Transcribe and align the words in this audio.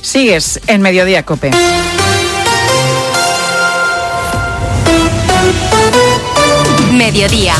Sigues 0.00 0.60
en 0.66 0.80
Mediodía 0.80 1.24
Cope. 1.24 1.50
Mediodía. 6.92 7.54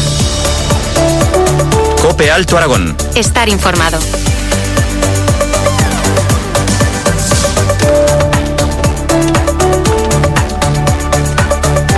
Cope 2.02 2.30
Alto 2.30 2.56
Aragón. 2.56 2.96
Estar 3.14 3.48
informado. 3.48 3.98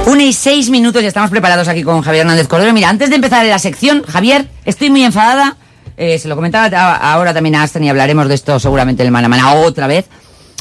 Una 0.06 0.24
y 0.24 0.32
seis 0.32 0.70
minutos 0.70 1.02
y 1.02 1.06
estamos 1.06 1.30
preparados 1.30 1.68
aquí 1.68 1.82
con 1.82 2.02
Javier 2.02 2.22
Hernández 2.22 2.48
Cordero. 2.48 2.72
Mira, 2.72 2.88
antes 2.88 3.10
de 3.10 3.16
empezar 3.16 3.46
la 3.46 3.58
sección, 3.58 4.02
Javier, 4.02 4.48
estoy 4.64 4.90
muy 4.90 5.04
enfadada. 5.04 5.56
Eh, 5.96 6.18
se 6.18 6.28
lo 6.28 6.34
comentaba 6.34 6.96
ahora 6.96 7.34
también 7.34 7.54
a 7.54 7.62
Aston 7.62 7.84
y 7.84 7.90
hablaremos 7.90 8.26
de 8.26 8.34
esto 8.34 8.58
seguramente 8.58 9.02
en 9.02 9.08
el 9.08 9.12
Manamana 9.12 9.54
otra 9.54 9.86
vez. 9.86 10.06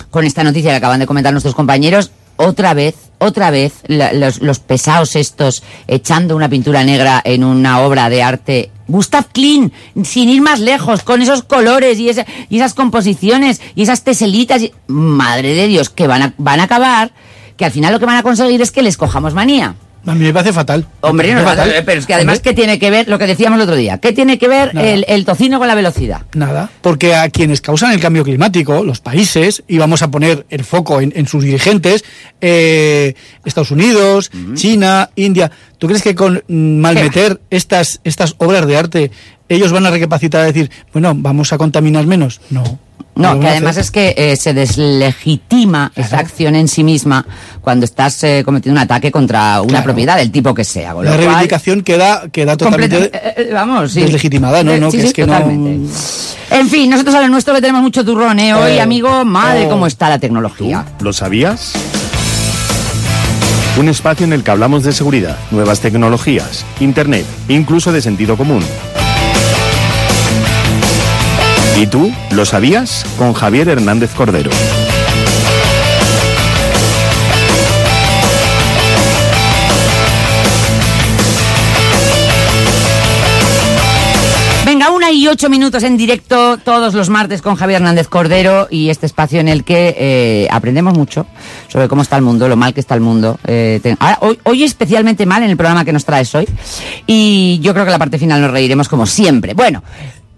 Con 0.10 0.26
esta 0.26 0.44
noticia 0.44 0.72
que 0.72 0.78
acaban 0.78 1.00
de 1.00 1.08
comentar 1.08 1.32
nuestros 1.34 1.56
compañeros. 1.56 2.12
Otra 2.42 2.74
vez, 2.74 2.96
otra 3.18 3.52
vez, 3.52 3.74
la- 3.88 4.14
los, 4.14 4.40
los 4.42 4.60
pesados 4.60 5.18
estos 5.18 5.62
echando 5.88 6.36
una 6.38 6.48
pintura 6.48 6.84
negra 6.86 7.22
en 7.24 7.44
una 7.44 7.82
obra 7.82 8.10
de 8.10 8.24
arte. 8.24 8.72
Gustav 8.88 9.26
Klein, 9.34 9.74
sin 10.04 10.30
ir 10.30 10.42
más 10.42 10.62
lejos, 10.62 11.04
con 11.04 11.22
esos 11.22 11.44
colores 11.44 12.00
y, 12.00 12.08
esa- 12.10 12.26
y 12.50 12.58
esas 12.58 12.74
composiciones 12.74 13.62
y 13.76 13.84
esas 13.84 14.04
teselitas. 14.06 14.62
y- 14.64 14.74
Madre 14.88 15.54
de 15.54 15.68
Dios, 15.68 15.90
que 15.90 16.08
van 16.08 16.22
a, 16.22 16.34
van 16.38 16.62
a 16.62 16.64
acabar, 16.64 17.12
que 17.58 17.66
al 17.66 17.72
final 17.72 17.92
lo 17.94 18.00
que 18.00 18.06
van 18.06 18.16
a 18.18 18.24
conseguir 18.24 18.62
es 18.62 18.72
que 18.72 18.82
les 18.84 18.96
cojamos 18.96 19.34
manía. 19.34 19.76
A 20.06 20.16
mí 20.16 20.24
me 20.24 20.34
parece 20.34 20.54
fatal. 20.54 20.86
Hombre, 21.02 21.34
no, 21.34 21.44
parece 21.44 21.58
fatal. 21.58 21.84
pero 21.86 22.00
es 22.00 22.06
que 22.06 22.14
además, 22.14 22.40
¿qué 22.40 22.54
tiene 22.54 22.80
que 22.80 22.90
ver 22.90 23.08
lo 23.08 23.20
que 23.20 23.28
decíamos 23.28 23.58
el 23.58 23.64
otro 23.64 23.76
día? 23.76 23.98
¿Qué 23.98 24.14
tiene 24.14 24.38
que 24.38 24.48
ver 24.48 24.72
el, 24.78 25.06
el 25.08 25.26
tocino 25.26 25.60
con 25.60 25.68
la 25.68 25.76
velocidad? 25.76 26.22
Nada, 26.34 26.70
porque 26.82 27.16
a 27.16 27.30
quienes 27.30 27.62
causan 27.62 27.92
el 27.92 28.00
cambio 28.00 28.24
climático, 28.24 28.84
los 28.84 29.00
países, 29.02 29.64
y 29.68 29.78
vamos 29.78 30.02
a 30.02 30.10
poner 30.10 30.46
el 30.50 30.64
foco 30.64 31.02
en, 31.02 31.12
en 31.16 31.28
sus 31.28 31.44
dirigentes, 31.44 32.04
eh, 32.42 33.14
Estados 33.46 33.72
Unidos, 33.72 34.32
China, 34.56 35.10
India, 35.16 35.52
¿tú 35.78 35.88
crees 35.88 36.02
que 36.02 36.16
con 36.16 36.44
mm, 36.48 36.80
malmeter 36.80 37.40
estas, 37.50 38.00
estas 38.04 38.36
obras 38.38 38.66
de 38.66 38.78
arte 38.78 39.12
ellos 39.50 39.72
van 39.72 39.86
a 39.86 39.90
recapacitar 39.92 40.44
y 40.44 40.54
decir, 40.54 40.72
bueno, 40.94 41.14
vamos 41.16 41.52
a 41.54 41.58
contaminar 41.58 42.06
menos? 42.06 42.40
No. 42.50 42.64
No, 43.16 43.38
que 43.38 43.48
a 43.48 43.52
además 43.52 43.76
es 43.76 43.92
que 43.92 44.14
eh, 44.18 44.38
se 44.38 44.54
deslegitima 44.54 45.92
esa 45.96 46.20
acción 46.20 46.56
en 46.56 46.70
sí 46.70 46.86
misma 46.86 47.26
cuando 47.60 47.84
estás 47.84 48.24
eh, 48.24 48.44
cometiendo 48.46 48.80
un 48.80 48.84
ataque 48.86 49.12
contra 49.12 49.60
una 49.62 49.68
Claro. 49.72 49.84
propiedad 49.84 50.16
del 50.16 50.32
tipo 50.32 50.54
que 50.54 50.64
sea. 50.64 50.94
con 50.94 51.04
lo 51.04 51.10
La 51.12 51.18
cual, 51.18 51.28
reivindicación 51.28 51.82
queda, 51.84 52.30
queda 52.32 52.56
totalmente... 52.56 53.12
eh, 53.14 53.50
vamos, 53.52 53.92
sí. 53.92 54.02
deslegitimada, 54.02 54.64
¿no? 54.64 54.72
Eh, 54.72 54.80
No, 54.80 54.90
sí, 54.90 54.98
que 54.98 55.02
sí, 55.04 55.08
es 55.10 55.14
que 55.14 55.26
no- 55.28 55.34
totalmente. 55.34 55.90
En 56.52 56.70
fin, 56.70 56.90
nosotros 56.90 57.14
a 57.16 57.22
lo 57.22 57.28
nuestro 57.28 57.54
que 57.54 57.60
tenemos 57.60 57.82
mucho 57.82 58.06
turrón, 58.06 58.40
¿eh? 58.40 58.54
Hoy, 58.54 58.72
Eh, 58.74 58.82
amigo, 58.82 59.26
madre, 59.26 59.66
oh. 59.66 59.70
cómo 59.70 59.86
está 59.86 60.08
la 60.08 60.20
tecnología. 60.20 60.86
¿Lo 61.02 61.12
sabías? 61.12 61.74
Un 63.78 63.90
espacio 63.90 64.26
en 64.26 64.32
el 64.34 64.44
que 64.44 64.52
hablamos 64.52 64.84
de 64.84 64.94
seguridad, 64.94 65.38
nuevas 65.52 65.82
tecnologías, 65.82 66.64
internet, 66.80 67.26
incluso 67.50 67.92
de 67.92 68.02
sentido 68.02 68.38
común. 68.38 68.64
¿Y 71.80 71.88
tú? 71.88 72.12
¿Lo 72.32 72.44
sabías? 72.44 73.06
Con 73.18 73.32
Javier 73.32 73.70
Hernández 73.70 74.14
Cordero. 74.14 74.52
Venga, 84.66 84.92
una 84.92 85.10
y 85.14 85.26
ocho 85.30 85.50
minutos 85.50 85.84
en 85.84 85.96
directo 85.96 86.58
todos 86.58 86.94
los 86.94 87.10
martes 87.10 87.42
con 87.42 87.56
Javier 87.56 87.78
Hernández 87.78 88.10
Cordero 88.10 88.68
y 88.70 88.90
este 88.90 89.06
espacio 89.06 89.40
en 89.40 89.48
el 89.48 89.64
que 89.64 89.96
eh, 89.98 90.48
aprendemos 90.52 90.98
mucho 90.98 91.28
sobre 91.70 91.88
cómo 91.88 92.02
está 92.02 92.18
el 92.18 92.24
mundo, 92.24 92.50
lo 92.50 92.58
mal 92.58 92.74
que 92.74 92.82
está 92.82 92.94
el 92.94 93.02
mundo. 93.02 93.40
Eh, 93.48 93.82
hoy, 94.20 94.38
hoy 94.44 94.64
especialmente 94.66 95.26
mal 95.26 95.44
en 95.44 95.50
el 95.50 95.56
programa 95.56 95.86
que 95.86 95.94
nos 95.94 96.04
traes 96.04 96.36
hoy 96.36 96.46
y 97.08 97.60
yo 97.62 97.74
creo 97.74 97.86
que 97.86 97.92
la 97.92 98.00
parte 98.00 98.20
final 98.20 98.42
nos 98.42 98.52
reiremos 98.52 98.90
como 98.90 99.06
siempre. 99.06 99.54
Bueno, 99.54 99.82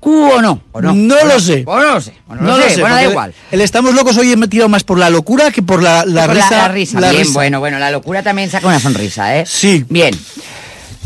¿Q 0.02 0.10
o 0.36 0.42
no? 0.42 0.62
¿O 0.72 0.82
no? 0.82 0.94
No 0.94 1.16
¿O 1.16 1.26
lo 1.26 1.40
sé. 1.40 1.64
¿O 1.66 1.78
no 1.80 1.94
lo 1.94 2.02
sé? 2.02 2.14
¿O 2.28 2.36
no, 2.36 2.42
No 2.42 2.58
lo 2.58 2.70
sé? 2.70 2.82
Bueno, 2.82 2.96
da 2.96 3.04
igual. 3.06 3.34
El 3.52 3.62
Estamos 3.62 3.94
Locos 3.94 4.18
hoy 4.18 4.32
he 4.34 4.48
tirado 4.48 4.68
más 4.68 4.84
por 4.84 4.98
la 4.98 5.10
locura 5.12 5.52
que 5.52 5.62
por 5.62 5.82
la, 5.84 6.04
la 6.06 6.26
Por 6.26 6.36
risa. 6.36 6.50
La, 6.50 6.68
risa. 6.70 7.00
la 7.00 7.12
Bien, 7.12 7.22
risa. 7.24 7.34
bueno, 7.34 7.60
bueno, 7.60 7.78
la 7.80 7.92
locura 7.92 8.24
también 8.24 8.50
saca 8.50 8.68
una 8.68 8.80
sonrisa, 8.80 9.38
¿eh? 9.38 9.46
Sí. 9.46 9.86
Bien. 9.88 10.14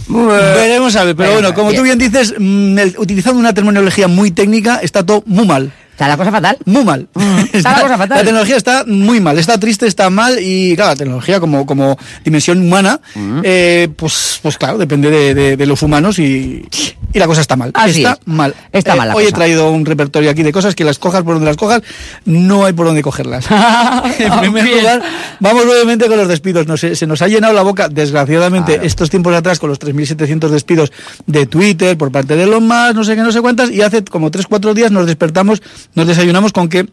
Veremos 0.07 0.95
a 0.95 1.03
ver, 1.03 1.15
pero 1.15 1.33
bueno, 1.33 1.53
como 1.53 1.73
tú 1.73 1.81
bien. 1.81 1.97
dices, 1.97 2.33
mm, 2.37 2.77
utilizando 2.97 3.39
una 3.39 3.53
terminología 3.53 4.07
muy 4.07 4.31
técnica, 4.31 4.79
está 4.81 5.05
todo 5.05 5.23
muy 5.25 5.45
mal. 5.45 5.73
Está 5.95 6.09
la 6.09 6.17
cosa 6.17 6.29
fatal. 6.31 6.57
Muy 6.65 6.83
mal. 6.83 7.07
está 7.53 7.71
la 7.77 7.81
cosa 7.83 7.97
fatal. 7.97 8.17
La 8.17 8.23
tecnología 8.25 8.57
está 8.57 8.83
muy 8.85 9.21
mal, 9.21 9.37
está 9.39 9.57
triste, 9.57 9.87
está 9.87 10.09
mal 10.09 10.37
y 10.41 10.75
claro, 10.75 10.91
la 10.91 10.95
tecnología 10.97 11.39
como, 11.39 11.65
como 11.65 11.97
dimensión 12.25 12.59
humana, 12.59 12.99
eh, 13.43 13.87
pues, 13.95 14.39
pues 14.41 14.57
claro, 14.57 14.77
depende 14.77 15.09
de, 15.09 15.33
de- 15.33 15.55
de 15.57 15.65
los 15.65 15.81
humanos 15.83 16.19
y, 16.19 16.65
y 17.13 17.17
la 17.19 17.27
cosa 17.27 17.39
está 17.39 17.55
mal. 17.55 17.71
Así 17.73 18.03
está 18.03 18.19
es. 18.21 18.27
mal. 18.27 18.53
Está 18.73 18.93
Eh, 18.95 18.97
mal 18.97 19.11
Hoy 19.15 19.23
he 19.25 19.31
traído 19.31 19.71
un 19.71 19.85
repertorio 19.85 20.29
aquí 20.29 20.43
de 20.43 20.51
cosas 20.51 20.75
que 20.75 20.83
las 20.83 20.99
cojas 20.99 21.23
por 21.23 21.35
donde 21.35 21.47
las 21.47 21.55
cojas, 21.57 21.81
no 22.25 22.65
hay 22.65 22.73
por 22.73 22.87
dónde 22.87 23.01
cogerlas. 23.01 23.45
en 24.19 24.39
primer 24.41 24.65
Bien. 24.65 24.77
lugar, 24.79 25.01
vamos 25.39 25.65
brevemente 25.65 26.07
con 26.07 26.17
los 26.17 26.27
despidos. 26.27 26.67
Nos- 26.67 26.81
se 26.81 27.07
nos 27.07 27.21
ha 27.21 27.29
llenado 27.29 27.53
la 27.53 27.61
boca, 27.61 27.87
desgraciadamente, 27.87 28.73
Claro. 28.73 28.87
estos 28.87 29.09
tiempos 29.09 29.33
atrás 29.33 29.59
con 29.59 29.69
los 29.69 29.79
3.700 29.79 30.49
despidos 30.49 30.91
de 31.25 31.45
Twitter 31.45 31.97
por 31.97 32.11
parte 32.11 32.35
de 32.35 32.43
Elon 32.43 32.67
Musk, 32.67 32.95
no 32.95 33.03
sé 33.05 33.15
qué, 33.15 33.21
no 33.21 33.31
sé 33.31 33.39
cuántas, 33.41 33.71
y 33.71 33.81
hace 33.81 34.03
como 34.03 34.29
3-4 34.29 34.73
días 34.73 34.91
nos 34.91 35.05
despertamos, 35.05 35.61
nos 35.95 36.07
desayunamos 36.07 36.51
con 36.53 36.69
que... 36.69 36.83
mm, 36.83 36.87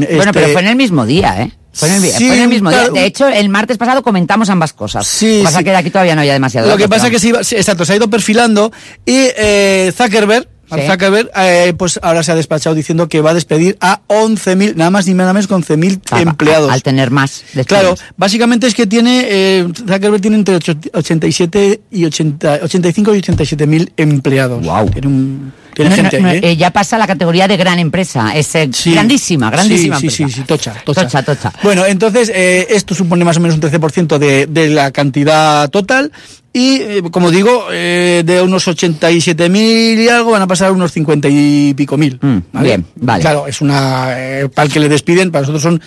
Bueno, 0.00 0.04
este- 0.20 0.32
pero 0.32 0.48
fue 0.48 0.60
en 0.62 0.68
el 0.68 0.76
mismo 0.76 1.04
día, 1.06 1.42
¿eh? 1.42 1.52
Fue 1.72 1.88
en 1.88 1.94
el, 1.96 2.10
Sí, 2.10 2.26
fue 2.26 2.36
en 2.36 2.42
el 2.42 2.48
mismo 2.48 2.70
claro. 2.70 2.92
día. 2.92 3.02
De 3.02 3.06
hecho, 3.06 3.28
el 3.28 3.48
martes 3.50 3.76
pasado 3.78 4.02
comentamos 4.02 4.48
ambas 4.50 4.72
cosas. 4.72 5.06
Sí, 5.06 5.26
Lo 5.26 5.38
que 5.38 5.44
pasa 5.44 5.58
sí. 5.58 5.64
que 5.64 5.70
de 5.70 5.76
aquí 5.76 5.90
todavía 5.90 6.14
no 6.14 6.22
había 6.22 6.32
demasiado. 6.32 6.68
Lo 6.68 6.76
que 6.76 6.88
pasa 6.88 7.06
es 7.06 7.12
que 7.12 7.18
se, 7.20 7.28
iba, 7.28 7.44
sí, 7.44 7.54
exacto, 7.56 7.84
se 7.84 7.92
ha 7.92 7.96
ido 7.96 8.10
perfilando 8.10 8.72
y 9.06 9.28
eh, 9.36 9.92
Zuckerberg, 9.96 10.48
Sí. 10.70 10.80
Zuckerberg, 10.86 11.30
eh, 11.34 11.72
pues 11.78 11.98
ahora 12.02 12.22
se 12.22 12.30
ha 12.30 12.34
despachado 12.34 12.74
diciendo 12.74 13.08
que 13.08 13.22
va 13.22 13.30
a 13.30 13.34
despedir 13.34 13.78
a 13.80 14.02
11.000, 14.08 14.74
nada 14.74 14.90
más 14.90 15.06
ni 15.06 15.14
nada 15.14 15.32
menos 15.32 15.46
que 15.46 15.54
11.000 15.54 16.00
vamos, 16.10 16.26
empleados. 16.26 16.70
Al 16.70 16.82
tener 16.82 17.10
más. 17.10 17.42
Claro, 17.66 17.94
básicamente 18.18 18.66
es 18.66 18.74
que 18.74 18.86
tiene, 18.86 19.24
eh, 19.30 19.66
Zuckerberg 19.74 20.20
tiene 20.20 20.36
entre 20.36 20.56
ocho- 20.56 20.74
87 20.92 21.80
y 21.90 22.04
80, 22.04 22.58
85 22.64 23.14
y 23.14 23.18
87 23.18 23.66
mil 23.66 23.90
empleados. 23.96 24.62
Guau. 24.62 24.90
Tiene, 24.90 25.06
un, 25.06 25.52
tiene 25.84 25.96
No, 25.96 26.02
no, 26.02 26.02
gente 26.10 26.20
no, 26.20 26.28
ahí, 26.28 26.36
¿eh? 26.38 26.50
eh, 26.50 26.56
ya 26.56 26.70
pasa 26.70 26.96
a 26.96 26.98
la 26.98 27.06
categoría 27.06 27.48
de 27.48 27.56
gran 27.56 27.78
empresa. 27.78 28.32
Es 28.36 28.54
eh, 28.54 28.68
Sí. 28.72 28.92
grandísima, 28.92 29.50
grandísima 29.50 29.98
Sí, 29.98 30.10
sí, 30.10 30.22
empresa. 30.24 30.36
sí, 30.38 30.42
sí, 30.42 30.46
tocha, 30.46 30.74
tocha. 30.84 31.02
Tocha, 31.04 31.22
tocha. 31.22 31.52
Bueno, 31.62 31.86
entonces 31.86 32.30
eh, 32.34 32.66
esto 32.70 32.94
supone 32.94 33.24
más 33.24 33.36
o 33.36 33.40
menos 33.40 33.54
un 33.56 33.62
13% 33.62 34.18
de, 34.18 34.46
de 34.46 34.68
la 34.68 34.90
cantidad 34.90 35.68
total 35.70 36.12
y, 36.52 36.76
eh, 36.76 37.02
como 37.10 37.30
digo, 37.30 37.66
eh, 37.72 38.22
de 38.24 38.42
unos 38.42 38.66
87.000 38.68 39.98
y 40.04 40.08
algo 40.08 40.30
van 40.32 40.42
a 40.42 40.46
pasar 40.46 40.72
unos 40.72 40.92
50 40.92 41.28
y 41.30 41.74
pico 41.74 41.96
mil. 41.96 42.18
Mm, 42.20 42.62
bien, 42.62 42.84
vale. 42.96 43.20
Claro, 43.22 43.46
es 43.46 43.60
una... 43.60 44.08
eh, 44.18 44.48
para 44.52 44.66
el 44.66 44.72
que 44.72 44.80
le 44.80 44.88
despiden, 44.88 45.30
para 45.30 45.42
nosotros 45.42 45.62
son 45.62 45.80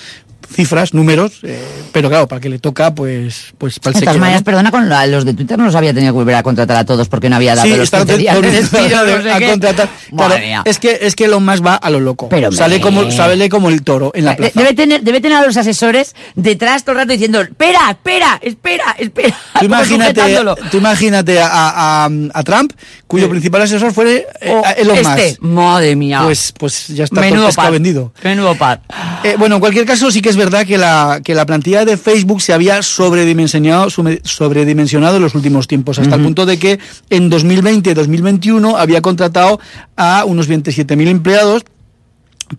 cifras, 0.49 0.93
números, 0.93 1.39
eh, 1.43 1.61
pero 1.91 2.09
claro, 2.09 2.27
para 2.27 2.39
que 2.41 2.49
le 2.49 2.59
toca, 2.59 2.93
pues, 2.95 3.53
pues 3.57 3.79
para 3.79 3.93
el 3.95 3.99
De 3.99 4.05
todas 4.05 4.19
maneras, 4.19 4.43
perdona, 4.43 4.71
con 4.71 4.87
la- 4.89 5.05
los 5.07 5.25
de 5.25 5.33
Twitter 5.33 5.57
no 5.57 5.65
los 5.65 5.75
había 5.75 5.93
tenido 5.93 6.13
que 6.13 6.17
volver 6.17 6.35
a 6.35 6.43
contratar 6.43 6.77
a 6.77 6.85
todos 6.85 7.07
porque 7.09 7.29
no 7.29 7.35
había 7.37 7.55
dado 7.55 7.67
Sí, 7.67 7.71
los 7.75 7.83
está 7.85 7.99
15 7.99 8.17
días 8.17 8.33
de 8.33 8.47
autorizado 8.47 8.83
despido, 9.05 9.17
no 9.17 9.23
sé 9.23 9.31
a 9.31 9.39
qué. 9.39 9.47
contratar. 9.49 9.89
Claro, 10.15 10.35
es 10.65 10.79
que 10.79 10.99
es 11.01 11.15
que 11.15 11.25
Elon 11.25 11.45
Musk 11.45 11.65
va 11.65 11.75
a 11.75 11.89
lo 11.89 11.99
loco. 11.99 12.29
Pero, 12.29 12.51
sale 12.51 12.79
como 12.81 13.09
sale 13.11 13.49
como 13.49 13.69
el 13.69 13.83
toro 13.83 14.11
en 14.13 14.25
la 14.25 14.35
plaza. 14.35 14.53
Debe 14.55 14.73
tener, 14.73 15.01
debe 15.01 15.21
tener 15.21 15.37
a 15.37 15.45
los 15.45 15.57
asesores 15.57 16.15
detrás 16.35 16.83
todo 16.83 16.93
el 16.93 16.97
rato 16.99 17.11
diciendo, 17.13 17.41
espera, 17.41 17.89
espera, 17.91 18.39
espera, 18.41 18.95
espera. 18.99 19.35
Tú 19.59 19.65
imagínate, 19.65 20.37
tú 20.71 20.77
imagínate 20.77 21.39
a, 21.39 22.05
a- 22.05 22.09
a 22.33 22.43
Trump, 22.43 22.73
cuyo 23.07 23.29
principal 23.29 23.61
asesor 23.61 23.93
fue 23.93 24.25
eh, 24.41 24.49
O 24.51 24.65
a 24.65 24.71
Elon 24.71 24.97
este, 24.97 25.37
Musk. 25.39 25.41
madre 25.41 25.95
mía. 25.95 26.21
Pues, 26.23 26.53
pues 26.57 26.87
ya 26.89 27.03
está 27.05 27.21
todo 27.29 27.45
pescado 27.45 27.71
vendido. 27.71 28.13
Menudo 28.23 28.55
par. 28.55 28.81
Eh, 29.23 29.35
bueno, 29.37 29.55
en 29.55 29.61
cualquier 29.61 29.85
caso, 29.85 30.09
sí 30.11 30.21
que 30.21 30.30
es 30.31 30.37
verdad 30.37 30.65
que 30.65 30.77
la, 30.77 31.19
que 31.23 31.35
la 31.35 31.45
plantilla 31.45 31.83
de 31.83 31.97
Facebook 31.97 32.41
se 32.41 32.53
había 32.53 32.81
sobredimensionado, 32.81 33.89
sobredimensionado 33.89 35.17
en 35.17 35.21
los 35.21 35.35
últimos 35.35 35.67
tiempos, 35.67 35.99
hasta 35.99 36.15
el 36.15 36.23
punto 36.23 36.45
de 36.45 36.57
que 36.57 36.79
en 37.09 37.29
2020-2021 37.29 38.75
había 38.77 39.01
contratado 39.01 39.59
a 39.97 40.23
unos 40.25 40.49
27.000 40.49 41.07
empleados 41.07 41.63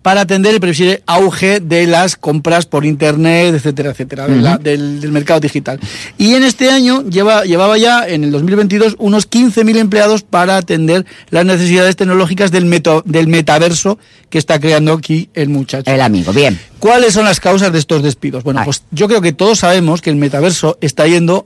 para 0.01 0.21
atender 0.21 0.53
el 0.53 0.59
previsible 0.59 1.03
auge 1.05 1.59
de 1.59 1.85
las 1.87 2.15
compras 2.15 2.65
por 2.65 2.85
internet, 2.85 3.53
etcétera, 3.55 3.91
etcétera, 3.91 4.27
de 4.27 4.35
la- 4.37 4.57
del, 4.57 4.99
del 4.99 5.11
mercado 5.11 5.39
digital. 5.39 5.79
Y 6.17 6.33
en 6.33 6.43
este 6.43 6.69
año 6.69 7.03
lleva, 7.09 7.43
llevaba 7.43 7.77
ya, 7.77 8.07
en 8.07 8.23
el 8.23 8.31
2022, 8.31 8.95
unos 8.99 9.29
15.000 9.29 9.77
empleados 9.77 10.23
para 10.23 10.57
atender 10.57 11.05
las 11.29 11.45
necesidades 11.45 11.95
tecnológicas 11.95 12.51
del, 12.51 12.65
meto- 12.65 13.03
del 13.05 13.27
metaverso 13.27 13.99
que 14.29 14.37
está 14.39 14.59
creando 14.59 14.93
aquí 14.93 15.29
el 15.33 15.49
muchacho. 15.49 15.91
El 15.91 16.01
amigo, 16.01 16.33
bien. 16.33 16.59
¿Cuáles 16.79 17.13
son 17.13 17.25
las 17.25 17.39
causas 17.39 17.71
de 17.71 17.79
estos 17.79 18.01
despidos? 18.03 18.43
Bueno, 18.43 18.61
Ay. 18.61 18.65
pues 18.65 18.83
yo 18.91 19.07
creo 19.07 19.21
que 19.21 19.31
todos 19.33 19.59
sabemos 19.59 20.01
que 20.01 20.09
el 20.09 20.15
metaverso 20.15 20.77
está 20.81 21.07
yendo 21.07 21.45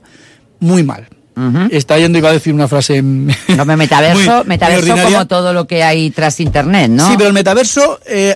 muy 0.60 0.82
mal. 0.82 1.06
Está 1.70 1.98
yendo, 1.98 2.18
iba 2.18 2.30
a 2.30 2.32
decir 2.32 2.52
una 2.54 2.68
frase... 2.68 3.02
No, 3.02 3.64
me 3.64 3.76
metaverso, 3.76 4.36
muy- 4.38 4.44
metaverso 4.46 4.96
muy 4.96 5.04
como 5.12 5.26
todo 5.26 5.52
lo 5.52 5.66
que 5.66 5.82
hay 5.82 6.10
tras 6.10 6.40
internet, 6.40 6.90
¿no? 6.90 7.08
Sí, 7.08 7.14
pero 7.16 7.28
el 7.28 7.34
metaverso, 7.34 8.00
eh, 8.06 8.34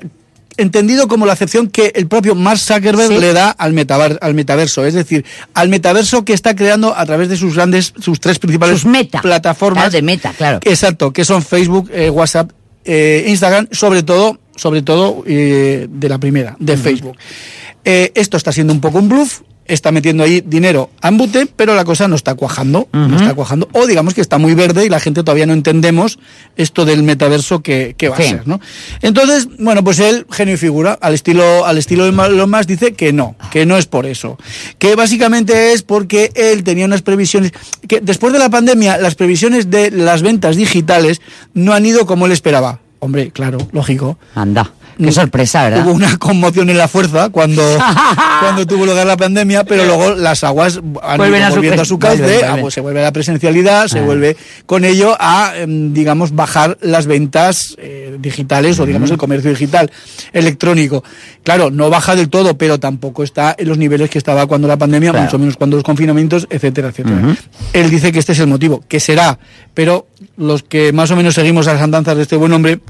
entendido 0.57 1.09
como 1.09 1.25
la 1.27 1.33
acepción 1.33 1.69
que 1.69 1.93
el 1.95 2.07
propio 2.07 2.35
Mark 2.35 2.59
Zuckerberg 2.59 3.09
Sí. 3.09 3.19
le 3.21 3.33
da 3.33 3.51
al, 3.51 3.73
metaver- 3.73 4.19
al 4.21 4.35
metaverso, 4.35 4.85
es 4.85 4.95
decir, 4.95 5.25
al 5.55 5.69
metaverso 5.69 6.25
que 6.25 6.33
está 6.35 6.55
creando 6.55 6.95
a 6.97 7.05
través 7.07 7.29
de 7.29 7.37
sus 7.37 7.55
grandes, 7.55 7.95
sus 7.99 8.21
tres 8.21 8.39
principales 8.39 8.81
Sus 8.83 8.91
meta. 8.91 9.21
plataformas. 9.23 9.85
Claro, 9.85 9.93
de 9.93 10.03
meta, 10.03 10.33
claro. 10.37 10.61
Exacto, 10.65 11.13
que 11.13 11.25
son 11.25 11.43
Facebook, 11.43 11.91
eh, 11.93 12.11
WhatsApp, 12.11 12.51
eh, 12.85 13.25
Instagram, 13.29 13.69
sobre 13.73 14.03
todo, 14.03 14.39
sobre 14.57 14.83
todo 14.83 15.25
eh, 15.27 15.87
de 15.91 16.09
la 16.09 16.19
primera, 16.19 16.55
de 16.59 16.77
Facebook. 16.77 17.17
Esto 17.85 18.37
está 18.37 18.53
siendo 18.53 18.73
un 18.73 18.81
poco 18.81 18.99
un 18.99 19.09
bluff, 19.09 19.41
está 19.67 19.93
metiendo 19.93 20.23
ahí 20.25 20.43
dinero 20.45 20.91
a 21.01 21.09
embute, 21.09 21.47
pero 21.47 21.75
la 21.75 21.85
cosa 21.85 22.09
no 22.09 22.17
está 22.17 22.35
cuajando, 22.35 22.89
no 22.93 23.17
está 23.17 23.35
cuajando, 23.35 23.69
o 23.73 23.87
digamos 23.87 24.13
que 24.15 24.21
está 24.21 24.39
muy 24.39 24.55
verde 24.55 24.85
y 24.85 24.89
la 24.89 24.99
gente 25.01 25.23
todavía 25.23 25.47
no 25.47 25.53
entendemos 25.53 26.19
esto 26.57 26.85
del 26.85 27.03
metaverso 27.03 27.63
que, 27.63 27.95
que 27.97 28.09
va 28.09 28.17
Sí. 28.17 28.23
a 28.25 28.27
ser, 28.29 28.49
¿no? 28.49 28.61
Entonces, 29.01 29.49
bueno, 29.59 29.83
pues 29.85 29.99
él, 30.01 30.27
genio 30.31 30.55
y 30.55 30.59
figura, 30.59 30.99
al 31.01 31.15
estilo, 31.15 31.65
al 31.65 31.79
estilo 31.79 32.05
de 32.05 32.11
Elon 32.11 32.51
Musk, 32.51 32.67
dice 32.67 32.93
que 32.95 33.13
no, 33.13 33.37
que 33.51 33.65
no 33.67 33.77
es 33.79 33.87
por 33.87 34.07
eso, 34.07 34.39
que 34.79 34.95
básicamente 34.97 35.73
es 35.73 35.83
porque 35.83 36.31
él 36.35 36.65
tenía 36.65 36.85
unas 36.87 37.03
previsiones, 37.03 37.53
que 37.89 38.01
después 38.01 38.33
de 38.33 38.39
la 38.39 38.51
pandemia, 38.51 38.99
las 38.99 39.15
previsiones 39.15 39.71
de 39.71 39.91
las 39.91 40.23
ventas 40.23 40.57
digitales 40.57 41.21
no 41.55 41.73
han 41.73 41.87
ido 41.87 42.05
como 42.07 42.27
él 42.27 42.33
esperaba. 42.33 42.81
Hombre, 42.99 43.31
claro, 43.33 43.59
lógico. 43.73 44.17
Anda. 44.35 44.73
Qué 44.99 45.13
sorpresa, 45.13 45.65
¿verdad? 45.65 45.85
Hubo 45.87 45.93
una 45.95 46.17
conmoción 46.19 46.71
en 46.71 46.79
la 46.79 46.89
fuerza 46.89 47.29
cuando, 47.31 47.63
cuando 48.41 48.67
tuvo 48.67 48.87
lugar 48.87 49.07
la 49.07 49.17
pandemia, 49.17 49.65
pero 49.65 49.85
luego 49.85 50.15
las 50.15 50.45
aguas 50.45 50.81
han 51.03 51.19
Vuelven 51.19 51.41
ido 51.41 51.47
a 51.47 51.51
su 51.51 51.55
volviendo 51.57 51.75
a 51.75 51.77
cauce. 51.77 51.89
su 51.89 51.99
cauce, 51.99 52.71
se 52.71 52.81
vuelve 52.81 53.01
a 53.01 53.05
la 53.05 53.13
presencialidad, 53.13 53.87
se 53.89 53.99
Ah. 53.99 54.03
vuelve 54.03 54.37
con 54.67 54.85
ello 54.85 55.17
a, 55.19 55.53
em, 55.57 55.93
digamos, 55.93 56.35
bajar 56.35 56.79
las 56.81 57.07
ventas 57.07 57.75
eh, 57.79 58.17
digitales 58.21 58.79
o, 58.81 58.87
digamos, 58.87 59.11
el 59.11 59.17
comercio 59.19 59.51
digital 59.51 59.91
electrónico. 60.33 61.03
Claro, 61.43 61.71
no 61.71 61.91
baja 61.91 62.15
del 62.15 62.29
todo, 62.29 62.57
pero 62.57 62.79
tampoco 62.79 63.23
está 63.23 63.55
en 63.59 63.69
los 63.69 63.79
niveles 63.79 64.11
que 64.11 64.19
estaba 64.19 64.47
cuando 64.47 64.69
la 64.69 64.77
pandemia, 64.77 65.11
Claro. 65.11 65.25
mucho 65.25 65.39
menos 65.39 65.57
cuando 65.57 65.77
los 65.77 65.85
confinamientos, 65.85 66.47
etcétera, 66.51 66.89
etcétera. 66.89 67.37
Él 67.73 67.91
dice 67.91 68.13
que 68.13 68.19
este 68.19 68.33
es 68.33 68.39
el 68.39 68.47
motivo, 68.47 68.83
que 68.89 69.01
será, 69.01 69.39
pero 69.75 70.07
los 70.37 70.63
que 70.63 70.93
más 70.93 71.11
o 71.11 71.17
menos 71.17 71.35
seguimos 71.35 71.67
a 71.67 71.75
las 71.75 71.83
andanzas 71.83 72.17
de 72.17 72.23
este 72.23 72.37
buen 72.37 72.53
hombre, 72.53 72.81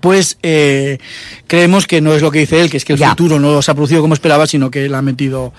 pues 0.00 0.38
eh, 0.42 0.98
creemos 1.46 1.86
que 1.86 2.00
no 2.00 2.14
es 2.14 2.22
lo 2.22 2.30
que 2.30 2.40
dice 2.40 2.60
él, 2.60 2.70
que 2.70 2.76
es 2.78 2.84
que 2.84 2.94
el 2.94 2.98
Ya. 2.98 3.10
futuro 3.10 3.38
no 3.38 3.62
se 3.62 3.70
ha 3.70 3.74
producido 3.74 4.00
como 4.00 4.14
esperaba, 4.14 4.46
sino 4.46 4.70
que 4.70 4.88
le 4.88 4.96
ha 4.96 5.02
metido, 5.02 5.52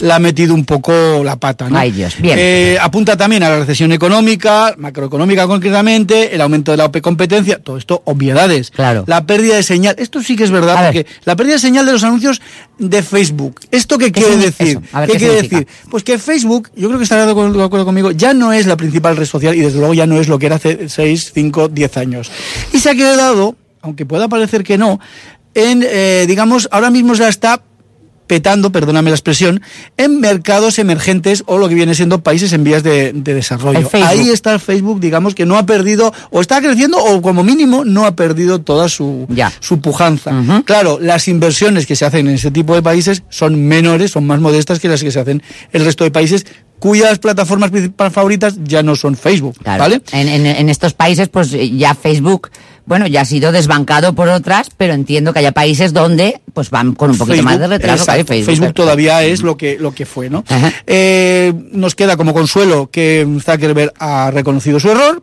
le 0.00 0.12
ha 0.12 0.18
metido 0.18 0.54
un 0.54 0.64
poco 0.64 1.22
la 1.24 1.36
pata. 1.36 1.68
¿no? 1.68 1.78
Ay, 1.78 1.90
Dios, 1.92 2.16
bien. 2.18 2.38
Eh, 2.40 2.78
apunta 2.80 3.16
también 3.16 3.42
a 3.42 3.48
la 3.50 3.58
recesión 3.60 3.92
económica, 3.92 4.74
macroeconómica 4.78 5.46
concretamente, 5.46 6.34
el 6.34 6.40
aumento 6.40 6.70
de 6.70 6.78
la 6.78 6.86
OPE 6.86 7.02
competencia, 7.02 7.58
todo 7.58 7.76
esto 7.76 8.02
obviedades. 8.04 8.70
Claro. 8.70 9.04
La 9.06 9.26
pérdida 9.26 9.56
de 9.56 9.62
señal, 9.62 9.94
esto 9.98 10.22
sí 10.22 10.36
que 10.36 10.44
es 10.44 10.50
verdad, 10.50 10.76
A 10.78 10.82
ver. 10.82 10.92
porque 11.04 11.06
la 11.24 11.36
pérdida 11.36 11.54
de 11.54 11.60
señal 11.60 11.86
de 11.86 11.92
los 11.92 12.04
anuncios 12.04 12.40
de 12.78 13.02
Facebook. 13.02 13.60
¿Esto 13.70 13.98
qué, 13.98 14.12
¿Qué 14.12 14.20
quiere 14.22 14.36
decir? 14.36 14.80
ver, 14.92 15.06
¿Qué, 15.06 15.12
¿qué 15.12 15.18
quiere 15.18 15.42
decir? 15.42 15.66
Pues 15.90 16.02
que 16.04 16.18
Facebook, 16.18 16.70
yo 16.76 16.88
creo 16.88 16.98
que 16.98 17.04
estará 17.04 17.24
de 17.26 17.32
acuerdo 17.32 17.84
conmigo, 17.84 18.10
ya 18.10 18.34
no 18.34 18.52
es 18.52 18.66
la 18.66 18.76
principal 18.76 19.16
red 19.16 19.26
social 19.26 19.54
y 19.54 19.60
desde 19.60 19.78
luego 19.78 19.94
ya 19.94 20.06
no 20.06 20.20
es 20.20 20.28
lo 20.28 20.38
que 20.38 20.46
era 20.46 20.56
hace 20.56 20.88
6, 20.88 21.32
5, 21.34 21.68
10 21.68 21.96
años. 21.96 22.30
Y 22.72 22.78
se 22.78 22.90
ha 22.90 22.94
quedado, 22.94 23.56
aunque 23.86 24.04
pueda 24.04 24.28
parecer 24.28 24.64
que 24.64 24.76
no, 24.76 25.00
en, 25.54 25.82
eh, 25.88 26.24
digamos, 26.28 26.68
ahora 26.72 26.90
mismo 26.90 27.14
ya 27.14 27.28
está 27.28 27.62
petando, 28.26 28.72
perdóname 28.72 29.10
la 29.10 29.14
expresión, 29.14 29.62
en 29.96 30.18
mercados 30.18 30.80
emergentes 30.80 31.44
o 31.46 31.58
lo 31.58 31.68
que 31.68 31.76
viene 31.76 31.94
siendo 31.94 32.24
países 32.24 32.52
en 32.52 32.64
vías 32.64 32.82
de, 32.82 33.12
de 33.12 33.34
desarrollo. 33.34 33.88
Ahí 33.92 34.30
está 34.30 34.52
el 34.52 34.58
Facebook, 34.58 34.98
digamos, 34.98 35.36
que 35.36 35.46
no 35.46 35.56
ha 35.56 35.64
perdido, 35.64 36.12
o 36.30 36.40
está 36.40 36.60
creciendo, 36.60 36.98
o 36.98 37.22
como 37.22 37.44
mínimo 37.44 37.84
no 37.84 38.04
ha 38.04 38.16
perdido 38.16 38.60
toda 38.60 38.88
su, 38.88 39.26
Ya. 39.30 39.52
su 39.60 39.80
pujanza. 39.80 40.32
Claro, 40.64 40.98
las 41.00 41.28
inversiones 41.28 41.86
que 41.86 41.94
se 41.94 42.04
hacen 42.04 42.26
en 42.26 42.34
ese 42.34 42.50
tipo 42.50 42.74
de 42.74 42.82
países 42.82 43.22
son 43.28 43.64
menores, 43.68 44.10
son 44.10 44.26
más 44.26 44.40
modestas 44.40 44.80
que 44.80 44.88
las 44.88 45.04
que 45.04 45.12
se 45.12 45.20
hacen 45.20 45.40
en 45.72 45.80
el 45.80 45.84
resto 45.86 46.02
de 46.02 46.10
países 46.10 46.46
cuyas 46.80 47.20
plataformas 47.20 47.70
principales 47.70 48.12
favoritas 48.12 48.56
ya 48.64 48.82
no 48.82 48.96
son 48.96 49.16
Facebook, 49.16 49.56
Claro. 49.62 49.78
¿vale? 49.84 50.02
En, 50.10 50.28
en- 50.28 50.46
en 50.46 50.68
estos 50.68 50.94
países, 50.94 51.28
pues 51.28 51.50
ya 51.52 51.94
Facebook, 51.94 52.50
bueno, 52.86 53.06
ya 53.06 53.22
ha 53.22 53.24
sido 53.24 53.52
desbancado 53.52 54.14
por 54.14 54.28
otras, 54.28 54.68
pero 54.76 54.94
entiendo 54.94 55.32
que 55.32 55.40
haya 55.40 55.52
países 55.52 55.92
donde, 55.92 56.40
pues 56.54 56.70
van 56.70 56.94
con 56.94 57.10
un 57.10 57.18
poquito 57.18 57.42
más 57.42 57.58
de 57.58 57.66
retraso. 57.66 58.04
exacto, 58.04 58.24
claro, 58.26 58.44
Facebook, 58.44 58.74
todavía 58.74 59.22
es 59.24 59.42
lo 59.42 59.56
que, 59.56 59.76
lo 59.78 59.92
que 59.92 60.06
fue, 60.06 60.30
¿no? 60.30 60.44
Eh, 60.86 61.52
nos 61.72 61.94
queda 61.94 62.16
como 62.16 62.32
consuelo 62.32 62.88
que 62.90 63.26
Zuckerberg 63.44 63.92
ha 63.98 64.30
reconocido 64.30 64.78
su 64.80 64.90
error, 64.90 65.22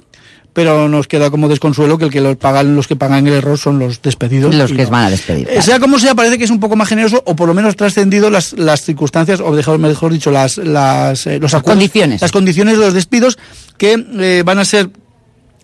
pero 0.51 0.88
nos 0.88 1.07
queda 1.07 1.31
como 1.31 1.50
desconsuelo 1.50 1.98
que 1.98 2.06
el 2.06 2.12
que 2.12 2.21
los 2.21 2.36
pagan, 2.38 2.75
los 2.75 2.88
que 2.88 2.95
pagan 2.95 3.25
el 3.25 3.33
error 3.33 3.57
son 3.57 3.80
los 3.80 4.01
despedidos. 4.04 4.54
Los 4.54 4.71
que 4.71 4.83
no. 4.83 4.89
van 4.92 5.06
a 5.06 5.10
despedir, 5.10 5.48
Eh, 5.48 5.51
claro. 5.54 5.62
Sea 5.63 5.80
como 5.80 5.98
sea, 5.98 6.13
parece 6.13 6.38
que 6.38 6.44
es 6.44 6.51
un 6.51 6.60
poco 6.60 6.75
más 6.75 6.88
generoso 6.89 7.24
o 7.25 7.36
por 7.36 7.48
lo 7.48 7.56
menos 7.56 7.75
trascendido 7.75 8.30
las, 8.30 8.54
las 8.54 8.81
circunstancias, 8.83 9.39
o 9.39 9.50
mejor, 9.51 9.80
mejor 9.80 10.13
dicho, 10.13 10.30
las, 10.30 10.57
las, 10.57 11.25
eh, 11.25 11.39
los 11.39 11.54
acuerdos- 11.56 11.63
condiciones. 11.63 12.21
Las 12.21 12.31
condiciones 12.31 12.77
de 12.77 12.86
los 12.86 12.94
despidos 12.94 13.39
que 13.77 14.06
eh, 14.19 14.44
van 14.45 14.60
a 14.60 14.65
ser 14.65 14.89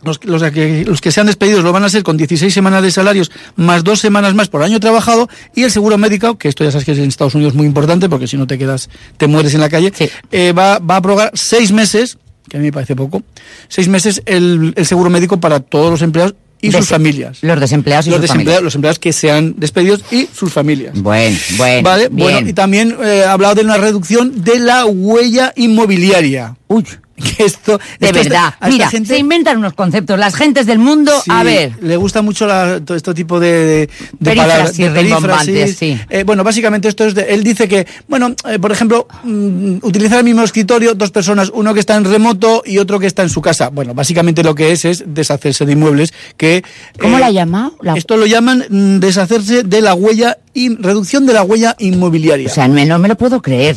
los, 0.04 0.24
los 0.24 0.44
que, 0.51 0.86
los 0.86 1.01
que 1.01 1.12
sean 1.12 1.28
despedidos 1.28 1.63
lo 1.63 1.72
van 1.72 1.84
a 1.84 1.90
ser 1.90 2.04
con 2.04 2.16
16 2.18 2.54
semanas 2.54 2.81
de 2.84 2.92
salarios 2.92 3.31
más 3.56 3.84
dos 3.84 4.00
semanas 4.00 4.34
más 4.34 4.48
por 4.48 4.63
año 4.63 4.80
trabajado 4.80 5.28
y 5.56 5.63
el 5.63 5.72
seguro 5.72 5.98
médico, 5.98 6.38
que 6.38 6.48
esto 6.48 6.63
ya 6.63 6.72
sabes 6.72 6.86
que 6.86 6.94
es 6.94 6.98
en 7.00 7.06
Estados 7.06 7.36
Unidos 7.36 7.54
muy 7.54 7.66
importante 7.66 8.07
porque 8.10 8.28
si 8.28 8.38
no 8.38 8.48
te 8.48 8.57
quedas, 8.57 8.90
te 9.18 9.28
mueres 9.28 9.54
en 9.54 9.62
la 9.62 9.69
calle, 9.69 9.92
Sí. 9.96 10.10
eh, 10.31 10.51
va, 10.54 10.80
va 10.80 10.96
a 10.96 10.98
aprobar 11.00 11.31
seis 11.34 11.72
meses, 11.72 12.18
que 12.48 12.57
a 12.57 12.60
mí 12.60 12.68
me 12.68 12.72
parece 12.72 12.96
poco, 12.96 13.24
seis 13.68 13.88
meses 13.88 14.22
el, 14.25 14.74
el 14.75 14.86
seguro 14.86 15.10
médico 15.10 15.40
para 15.40 15.60
todos 15.60 15.92
los 15.92 16.01
empleados 16.01 16.36
y 16.62 16.72
sus 16.74 16.88
familias. 16.90 17.38
Los 17.42 17.57
desempleados 17.60 18.07
y 18.07 18.10
Los 18.10 18.18
sus 18.18 18.22
desempleados, 18.24 18.30
familias. 18.57 18.63
los 18.63 18.75
empleados 18.75 19.00
que 19.00 19.13
sean 19.13 19.54
despedidos 19.57 20.01
y 20.12 20.28
sus 20.34 20.51
familias. 20.51 20.94
Bueno, 21.01 21.38
bueno. 21.56 21.84
Vale, 21.84 22.10
bien. 22.10 22.18
bueno, 22.34 22.50
y 22.50 22.54
también 22.54 22.98
eh, 23.01 23.24
ha 23.25 23.31
hablado 23.31 23.56
de 23.56 23.62
una 23.62 23.78
reducción 23.78 24.44
de 24.44 24.60
la 24.60 24.86
huella 24.86 25.54
inmobiliaria. 25.56 26.57
Uy, 26.68 26.84
Que 27.38 27.45
esto, 27.45 27.77
de 28.00 28.07
esto- 28.07 28.19
verdad. 28.24 28.54
esta 28.56 28.68
Mira, 28.69 28.89
gente- 28.89 29.10
se 29.10 29.18
inventan 29.19 29.57
unos 29.57 29.74
conceptos. 29.74 30.18
Las 30.19 30.36
gentes 30.36 30.66
del 30.66 30.80
mundo, 30.80 31.12
Sí, 31.24 31.31
a 31.31 31.44
ver. 31.44 31.74
Le 31.81 31.98
gusta 31.98 32.21
mucho 32.21 32.48
la- 32.48 32.80
todo 32.80 32.95
este 32.98 33.13
tipo 33.13 33.39
de, 33.39 33.48
de, 33.50 33.77
de 33.77 33.88
Perífrasis 34.24 34.77
palabras. 34.88 35.04
rimbombantes, 35.04 35.75
sí. 35.77 36.00
Eh, 36.10 36.24
bueno, 36.24 36.44
básicamente 36.44 36.88
esto 36.88 37.06
es. 37.06 37.13
de- 37.16 37.33
él 37.33 37.44
dice 37.44 37.68
que, 37.68 37.86
bueno, 38.07 38.33
eh, 38.50 38.60
por 38.60 38.71
ejemplo, 38.71 39.07
mm, 39.24 39.77
utilizar 39.81 40.19
el 40.19 40.24
mismo 40.25 40.44
escritorio, 40.44 40.95
dos 40.95 41.12
personas, 41.12 41.51
uno 41.54 41.74
que 41.74 41.80
está 41.80 41.95
en 41.95 42.06
remoto 42.06 42.63
y 42.66 42.77
otro 42.77 43.00
que 43.00 43.07
está 43.07 43.24
en 43.24 43.30
su 43.30 43.42
casa. 43.42 43.69
Bueno, 43.69 43.94
básicamente 43.94 44.44
lo 44.44 44.56
que 44.56 44.72
es 44.72 44.86
es 44.86 45.04
deshacerse 45.07 45.65
de 45.65 45.74
inmuebles 45.74 46.13
que. 46.38 46.63
¿Cómo 47.00 47.18
eh, 47.18 47.22
la? 47.22 47.72
La- 47.81 47.94
Esto 47.95 48.18
lo 48.18 48.25
llaman 48.25 48.65
mm, 48.69 49.00
deshacerse 49.00 49.63
de 49.63 49.81
la 49.81 49.94
huella 49.94 50.38
y 50.54 50.75
reducción 50.75 51.25
de 51.25 51.33
la 51.33 51.44
huella 51.44 51.75
inmobiliaria. 51.80 52.48
O 52.48 52.53
sea, 52.53 52.67
no 52.67 53.00
me 53.00 53.08
lo 53.08 53.15
puedo 53.15 53.41
creer. 53.41 53.75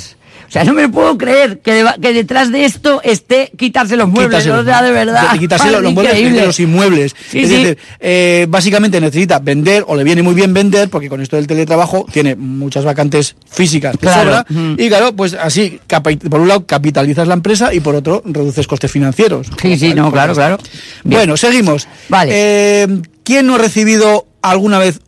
O 0.52 0.54
sea, 0.54 0.64
no 0.64 0.74
me 0.74 0.86
puedo 0.86 1.16
creer 1.16 1.60
que, 1.60 1.82
que 2.02 2.12
detrás 2.12 2.52
de 2.52 2.66
esto 2.66 3.00
esté 3.02 3.50
quitarse 3.56 3.96
los 3.96 4.06
muebles. 4.06 4.42
Quitarse 4.44 4.50
o 4.60 4.62
sea, 4.62 4.82
de 4.82 4.92
verdad. 4.92 5.32
de 5.32 5.38
quitarse 5.38 5.70
los, 5.70 5.80
los 5.80 5.94
muebles 5.94 6.34
de 6.34 6.44
los 6.44 6.60
inmuebles. 6.60 7.16
Sí, 7.30 7.38
es 7.40 7.48
sí. 7.48 7.56
decir, 7.56 7.78
eh, 8.00 8.44
básicamente 8.50 9.00
necesita 9.00 9.38
vender, 9.38 9.82
o 9.86 9.96
le 9.96 10.04
viene 10.04 10.20
muy 10.22 10.34
bien 10.34 10.52
vender, 10.52 10.90
porque 10.90 11.08
con 11.08 11.22
esto 11.22 11.36
del 11.36 11.46
teletrabajo 11.46 12.04
tiene 12.12 12.36
muchas 12.36 12.84
vacantes 12.84 13.34
físicas 13.50 13.92
de 13.92 13.98
Claro. 14.00 14.24
sobra. 14.24 14.46
Ujú. 14.50 14.74
Y 14.76 14.88
claro, 14.90 15.16
pues 15.16 15.32
así, 15.32 15.80
por 16.28 16.40
un 16.42 16.48
lado 16.48 16.66
capitalizas 16.66 17.26
la 17.26 17.32
empresa 17.32 17.72
y 17.72 17.80
por 17.80 17.94
otro 17.94 18.22
reduces 18.26 18.66
costes 18.66 18.92
financieros. 18.92 19.46
Sí, 19.58 19.78
sí, 19.78 19.94
no, 19.94 20.12
claro, 20.12 20.34
claro. 20.34 20.58
Bien. 21.02 21.20
Bueno, 21.20 21.38
seguimos. 21.38 21.88
Vale. 22.10 22.30
Eh, 22.34 22.88
¿Quién 23.24 23.46
no 23.46 23.54
ha 23.54 23.58
recibido 23.58 24.26
alguna 24.42 24.78
vez 24.78 25.00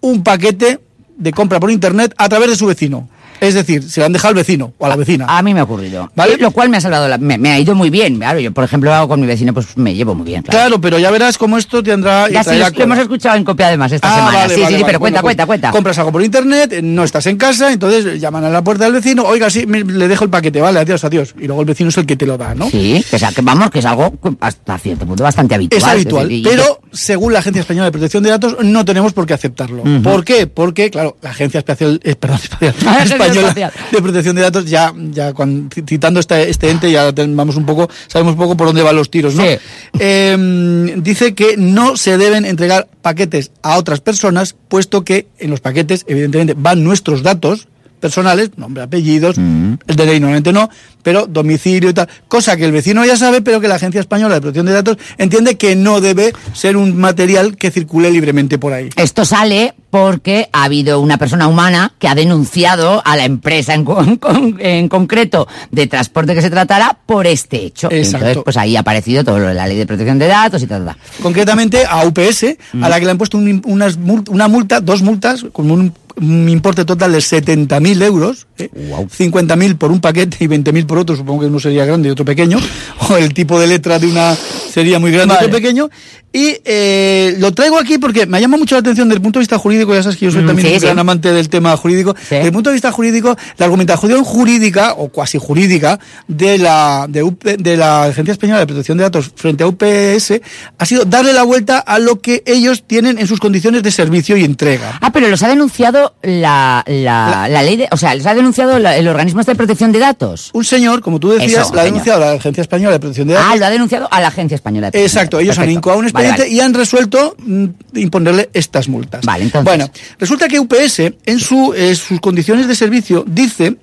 un 0.00 0.22
paquete 0.22 0.78
de 1.16 1.32
compra 1.32 1.58
por 1.58 1.72
internet 1.72 2.14
a 2.16 2.28
través 2.28 2.50
de 2.50 2.54
su 2.56 2.66
vecino? 2.66 3.08
Es 3.40 3.54
decir, 3.54 3.82
se 3.82 4.00
lo 4.00 4.06
han 4.06 4.12
dejado 4.12 4.30
al 4.30 4.34
vecino 4.36 4.72
o 4.78 4.86
a 4.86 4.88
la 4.88 4.96
vecina. 4.96 5.26
A 5.28 5.42
mí 5.42 5.52
me 5.54 5.60
ha 5.60 5.64
ocurrido. 5.64 6.10
¿Vale? 6.14 6.36
Lo 6.38 6.50
cual 6.50 6.68
me 6.68 6.76
ha 6.76 6.80
salvado, 6.80 7.08
la- 7.08 7.18
me, 7.18 7.38
me 7.38 7.50
ha 7.50 7.58
ido 7.58 7.74
muy 7.74 7.90
bien. 7.90 8.16
Claro, 8.18 8.40
yo, 8.40 8.52
por 8.52 8.64
ejemplo, 8.64 8.92
hago 8.92 9.08
con 9.08 9.20
mi 9.20 9.26
vecino, 9.26 9.52
pues 9.54 9.76
me 9.76 9.94
llevo 9.94 10.14
muy 10.14 10.26
bien. 10.26 10.42
Claro. 10.42 10.56
Claro, 10.58 10.80
pero 10.80 10.98
ya 10.98 11.10
verás 11.10 11.38
cómo 11.38 11.58
esto 11.58 11.82
tendrá. 11.82 12.28
Ya 12.30 12.42
sí, 12.44 12.50
lo, 12.56 12.66
hemos 12.82 12.98
escuchado 12.98 13.36
en 13.36 13.44
copia 13.44 13.68
además 13.68 13.92
esta 13.92 14.08
Ah, 14.10 14.16
semana. 14.16 14.38
vale, 14.38 14.54
sí, 14.54 14.60
vale, 14.62 14.78
sí, 14.78 14.82
pero 14.86 14.98
cuenta, 14.98 15.20
Bueno, 15.20 15.22
cuenta, 15.22 15.46
pues, 15.46 15.60
cuenta. 15.60 15.70
Compras 15.70 15.98
algo 15.98 16.12
por 16.12 16.22
internet, 16.22 16.80
no 16.82 17.04
estás 17.04 17.26
en 17.26 17.36
casa, 17.36 17.72
entonces 17.72 18.20
llaman 18.20 18.44
a 18.44 18.48
la 18.50 18.62
puerta 18.64 18.84
del 18.84 18.94
vecino, 18.94 19.24
oiga, 19.24 19.50
sí, 19.50 19.66
me- 19.66 19.84
le 19.84 20.08
dejo 20.08 20.24
el 20.24 20.30
paquete, 20.30 20.60
vale, 20.60 20.80
adiós, 20.80 21.04
adiós. 21.04 21.34
Y 21.38 21.46
luego 21.46 21.60
el 21.62 21.66
vecino 21.66 21.90
es 21.90 21.96
el 21.98 22.06
que 22.06 22.16
te 22.16 22.26
lo 22.26 22.36
da, 22.38 22.54
¿no? 22.54 22.68
Sí, 22.70 23.04
que, 23.10 23.18
sea, 23.18 23.32
que 23.32 23.42
vamos, 23.42 23.70
que 23.70 23.78
es 23.80 23.84
algo 23.84 24.12
hasta 24.40 24.78
cierto 24.78 25.06
punto 25.06 25.22
bastante 25.22 25.54
habitual. 25.54 25.78
Es 25.82 25.86
habitual, 25.86 26.28
decir, 26.28 26.46
y- 26.46 26.48
pero 26.48 26.80
según 26.92 27.32
la 27.32 27.40
Agencia 27.40 27.60
Española 27.60 27.86
de 27.86 27.92
Protección 27.92 28.22
de 28.22 28.30
Datos 28.30 28.56
no 28.62 28.84
tenemos 28.84 29.12
por 29.12 29.26
qué 29.26 29.34
aceptarlo. 29.34 29.82
¿Por 30.02 30.24
qué? 30.24 30.46
Porque, 30.46 30.90
claro, 30.90 31.16
la 31.22 31.30
Agencia 31.30 31.58
Espacial, 31.58 32.00
eh, 32.04 32.14
perdón, 32.16 32.38
Espacial- 32.60 33.25
Española 33.26 33.72
de 33.92 34.02
Protección 34.02 34.36
de 34.36 34.42
Datos 34.42 34.66
ya, 34.66 34.92
ya 35.10 35.32
cuando, 35.32 35.68
citando 35.86 36.20
este, 36.20 36.48
este 36.48 36.70
ente 36.70 36.90
ya 36.90 37.12
vamos 37.12 37.56
un 37.56 37.66
poco, 37.66 37.88
sabemos 38.06 38.32
un 38.32 38.38
poco 38.38 38.56
por 38.56 38.66
dónde 38.68 38.82
van 38.82 38.96
los 38.96 39.10
tiros, 39.10 39.34
¿no? 39.34 39.42
Sí. 39.42 39.58
Eh, 39.98 40.94
dice 40.96 41.34
que 41.34 41.56
no 41.56 41.96
se 41.96 42.18
deben 42.18 42.44
entregar 42.44 42.88
paquetes 43.02 43.50
a 43.62 43.76
otras 43.76 44.00
personas, 44.00 44.54
puesto 44.68 45.04
que 45.04 45.26
en 45.38 45.50
los 45.50 45.60
paquetes, 45.60 46.04
evidentemente, 46.08 46.54
van 46.56 46.82
nuestros 46.84 47.22
datos 47.22 47.68
personales, 48.00 48.50
nombre, 48.56 48.82
apellidos, 48.82 49.38
el 49.38 49.96
DNI 49.96 50.20
normalmente 50.20 50.52
no, 50.52 50.68
pero 51.02 51.26
domicilio 51.26 51.90
y 51.90 51.94
tal, 51.94 52.08
cosa 52.28 52.56
que 52.56 52.64
el 52.64 52.72
vecino 52.72 53.04
ya 53.04 53.16
sabe, 53.16 53.40
pero 53.40 53.60
que 53.60 53.68
la 53.68 53.76
Agencia 53.76 54.00
Española 54.00 54.34
de 54.34 54.40
Protección 54.40 54.66
de 54.66 54.72
Datos 54.72 54.98
entiende 55.18 55.56
que 55.56 55.76
no 55.76 56.00
debe 56.00 56.32
ser 56.52 56.76
un 56.76 56.96
material 56.96 57.56
que 57.56 57.70
circule 57.70 58.10
libremente 58.10 58.58
por 58.58 58.72
ahí. 58.72 58.90
Esto 58.96 59.24
sale 59.24 59.74
porque 59.96 60.48
ha 60.52 60.64
habido 60.64 61.00
una 61.00 61.16
persona 61.16 61.46
humana 61.48 61.92
que 61.98 62.06
ha 62.08 62.14
denunciado 62.14 63.00
a 63.04 63.16
la 63.16 63.24
empresa 63.24 63.72
en, 63.74 63.84
con- 63.84 64.16
con- 64.18 64.56
en 64.60 64.88
concreto 64.88 65.48
de 65.70 65.86
transporte 65.86 66.34
que 66.34 66.42
se 66.42 66.50
tratara 66.50 66.98
por 67.06 67.26
este 67.26 67.64
hecho. 67.64 67.88
Exacto. 67.90 68.26
Entonces, 68.26 68.42
pues 68.44 68.56
ahí 68.58 68.76
ha 68.76 68.80
aparecido 68.80 69.24
todo 69.24 69.38
lo 69.38 69.48
de 69.48 69.54
la 69.54 69.66
ley 69.66 69.76
de 69.78 69.86
protección 69.86 70.18
de 70.18 70.26
datos 70.26 70.62
y 70.62 70.66
tal, 70.66 70.84
tal. 70.84 70.96
Concretamente 71.22 71.84
a 71.86 72.04
UPS, 72.04 72.56
Mm. 72.72 72.84
a 72.84 72.88
la 72.88 72.98
que 72.98 73.04
le 73.06 73.10
han 73.12 73.18
puesto 73.18 73.38
un- 73.38 73.62
unas 73.64 73.98
mul- 73.98 74.28
una 74.28 74.48
multa, 74.48 74.80
dos 74.80 75.00
multas, 75.02 75.46
con 75.52 75.70
un, 75.70 75.92
un 76.16 76.48
importe 76.48 76.84
total 76.84 77.12
de 77.12 77.18
70.000 77.18 78.02
euros, 78.02 78.46
¿eh? 78.58 78.70
50.000 78.72 79.76
por 79.76 79.90
un 79.92 80.00
paquete 80.00 80.36
y 80.44 80.46
20.000 80.48 80.86
por 80.86 80.98
otro, 80.98 81.16
supongo 81.16 81.40
que 81.42 81.46
uno 81.46 81.60
sería 81.60 81.84
grande 81.84 82.08
y 82.08 82.12
otro 82.12 82.24
pequeño, 82.24 82.58
o 83.10 83.16
el 83.16 83.32
tipo 83.34 83.58
de 83.60 83.66
letra 83.66 83.98
de 83.98 84.06
una 84.08 84.36
sería 84.76 84.98
muy 84.98 85.10
grande 85.10 85.34
y 85.34 85.36
Vale. 85.38 85.48
pequeño. 85.48 85.88
Y 86.32 86.54
eh, 86.66 87.34
lo 87.38 87.52
traigo 87.52 87.78
aquí 87.78 87.96
porque 87.96 88.26
me 88.26 88.38
llama 88.38 88.58
mucho 88.58 88.74
la 88.74 88.80
atención 88.80 89.08
desde 89.08 89.16
el 89.16 89.22
punto 89.22 89.38
de 89.38 89.42
vista 89.44 89.56
jurídico, 89.58 89.94
ya 89.94 90.02
sabes 90.02 90.18
que 90.18 90.26
yo 90.26 90.30
soy 90.30 90.42
Mm, 90.42 90.46
también 90.48 90.68
sí, 90.68 90.74
un 90.74 90.80
sí. 90.80 90.84
gran 90.86 90.98
amante 90.98 91.32
del 91.32 91.48
tema 91.48 91.74
jurídico. 91.78 92.14
Sí. 92.18 92.34
Desde 92.34 92.48
el 92.48 92.52
punto 92.52 92.68
de 92.68 92.74
vista 92.74 92.92
jurídico, 92.92 93.34
la 93.56 93.64
argumentación 93.64 94.22
jurídica 94.22 94.92
o 94.98 95.08
cuasi 95.08 95.38
jurídica 95.38 95.98
de 96.28 96.58
la, 96.58 97.06
de, 97.08 97.22
UP 97.22 97.42
de 97.42 97.76
la 97.78 98.04
Agencia 98.04 98.32
Española 98.32 98.60
de 98.60 98.66
Protección 98.66 98.98
de 98.98 99.04
Datos 99.04 99.32
frente 99.34 99.64
a 99.64 99.66
UPS 99.68 100.40
ha 100.76 100.84
sido 100.84 101.06
darle 101.06 101.32
la 101.32 101.42
vuelta 101.44 101.78
a 101.78 101.98
lo 101.98 102.20
que 102.20 102.42
ellos 102.44 102.84
tienen 102.86 103.18
en 103.18 103.26
sus 103.26 103.40
condiciones 103.40 103.82
de 103.82 103.90
servicio 103.90 104.36
y 104.36 104.44
entrega. 104.44 104.98
Ah, 105.00 105.12
pero 105.12 105.28
los 105.28 105.42
ha 105.42 105.48
denunciado 105.48 106.16
la, 106.22 106.84
la, 106.86 107.48
la 107.48 107.62
ley 107.62 107.76
de... 107.78 107.88
O 107.92 107.96
sea, 107.96 108.14
los 108.14 108.26
ha 108.26 108.34
denunciado 108.34 108.78
la- 108.78 108.94
el 108.98 109.08
organismo 109.08 109.40
este 109.40 109.52
de 109.52 109.56
protección 109.56 109.90
de 109.90 110.00
datos. 110.00 110.50
Un 110.52 110.64
señor, 110.66 111.00
como 111.00 111.18
tú 111.18 111.30
decías, 111.30 111.66
Eso, 111.66 111.74
la 111.74 111.80
ha 111.80 111.84
denunciado 111.86 112.22
a 112.22 112.26
la 112.26 112.32
Agencia 112.32 112.60
Española 112.60 112.92
de 112.92 113.00
Protección 113.00 113.28
de 113.28 113.34
Datos. 113.34 113.48
Ah, 113.50 113.56
lo 113.56 113.64
ha 113.64 113.70
denunciado 113.70 114.06
a 114.10 114.20
la 114.20 114.28
Agencia 114.28 114.54
Española 114.54 114.65
de 114.72 115.02
Exacto, 115.02 115.38
ellos 115.38 115.58
han 115.58 115.70
incoado 115.70 115.98
un 115.98 116.04
expediente 116.06 116.42
vale. 116.42 116.52
y 116.54 116.60
han 116.60 116.74
resuelto 116.74 117.36
mm, 117.38 117.64
imponerle 117.94 118.50
estas 118.52 118.88
multas. 118.88 119.24
Vale, 119.24 119.44
entonces. 119.44 119.64
Bueno, 119.64 119.90
resulta 120.18 120.48
que 120.48 120.58
UPS 120.60 121.00
en 121.24 121.38
su, 121.38 121.72
eh, 121.74 121.94
sus 121.94 122.20
condiciones 122.20 122.66
de 122.68 122.74
servicio 122.74 123.24
dice, 123.26 123.76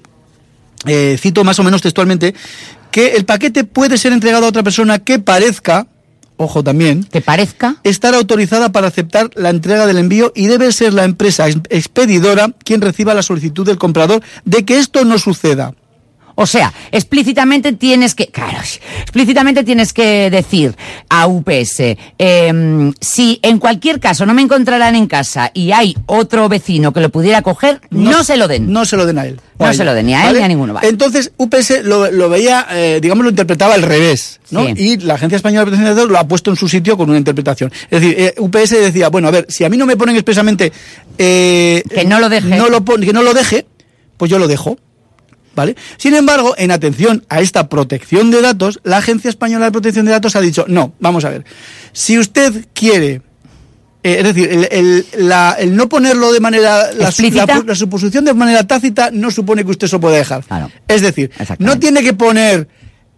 eh, 0.86 1.18
cito 1.20 1.44
más 1.44 1.58
o 1.60 1.64
menos 1.64 1.82
textualmente, 1.82 2.34
que 2.92 3.16
el 3.16 3.26
paquete 3.26 3.64
puede 3.64 3.98
ser 3.98 4.14
entregado 4.14 4.46
a 4.46 4.50
otra 4.50 4.64
persona 4.64 5.00
que 5.00 5.18
parezca, 5.20 5.88
ojo 6.38 6.64
también, 6.64 7.04
Que 7.06 7.22
parezca... 7.22 7.78
estar 7.84 8.14
autorizada 8.14 8.72
para 8.72 8.88
aceptar 8.88 9.30
la 9.36 9.50
entrega 9.50 9.88
del 9.88 9.98
envío 9.98 10.32
y 10.36 10.48
debe 10.48 10.72
ser 10.72 10.94
la 10.94 11.04
empresa 11.06 11.48
ex- 11.48 11.62
expedidora 11.70 12.50
quien 12.64 12.82
reciba 12.82 13.14
la 13.14 13.24
solicitud 13.24 13.66
del 13.66 13.78
comprador 13.78 14.22
de 14.46 14.66
que 14.66 14.78
esto 14.80 15.06
no 15.06 15.18
suceda. 15.18 15.74
O 16.36 16.46
sea, 16.48 16.74
explícitamente 16.92 17.74
tienes 17.74 18.16
que, 18.16 18.28
claro, 18.28 18.58
explícitamente 19.02 19.64
tienes 19.64 19.94
que 19.94 20.30
decir 20.30 20.76
a 21.10 21.28
UPS, 21.28 21.98
em, 22.18 22.94
si 23.00 23.40
en 23.44 23.60
cualquier 23.60 24.00
caso 24.00 24.26
no 24.26 24.34
me 24.34 24.42
encontrarán 24.42 24.96
en 24.96 25.08
casa 25.08 25.52
y 25.54 25.72
hay 25.72 25.96
otro 26.08 26.50
vecino 26.50 26.92
que 26.94 27.02
lo 27.02 27.10
pudiera 27.10 27.42
coger, 27.42 27.82
no, 27.90 28.24
se 28.24 28.38
lo 28.38 28.48
den. 28.48 28.72
No 28.72 28.86
se 28.86 28.98
lo 28.98 29.06
den 29.06 29.18
a 29.20 29.26
él. 29.26 29.40
No 29.60 29.68
a 29.68 29.74
se 29.74 29.84
lo 29.86 29.94
den 29.94 30.08
ni 30.08 30.14
a 30.16 30.30
él 30.30 30.38
ni 30.38 30.44
a 30.44 30.48
ninguno, 30.48 30.74
vale. 30.74 30.88
Entonces, 30.90 31.32
UPS 31.38 31.84
lo, 31.84 32.12
lo 32.12 32.28
veía, 32.28 32.66
eh, 32.72 33.00
digamos, 33.02 33.24
lo 33.24 33.30
interpretaba 33.30 33.76
al 33.76 33.84
revés. 33.84 34.40
¿no? 34.50 34.66
Sí. 34.66 34.74
Y 34.76 34.98
la 34.98 35.14
Agencia 35.14 35.36
Española 35.38 35.62
de 35.62 35.66
Protección 35.68 35.90
de 35.90 35.96
Datos 35.96 36.12
lo 36.12 36.18
ha 36.18 36.28
puesto 36.28 36.50
en 36.50 36.58
su 36.58 36.68
sitio 36.68 36.98
con 36.98 37.10
una 37.10 37.18
interpretación. 37.20 37.72
Es 37.90 38.02
decir, 38.02 38.16
eh, 38.18 38.34
UPS 38.40 38.72
decía, 38.72 39.10
bueno, 39.10 39.28
a 39.28 39.32
ver, 39.32 39.46
si 39.50 39.64
a 39.64 39.70
mí 39.70 39.78
no 39.78 39.86
me 39.86 39.96
ponen 39.96 40.16
expresamente... 40.16 40.72
eh, 41.18 41.84
Que 41.94 42.04
no 42.06 42.20
lo 42.20 42.28
deje. 42.30 42.50
No 42.58 42.68
lo 42.70 42.84
pon- 42.84 43.02
que 43.02 43.14
no 43.14 43.22
lo 43.22 43.34
deje, 43.34 43.66
pues 44.18 44.30
yo 44.32 44.40
lo 44.40 44.48
dejo. 44.48 44.78
¿Vale? 45.56 45.76
Sin 45.98 46.16
embargo, 46.16 46.56
en 46.58 46.72
atención 46.72 47.26
a 47.30 47.40
esta 47.42 47.70
protección 47.70 48.32
de 48.32 48.42
datos, 48.42 48.80
la 48.84 48.98
Agencia 48.98 49.30
Española 49.30 49.66
de 49.66 49.72
Protección 49.72 50.06
de 50.06 50.12
Datos 50.12 50.36
ha 50.36 50.42
dicho, 50.42 50.66
no, 50.68 50.94
vamos 51.00 51.26
a 51.26 51.30
ver, 51.30 51.46
si 51.92 52.18
usted 52.18 52.66
quiere, 52.74 53.22
eh, 54.02 54.18
es 54.20 54.24
decir, 54.24 54.50
el, 54.52 54.68
el- 54.72 55.06
la- 55.30 55.56
el 55.60 55.76
no 55.76 55.88
ponerlo 55.88 56.34
de 56.34 56.40
manera, 56.40 56.92
la, 56.94 57.12
la- 57.46 57.46
la 57.68 57.76
suposición 57.76 58.26
de 58.26 58.34
manera 58.34 58.66
tácita 58.66 59.12
no 59.14 59.30
supone 59.30 59.64
que 59.64 59.72
usted 59.72 59.88
se 59.88 60.00
puede 60.00 60.18
dejar. 60.18 60.44
Claro. 60.44 60.72
Es 60.88 61.02
decir, 61.02 61.30
no 61.60 61.78
tiene 61.80 62.02
que 62.02 62.14
poner 62.14 62.68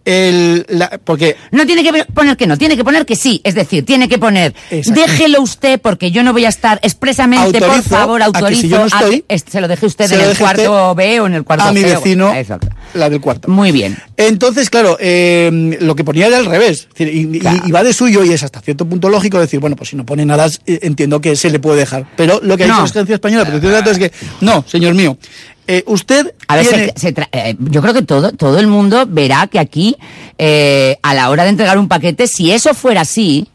el, 0.06 0.64
la- 0.70 0.98
porque 1.04 1.36
No 1.50 1.66
tiene 1.66 1.82
que 1.82 2.04
poner 2.04 2.36
que 2.36 2.46
no, 2.46 2.56
tiene 2.56 2.76
que 2.76 2.84
poner 2.84 3.04
que 3.04 3.16
sí. 3.16 3.40
Es 3.44 3.54
decir, 3.54 3.84
tiene 3.84 4.08
que 4.08 4.18
poner, 4.18 4.54
déjelo 4.70 5.42
usted 5.42 5.80
porque 5.80 6.10
yo 6.10 6.22
no 6.22 6.32
voy 6.32 6.44
a 6.46 6.48
estar 6.48 6.78
expresamente, 6.82 7.58
por 7.58 7.68
Autorizo 7.68 7.88
favor, 7.90 8.22
a 8.22 8.26
que 8.30 8.38
autorizo 8.38 8.60
si 8.62 8.68
yo 8.68 8.78
no 8.78 8.84
a 8.86 8.88
que- 9.10 9.38
se 9.38 9.60
lo 9.60 9.68
deje 9.68 9.84
usted 9.86 10.10
en 10.12 10.20
el 10.20 10.38
cuarto 10.38 10.94
B 10.94 11.20
o 11.20 11.26
en 11.26 11.34
el 11.34 11.44
cuarto 11.44 11.64
a 11.66 11.72
mi 11.72 11.82
o- 11.84 11.88
vecino, 11.88 12.34
Exacto. 12.34 12.68
la 12.94 13.10
del 13.10 13.20
cuarto. 13.20 13.48
Muy 13.48 13.72
bien. 13.72 13.98
Entonces, 14.16 14.70
claro, 14.70 14.96
eh, 15.00 15.76
lo 15.80 15.94
que 15.96 16.04
ponía 16.04 16.28
era 16.28 16.38
al 16.38 16.46
revés. 16.46 16.86
Es 16.92 16.98
decir, 16.98 17.08
y, 17.14 17.36
y- 17.36 17.40
Claro. 17.40 17.62
y 17.66 17.72
va 17.72 17.82
de 17.82 17.92
suyo 17.92 18.24
y 18.24 18.32
es 18.32 18.42
hasta 18.42 18.60
cierto 18.60 18.86
punto 18.88 19.08
lógico 19.10 19.38
decir, 19.40 19.60
bueno, 19.60 19.76
pues 19.76 19.90
si 19.90 19.96
no 19.96 20.06
pone 20.06 20.24
nada, 20.24 20.46
eh, 20.66 20.78
entiendo 20.82 21.20
que 21.20 21.34
se 21.36 21.50
le 21.50 21.58
puede 21.58 21.80
dejar. 21.80 22.06
Pero 22.16 22.40
lo 22.42 22.56
que 22.56 22.64
ha 22.64 22.66
No. 22.68 22.74
dicho 22.74 22.84
la 22.84 22.90
Agencia 23.00 23.14
Española 23.16 23.44
de 23.44 23.50
Protección 23.50 23.72
de 23.72 23.78
Datos 23.78 23.92
es 23.92 23.98
que, 23.98 24.12
no, 24.40 24.64
señor 24.68 24.94
mío, 24.94 25.18
eh, 25.66 25.84
usted 25.86 26.34
A 26.48 26.56
ver, 26.56 26.66
tiene... 26.68 26.92
se- 26.96 27.12
se 27.14 27.14
eh, 27.32 27.56
yo 27.58 27.82
creo 27.82 27.94
que 27.94 28.02
todo, 28.02 28.32
todo 28.32 28.58
el 28.58 28.66
mundo 28.66 29.04
verá 29.08 29.46
que 29.46 29.58
aquí, 29.58 29.96
eh, 30.38 30.96
a 31.02 31.14
la 31.14 31.30
hora 31.30 31.44
de 31.44 31.50
entregar 31.50 31.78
un 31.78 31.88
paquete, 31.88 32.26
si 32.26 32.50
eso 32.52 32.74
fuera 32.74 33.02
así, 33.02 33.48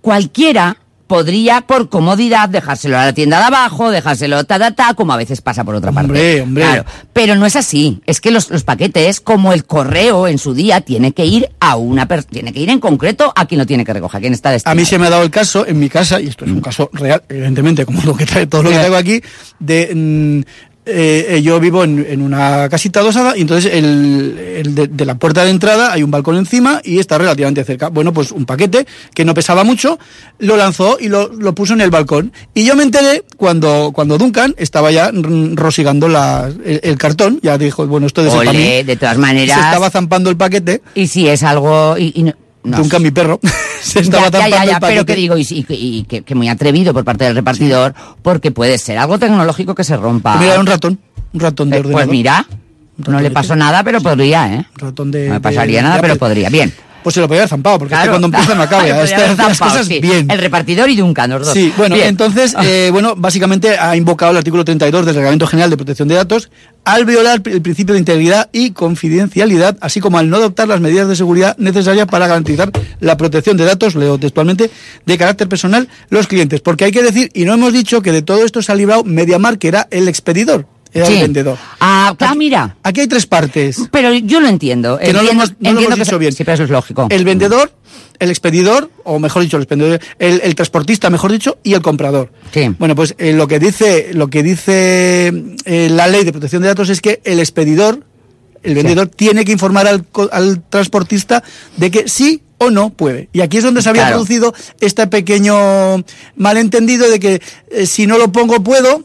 cualquiera 0.00 0.76
podría, 1.06 1.60
por 1.60 1.90
comodidad, 1.90 2.48
dejárselo 2.48 2.98
a 2.98 3.04
la 3.04 3.12
tienda 3.12 3.36
de 3.38 3.44
abajo, 3.44 3.90
dejárselo 3.90 4.44
ta, 4.44 4.58
ta, 4.58 4.70
ta, 4.70 4.94
como 4.94 5.12
a 5.12 5.18
veces 5.18 5.42
pasa 5.42 5.62
por 5.62 5.74
otra 5.74 5.92
parte. 5.92 6.08
Hombre, 6.08 6.40
hombre. 6.40 6.62
Claro, 6.64 6.84
pero 7.12 7.34
no 7.34 7.44
es 7.44 7.54
así. 7.54 8.00
Es 8.06 8.22
que 8.22 8.30
los, 8.30 8.48
los 8.48 8.64
paquetes, 8.64 9.20
como 9.20 9.52
el 9.52 9.66
correo 9.66 10.26
en 10.26 10.38
su 10.38 10.54
día, 10.54 10.80
tiene 10.80 11.12
que 11.12 11.26
ir 11.26 11.50
a 11.60 11.76
una 11.76 12.08
per- 12.08 12.24
tiene 12.24 12.50
que 12.54 12.60
ir 12.60 12.70
en 12.70 12.80
concreto 12.80 13.30
a 13.36 13.44
quien 13.44 13.58
lo 13.58 13.66
tiene 13.66 13.84
que 13.84 13.92
recoger, 13.92 14.16
a 14.16 14.20
quien 14.22 14.32
está 14.32 14.48
A 14.48 14.52
destinado. 14.52 14.76
mí 14.76 14.86
se 14.86 14.98
me 14.98 15.06
ha 15.06 15.10
dado 15.10 15.22
el 15.22 15.30
caso 15.30 15.66
en 15.66 15.78
mi 15.78 15.90
casa, 15.90 16.18
y 16.18 16.28
esto 16.28 16.46
es 16.46 16.50
un 16.50 16.62
caso 16.62 16.88
real, 16.94 17.22
evidentemente, 17.28 17.84
como 17.84 18.00
lo 18.04 18.16
que 18.16 18.24
trae, 18.24 18.46
todo 18.46 18.62
lo 18.62 18.70
que 18.70 18.76
traigo 18.78 18.96
aquí, 18.96 19.20
de 19.58 19.90
mm, 19.94 20.71
eh, 20.84 21.26
eh, 21.36 21.42
yo 21.42 21.60
vivo 21.60 21.84
en, 21.84 22.04
en 22.08 22.22
una 22.22 22.68
casita 22.68 23.00
adosada 23.00 23.36
y 23.36 23.42
entonces 23.42 23.72
el, 23.72 24.36
el 24.64 24.74
de, 24.74 24.88
de 24.88 25.04
la 25.04 25.14
puerta 25.14 25.44
de 25.44 25.50
entrada 25.50 25.92
hay 25.92 26.02
un 26.02 26.10
balcón 26.10 26.36
encima 26.36 26.80
y 26.82 26.98
está 26.98 27.18
relativamente 27.18 27.62
cerca. 27.64 27.88
Bueno, 27.88 28.12
pues 28.12 28.32
un 28.32 28.44
paquete 28.46 28.86
que 29.14 29.24
no 29.24 29.32
pesaba 29.34 29.62
mucho, 29.64 29.98
lo 30.40 30.56
lanzó 30.56 30.98
y 31.00 31.08
lo, 31.08 31.28
lo 31.28 31.54
puso 31.54 31.74
en 31.74 31.82
el 31.82 31.90
balcón. 31.90 32.32
Y 32.54 32.64
yo 32.64 32.74
me 32.74 32.82
enteré 32.82 33.24
cuando, 33.36 33.92
cuando 33.94 34.18
Duncan 34.18 34.54
estaba 34.58 34.90
ya 34.90 35.10
rosigando 35.54 36.08
la, 36.08 36.50
el, 36.64 36.80
el 36.82 36.98
cartón, 36.98 37.38
ya 37.42 37.58
dijo, 37.58 37.86
bueno, 37.86 38.06
esto 38.08 38.24
es 38.26 38.34
para 38.34 38.52
mí. 38.52 38.58
Ole, 38.58 38.84
de 38.84 38.96
todas 38.96 39.18
maneras. 39.18 39.58
Se 39.58 39.64
estaba 39.64 39.88
zampando 39.90 40.30
el 40.30 40.36
paquete. 40.36 40.82
Y 40.94 41.06
si 41.06 41.28
es 41.28 41.42
algo. 41.44 41.96
Y, 41.96 42.12
y 42.16 42.22
no- 42.24 42.32
no 42.64 42.76
Duncan, 42.78 43.02
mi 43.02 43.10
perro, 43.10 43.40
se 43.82 44.00
estaba 44.00 44.28
ya, 44.30 44.48
ya, 44.48 44.64
ya, 44.64 44.80
pero 44.80 45.04
que 45.04 45.14
digo, 45.16 45.36
y, 45.36 45.42
y- 45.42 45.66
y 45.68 46.04
que, 46.04 46.22
que 46.22 46.34
muy 46.34 46.48
atrevido 46.48 46.92
por 46.94 47.04
parte 47.04 47.24
del 47.24 47.34
repartidor, 47.34 47.94
porque 48.22 48.50
puede 48.50 48.78
ser 48.78 48.98
algo 48.98 49.18
tecnológico 49.18 49.74
que 49.74 49.84
se 49.84 49.96
rompa. 49.96 50.36
Mira, 50.36 50.58
un 50.60 50.66
ratón, 50.66 50.98
un 51.32 51.40
ratón 51.40 51.70
de 51.70 51.76
Eh, 51.76 51.80
ordenador. 51.80 52.04
pues 52.06 52.12
mira, 52.12 52.46
no 53.06 53.20
le 53.20 53.30
pasó 53.30 53.56
nada, 53.56 53.82
pero 53.82 54.00
podría, 54.00 54.54
¿eh? 54.54 54.66
Ratón 54.76 55.10
de... 55.10 55.24
No 55.24 55.28
me 55.30 55.34
de- 55.34 55.40
pasaría 55.40 55.78
de 55.78 55.82
nada, 55.82 56.00
pero 56.00 56.12
Apple. 56.14 56.20
podría. 56.28 56.48
Bien. 56.50 56.72
Pues 57.02 57.14
se 57.14 57.20
lo 57.20 57.28
podía 57.28 57.40
haber 57.42 57.48
zampado, 57.50 57.78
porque 57.78 57.94
Claro. 57.94 58.12
cuando 58.12 58.26
empieza 58.26 58.54
no 58.54 58.62
acaba. 58.62 58.86
Las 58.86 59.58
cosas 59.58 59.86
sí. 59.86 60.00
bien. 60.00 60.30
El 60.30 60.38
repartidor 60.38 60.88
y 60.90 60.96
Duncan, 60.96 61.30
los 61.30 61.44
dos. 61.46 61.54
Sí, 61.54 61.72
bueno, 61.76 61.94
Bien. 61.94 62.08
entonces, 62.08 62.54
eh, 62.62 62.90
bueno, 62.92 63.14
básicamente 63.16 63.76
ha 63.78 63.96
invocado 63.96 64.30
el 64.32 64.38
artículo 64.38 64.64
32 64.64 65.04
del 65.06 65.14
Reglamento 65.14 65.46
General 65.46 65.70
de 65.70 65.76
Protección 65.76 66.08
de 66.08 66.14
Datos 66.14 66.50
al 66.84 67.04
violar 67.04 67.40
el 67.44 67.62
principio 67.62 67.92
de 67.94 68.00
integridad 68.00 68.48
y 68.52 68.70
confidencialidad, 68.72 69.76
así 69.80 70.00
como 70.00 70.18
al 70.18 70.28
no 70.30 70.36
adoptar 70.36 70.66
las 70.68 70.80
medidas 70.80 71.08
de 71.08 71.14
seguridad 71.16 71.56
necesarias 71.58 72.06
para 72.06 72.26
garantizar 72.26 72.70
la 73.00 73.16
protección 73.16 73.56
de 73.56 73.64
datos, 73.64 73.94
leo 73.94 74.18
textualmente, 74.18 74.70
de 75.06 75.18
carácter 75.18 75.48
personal 75.48 75.88
los 76.10 76.26
clientes. 76.26 76.60
Porque 76.60 76.84
hay 76.84 76.92
que 76.92 77.02
decir, 77.02 77.30
y 77.34 77.44
no 77.44 77.54
hemos 77.54 77.72
dicho 77.72 78.02
que 78.02 78.10
de 78.12 78.22
todo 78.22 78.44
esto 78.44 78.62
se 78.62 78.72
ha 78.72 78.74
librado 78.74 79.04
Mediamar, 79.04 79.58
que 79.58 79.68
era 79.68 79.86
el 79.90 80.08
expedidor, 80.08 80.66
era 80.92 81.06
Sí. 81.06 81.14
el 81.14 81.22
vendedor. 81.22 81.58
Ah, 81.80 82.14
claro, 82.18 82.34
mira. 82.36 82.76
Aquí 82.82 83.00
hay 83.00 83.06
tres 83.06 83.26
partes. 83.26 83.76
Pero 83.90 84.12
yo 84.14 84.40
lo 84.40 84.48
entiendo. 84.48 84.98
Que 84.98 85.12
no 85.12 85.22
lo 85.22 85.30
entiendo, 85.30 85.44
hemos- 85.44 85.56
no 85.60 85.72
lo 85.72 85.80
hemos 85.80 85.94
que 85.96 86.04
dicho 86.04 86.18
bien. 86.18 86.32
Sí, 86.32 86.44
pero 86.44 86.54
eso 86.54 86.64
es 86.64 86.70
lógico. 86.70 87.06
El 87.10 87.24
vendedor, 87.24 87.72
el 88.18 88.30
expedidor, 88.30 88.90
o 89.04 89.18
mejor 89.18 89.42
dicho, 89.42 89.56
el 89.56 89.62
expedidor, 89.64 90.00
el, 90.18 90.40
el 90.44 90.54
transportista, 90.54 91.08
mejor 91.10 91.32
dicho, 91.32 91.58
y 91.62 91.72
el 91.74 91.82
comprador. 91.82 92.30
Sí. 92.52 92.68
Bueno, 92.78 92.94
pues 92.94 93.14
eh, 93.18 93.32
lo 93.32 93.48
que 93.48 93.58
dice, 93.58 94.10
lo 94.12 94.28
que 94.28 94.42
dice 94.42 95.32
eh, 95.64 95.88
la 95.90 96.06
ley 96.08 96.24
de 96.24 96.32
protección 96.32 96.62
de 96.62 96.68
datos 96.68 96.88
es 96.90 97.00
que 97.00 97.20
el 97.24 97.40
expedidor, 97.40 98.04
el 98.62 98.74
vendedor, 98.74 99.08
tiene 99.08 99.44
que 99.44 99.52
informar 99.52 99.86
al, 99.88 100.04
al 100.30 100.62
transportista 100.68 101.42
de 101.76 101.90
que 101.90 102.08
sí 102.08 102.42
o 102.58 102.70
no 102.70 102.90
puede. 102.90 103.28
Y 103.32 103.40
aquí 103.40 103.56
es 103.56 103.64
donde 103.64 103.82
se 103.82 103.88
había 103.88 104.02
Claro. 104.02 104.16
producido 104.18 104.54
este 104.80 105.06
pequeño 105.08 106.04
malentendido 106.36 107.10
de 107.10 107.18
que 107.18 107.42
eh, 107.70 107.86
si 107.86 108.06
no 108.06 108.18
lo 108.18 108.30
pongo 108.30 108.62
puedo, 108.62 109.04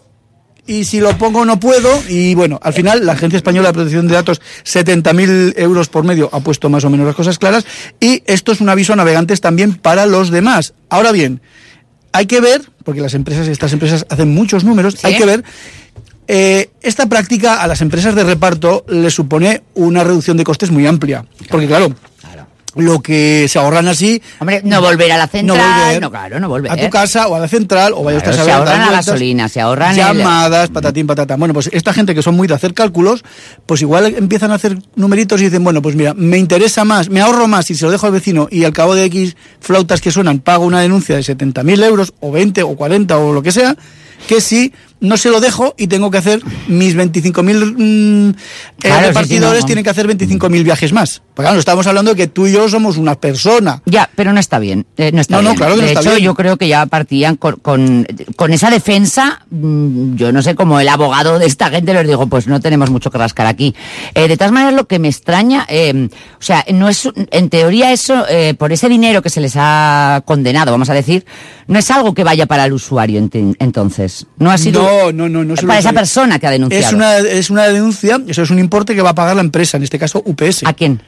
y 0.67 0.83
si 0.83 0.99
lo 0.99 1.17
pongo 1.17 1.45
no 1.45 1.59
puedo. 1.59 1.89
Y 2.09 2.35
bueno, 2.35 2.59
al 2.61 2.73
final 2.73 3.05
la 3.05 3.13
Agencia 3.13 3.37
Española 3.37 3.69
de 3.69 3.73
Protección 3.73 4.07
de 4.07 4.13
Datos, 4.13 4.41
70.000 4.65 5.53
euros 5.57 5.87
por 5.89 6.03
medio, 6.03 6.29
ha 6.31 6.39
puesto 6.41 6.69
más 6.69 6.83
o 6.83 6.89
menos 6.89 7.05
las 7.07 7.15
cosas 7.15 7.39
claras. 7.39 7.65
Y 7.99 8.21
esto 8.27 8.51
es 8.51 8.61
un 8.61 8.69
aviso 8.69 8.93
a 8.93 8.95
navegantes 8.97 9.41
también 9.41 9.73
para 9.75 10.05
los 10.05 10.29
demás. 10.29 10.73
Ahora 10.89 11.11
bien, 11.11 11.41
hay 12.11 12.25
que 12.25 12.41
ver, 12.41 12.61
porque 12.83 13.01
las 13.01 13.13
empresas, 13.13 13.47
estas 13.47 13.73
empresas 13.73 14.05
hacen 14.09 14.33
muchos 14.33 14.63
números, 14.63 14.95
Sí. 14.95 15.07
hay 15.07 15.17
que 15.17 15.25
ver. 15.25 15.43
eh, 16.29 16.69
esta 16.81 17.05
práctica 17.07 17.61
a 17.61 17.67
las 17.67 17.79
empresas 17.81 18.13
de 18.13 18.23
reparto 18.25 18.83
les 18.89 19.13
supone 19.13 19.63
una 19.75 20.03
reducción 20.03 20.35
de 20.35 20.43
costes 20.43 20.71
muy 20.71 20.85
amplia. 20.85 21.25
Porque 21.49 21.67
claro, 21.67 21.95
lo 22.77 23.01
que 23.01 23.47
se 23.49 23.59
ahorran 23.59 23.87
así. 23.87 24.21
Hombre, 24.39 24.61
no 24.63 24.81
volver 24.81 25.11
a 25.11 25.17
la 25.17 25.27
central. 25.27 25.57
No 25.57 25.63
volver 25.63 26.01
no, 26.01 26.09
claro, 26.11 26.39
no 26.39 26.49
volver. 26.49 26.71
A 26.71 26.77
tu 26.77 26.89
casa 26.89 27.27
o 27.27 27.35
a 27.35 27.39
la 27.39 27.47
central 27.47 27.93
o 27.95 28.03
vaya 28.03 28.19
Claro, 28.19 28.31
usted 28.31 28.41
a 28.41 28.45
se 28.45 28.51
ahorran 28.51 28.79
la 28.85 28.91
gasolina, 28.91 29.49
se 29.49 29.61
ahorran 29.61 29.91
el- 29.91 29.97
llamadas, 29.97 30.69
patatín, 30.69 31.07
patatán. 31.07 31.39
Bueno, 31.39 31.53
pues 31.53 31.69
esta 31.73 31.93
gente 31.93 32.13
que 32.15 32.21
son 32.21 32.35
muy 32.35 32.47
de 32.47 32.53
hacer 32.53 32.73
cálculos, 32.73 33.23
pues 33.65 33.81
igual 33.81 34.05
empiezan 34.15 34.51
a 34.51 34.55
hacer 34.55 34.77
numeritos 34.95 35.41
y 35.41 35.45
dicen, 35.45 35.63
bueno, 35.63 35.81
pues 35.81 35.95
mira, 35.95 36.13
me 36.13 36.37
interesa 36.37 36.83
más, 36.85 37.09
me 37.09 37.21
ahorro 37.21 37.47
más 37.47 37.65
si 37.65 37.75
se 37.75 37.85
lo 37.85 37.91
dejo 37.91 38.05
al 38.05 38.11
vecino 38.13 38.47
y 38.51 38.63
al 38.63 38.73
cabo 38.73 38.95
de 38.95 39.05
X 39.05 39.35
flautas 39.59 40.01
que 40.01 40.11
suenan 40.11 40.39
pago 40.39 40.65
una 40.65 40.81
denuncia 40.81 41.15
de 41.15 41.21
70.000 41.23 41.83
euros 41.83 42.13
o 42.19 42.31
20 42.31 42.63
o 42.63 42.75
40 42.75 43.17
o 43.17 43.33
lo 43.33 43.41
que 43.41 43.51
sea, 43.51 43.75
que 44.27 44.41
si 44.41 44.73
no 44.99 45.17
se 45.17 45.29
lo 45.29 45.39
dejo 45.39 45.73
y 45.77 45.87
tengo 45.87 46.09
que 46.11 46.17
hacer 46.17 46.41
mis 46.67 46.95
25.000 46.95 47.75
mm, 47.77 48.29
eh, 48.29 48.33
Claro, 48.79 49.07
repartidores 49.07 49.59
sí, 49.59 49.63
no. 49.63 49.65
tienen 49.67 49.83
que 49.83 49.89
hacer 49.89 50.07
25.000 50.07 50.63
viajes 50.63 50.93
más. 50.93 51.21
Porque 51.33 51.47
claro, 51.47 51.59
estamos 51.59 51.85
hablando 51.87 52.11
de 52.11 52.17
que 52.17 52.27
tú 52.27 52.47
y 52.47 52.51
yo 52.53 52.67
somos 52.67 52.97
una 52.97 53.15
persona. 53.15 53.81
Ya, 53.85 54.09
pero 54.15 54.33
no 54.33 54.39
está 54.39 54.57
bien. 54.59 54.85
eh, 54.97 55.11
no 55.13 55.21
está 55.21 55.35
No, 55.35 55.41
no, 55.43 55.49
bien. 55.49 55.57
claro 55.57 55.75
que 55.75 55.81
no 55.81 55.85
de 55.85 55.93
está 55.93 56.01
hecho, 56.01 56.11
bien. 56.11 56.23
yo 56.23 56.33
creo 56.35 56.57
que 56.57 56.67
ya 56.67 56.85
partían 56.87 57.35
con, 57.35 57.57
con, 57.57 58.07
con 58.35 58.53
esa 58.53 58.69
defensa. 58.71 59.45
mm, 59.51 60.15
Yo 60.15 60.31
no 60.31 60.41
sé, 60.41 60.55
como 60.55 60.79
el 60.79 60.89
abogado 60.89 61.37
de 61.39 61.45
esta 61.45 61.69
gente 61.69 61.93
les 61.93 62.07
digo, 62.07 62.25
pues 62.27 62.47
no 62.47 62.59
tenemos 62.59 62.89
mucho 62.89 63.11
que 63.11 63.17
rascar 63.19 63.45
aquí. 63.45 63.75
Eh, 64.15 64.27
de 64.27 64.35
todas 64.37 64.51
maneras, 64.51 64.73
lo 64.73 64.87
que 64.87 64.97
me 64.99 65.09
extraña, 65.09 65.65
eh, 65.69 66.09
o 66.39 66.43
sea, 66.43 66.65
no 66.73 66.89
es, 66.89 67.07
en 67.31 67.49
teoría 67.49 67.91
eso, 67.91 68.25
eh, 68.29 68.55
por 68.57 68.71
ese 68.71 68.89
dinero 68.89 69.21
que 69.21 69.29
se 69.29 69.41
les 69.41 69.53
ha 69.57 70.23
condenado, 70.25 70.71
vamos 70.71 70.89
a 70.89 70.93
decir, 70.95 71.25
no 71.67 71.77
es 71.77 71.91
algo 71.91 72.13
que 72.15 72.23
vaya 72.23 72.45
para 72.47 72.65
el 72.65 72.73
usuario 72.73 73.19
entonces. 73.59 74.25
No 74.39 74.49
ha 74.51 74.57
sido 74.57 74.86
No, 75.13 75.29
no, 75.29 75.43
no, 75.43 75.53
es 75.53 75.61
para 75.61 75.79
esa 75.79 75.93
persona 75.93 76.39
que 76.39 76.47
ha 76.47 76.51
denunciado. 76.51 76.85
Es 76.87 76.93
una, 76.93 77.17
es 77.17 77.49
una 77.49 77.67
denuncia, 77.67 78.19
eso 78.27 78.41
es 78.43 78.49
un 78.49 78.59
importe 78.59 78.95
que 78.95 79.01
va 79.01 79.11
a 79.11 79.15
pagar 79.15 79.35
la 79.35 79.41
empresa, 79.41 79.77
en 79.77 79.83
este 79.83 79.99
caso 79.99 80.21
UPS. 80.25 80.63
¿A 80.65 80.73
quién? 80.73 81.01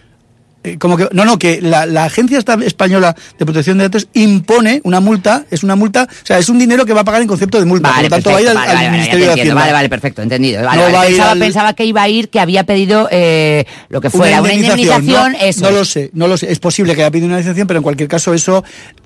Eh, 0.62 0.78
Como 0.78 0.98
que, 0.98 1.08
no, 1.14 1.24
no, 1.24 1.40
que 1.40 1.62
la, 1.62 1.86
la 1.86 2.04
Agencia 2.04 2.38
Española 2.66 3.16
de 3.38 3.46
Protección 3.46 3.78
de 3.78 3.86
Datos 3.86 4.10
impone 4.12 4.82
una 4.84 5.00
multa, 5.00 5.46
es 5.50 5.64
una 5.64 5.78
multa, 5.78 6.06
o 6.12 6.26
sea, 6.26 6.38
es 6.38 6.50
un 6.50 6.60
dinero 6.60 6.86
que 6.86 6.92
va 6.92 7.00
a 7.00 7.04
pagar 7.06 7.22
en 7.22 7.30
concepto 7.30 7.60
de 7.60 7.66
multa, 7.66 7.88
Vale, 7.92 8.10
por 8.10 8.18
lo 8.20 8.24
tanto 8.24 8.32
va 8.32 8.38
a 8.38 8.42
ir 8.42 8.50
al, 8.50 8.56
vale, 8.56 8.74
vale, 8.74 8.90
Ministerio 8.92 9.20
te 9.24 9.26
de. 9.28 9.32
Hacienda. 9.42 9.54
Vale, 9.62 9.72
vale, 9.72 9.88
perfecto, 9.90 10.22
entendido. 10.22 10.62
Vale, 10.66 10.76
No 10.76 10.84
vale. 10.84 10.96
va 10.98 11.02
Pensaba, 11.06 11.32
al- 11.32 11.40
pensaba 11.40 11.74
que 11.76 11.86
iba 11.86 12.02
a 12.04 12.10
ir, 12.10 12.28
que 12.28 12.42
había 12.42 12.66
pedido 12.66 13.08
eh, 13.10 13.64
lo 13.88 14.02
que 14.02 14.10
fuera, 14.10 14.42
una 14.42 14.52
indemnización, 14.54 15.32
no, 15.32 15.38
eso. 15.40 15.62
no 15.62 15.72
lo 15.72 15.86
sé, 15.86 16.10
no 16.12 16.28
lo 16.28 16.36
sé. 16.36 16.52
Es 16.52 16.60
posible 16.60 16.94
que 16.94 17.04
haya 17.04 17.12
pedido 17.12 17.28
una 17.28 17.36
indemnización, 17.38 17.66
pero 17.66 17.78
en 17.78 17.84
cualquier 17.84 18.10
caso 18.10 18.34
eso 18.34 18.62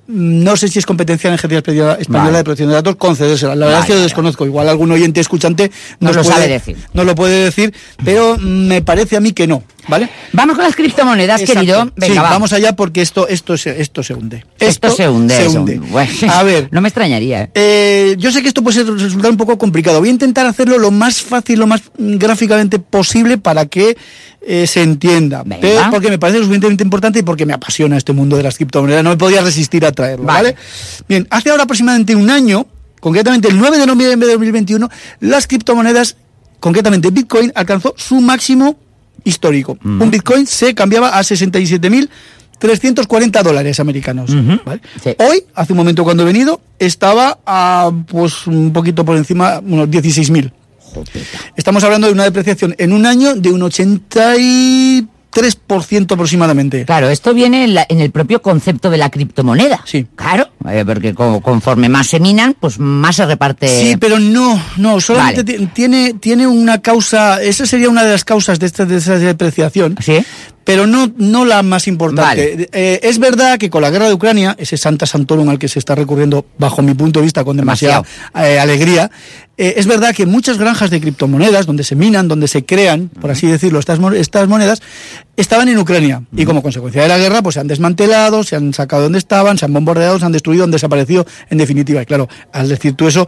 no 0.07 0.57
sé 0.57 0.67
si 0.67 0.79
es 0.79 0.86
competencia 0.86 1.29
de 1.29 1.36
la 1.36 1.39
Agencia 1.39 1.93
Española 2.00 2.25
Vale. 2.25 2.38
de 2.39 2.43
Protección 2.43 2.69
de 2.69 2.75
Datos 2.75 2.95
concedérsela. 2.98 3.55
La 3.55 3.65
verdad 3.67 3.79
Vale, 3.79 3.89
es 3.89 3.93
que 3.93 3.95
lo 3.98 4.03
desconozco. 4.03 4.45
Igual 4.45 4.67
algún 4.69 4.91
oyente 4.91 5.22
escuchante 5.22 5.72
Nos 6.00 6.15
nos 6.15 6.15
lo 6.17 6.22
puede, 6.24 6.36
sabe 6.36 6.48
decir. 6.53 6.77
nos 6.93 7.05
lo 7.05 7.15
puede 7.15 7.43
decir, 7.45 7.74
pero 8.03 8.38
me 8.38 8.81
parece 8.81 9.15
a 9.15 9.19
mí 9.22 9.31
que 9.31 9.48
no, 9.48 9.63
¿vale? 9.87 10.09
Vamos 10.31 10.55
con 10.55 10.65
las 10.65 10.75
criptomonedas, 10.75 11.41
Exacto. 11.41 11.59
querido. 11.61 11.91
Venga, 11.95 12.13
sí, 12.13 12.19
va. 12.19 12.29
vamos 12.29 12.53
allá 12.53 12.75
porque 12.75 13.01
esto, 13.01 13.27
esto, 13.27 13.57
se, 13.57 13.81
esto 13.81 14.03
se 14.03 14.13
hunde. 14.13 14.45
Esto, 14.59 14.91
se 14.91 15.07
hunde. 15.09 15.35
Se 15.35 15.45
eso. 15.45 15.59
hunde. 15.59 15.79
Bueno, 15.79 16.11
A 16.29 16.43
ver, 16.43 16.69
No 16.71 16.81
me 16.81 16.87
extrañaría. 16.89 17.43
¿eh? 17.43 17.49
eh, 17.55 18.15
yo 18.17 18.31
sé 18.31 18.41
que 18.41 18.47
esto 18.47 18.61
puede 18.63 18.83
resultar 18.83 19.31
un 19.31 19.37
poco 19.37 19.57
complicado. 19.57 19.99
Voy 19.99 20.09
a 20.09 20.11
intentar 20.11 20.45
hacerlo 20.45 20.77
lo 20.77 20.91
más 20.91 21.21
fácil, 21.21 21.59
lo 21.59 21.67
más 21.67 21.81
gráficamente 21.97 22.79
posible 22.79 23.37
para 23.37 23.65
que 23.65 23.97
eh, 24.41 24.67
se 24.67 24.81
entienda. 24.81 25.43
Venga. 25.43 25.61
Pero 25.61 25.81
porque 25.91 26.09
me 26.09 26.19
parece 26.19 26.39
suficientemente 26.39 26.83
importante 26.83 27.19
y 27.19 27.23
porque 27.23 27.45
me 27.45 27.53
apasiona 27.53 27.97
este 27.97 28.13
mundo 28.13 28.37
de 28.37 28.43
las 28.43 28.55
criptomonedas. 28.57 29.03
No 29.03 29.11
me 29.11 29.17
podía 29.17 29.41
resistir 29.41 29.85
a 29.85 29.91
traerlo, 29.91 30.25
Vale. 30.25 30.53
¿vale? 30.53 30.63
Bien, 31.07 31.27
hace 31.29 31.49
ahora 31.49 31.63
aproximadamente 31.63 32.15
un 32.15 32.29
año, 32.29 32.65
concretamente 32.99 33.47
el 33.47 33.57
9 33.57 33.77
de 33.77 33.85
noviembre 33.85 34.27
de 34.27 34.33
2021, 34.33 34.89
las 35.19 35.47
criptomonedas, 35.47 36.17
concretamente 36.59 37.09
Bitcoin, 37.11 37.51
alcanzó 37.55 37.93
su 37.97 38.19
máximo 38.21 38.77
histórico. 39.24 39.77
Un 39.84 40.12
Bitcoin 40.12 40.46
se 40.48 40.75
cambiaba 40.75 41.17
a 41.17 41.22
67.340 41.22 43.43
dólares 43.43 43.79
americanos. 43.79 44.32
¿vale? 44.65 44.82
Sí. 45.03 45.15
Hoy, 45.20 45.46
hace 45.55 45.74
un 45.74 45.77
momento 45.77 46.03
cuando 46.03 46.24
he 46.24 46.25
venido, 46.25 46.60
estaba 46.79 47.39
a 47.46 47.91
pues 48.08 48.48
un 48.48 48.74
poquito 48.74 49.05
por 49.05 49.15
encima, 49.17 49.60
unos 49.60 49.88
16.000. 49.89 50.51
Estamos 51.55 51.84
hablando 51.84 52.08
de 52.08 52.13
una 52.13 52.24
depreciación 52.24 52.74
en 52.77 52.93
un 52.93 53.05
año 53.05 53.36
de 53.36 53.51
un 53.51 53.62
83% 55.33 56.13
aproximadamente. 56.13 56.85
Claro, 56.85 57.09
esto 57.09 57.33
viene 57.33 57.63
en, 57.63 57.74
la- 57.74 57.85
en 57.89 58.00
el 58.00 58.11
propio 58.11 58.41
concepto 58.41 58.89
de 58.89 58.98
la 58.98 59.09
criptomoneda. 59.09 59.81
Sí. 59.85 60.05
Claro, 60.15 60.50
eh, 60.69 60.83
porque 60.85 61.13
co- 61.13 61.41
conforme 61.41 61.89
más 61.89 62.07
se 62.07 62.19
minan, 62.19 62.55
pues 62.59 62.79
más 62.79 63.15
se 63.15 63.25
reparte. 63.25 63.67
Sí, 63.67 63.98
pero 63.98 64.19
no, 64.19 64.61
no, 64.77 65.00
solamente 65.01 65.43
Vale. 65.43 65.67
tiene, 65.74 66.13
tiene 66.19 66.48
una 66.48 66.81
causa, 66.81 67.41
esa 67.41 67.65
sería 67.65 67.89
una 67.89 68.03
de 68.03 68.11
las 68.11 68.24
causas 68.24 68.59
de 68.59 68.65
esta, 68.67 68.85
de 68.85 68.98
esa 68.98 69.17
depreciación. 69.17 69.96
¿Sí? 70.01 70.24
Pero 70.63 70.87
no, 70.87 71.11
no 71.17 71.45
la 71.45 71.61
más 71.63 71.87
importante. 71.87 72.51
Vale. 72.51 72.69
Eh, 72.71 72.99
es 73.03 73.19
verdad 73.19 73.57
que 73.57 73.69
con 73.69 73.81
la 73.81 73.89
guerra 73.89 74.07
de 74.07 74.13
Ucrania, 74.13 74.55
ese 74.57 74.77
Santa 74.77 75.05
Santorum 75.05 75.49
al 75.49 75.59
que 75.59 75.67
se 75.67 75.79
está 75.79 75.95
recurriendo, 75.95 76.45
bajo 76.57 76.81
mi 76.81 76.93
punto 76.93 77.19
de 77.19 77.25
vista, 77.25 77.43
con 77.43 77.57
demasiada 77.57 78.03
eh, 78.35 78.59
alegría, 78.59 79.11
eh, 79.55 79.75
es 79.77 79.85
verdad 79.85 80.15
que 80.15 80.25
muchas 80.25 80.57
granjas 80.57 80.89
de 80.89 80.99
criptomonedas, 80.99 81.67
donde 81.67 81.83
se 81.83 81.95
minan, 81.95 82.27
donde 82.27 82.47
se 82.47 82.65
crean, 82.65 83.09
por 83.09 83.29
así 83.29 83.45
decirlo, 83.45 83.77
estas, 83.77 83.99
estas 84.15 84.47
monedas, 84.47 84.81
estaban 85.37 85.69
en 85.69 85.77
Ucrania. 85.77 86.23
Y 86.35 86.45
como 86.45 86.63
consecuencia 86.63 87.03
de 87.03 87.07
la 87.07 87.19
guerra, 87.19 87.43
pues 87.43 87.53
se 87.53 87.59
han 87.59 87.67
desmantelado, 87.67 88.43
se 88.43 88.55
han 88.55 88.73
sacado 88.73 89.03
donde 89.03 89.19
estaban, 89.19 89.59
se 89.59 89.65
han 89.65 89.73
bombardeado, 89.73 90.17
se 90.17 90.25
han 90.25 90.31
destruido, 90.31 90.63
han 90.63 90.71
desaparecido, 90.71 91.27
en 91.51 91.59
definitiva. 91.59 92.01
Y 92.01 92.05
claro, 92.05 92.27
al 92.51 92.67
decir 92.67 92.93
tú 92.95 93.07
eso. 93.07 93.27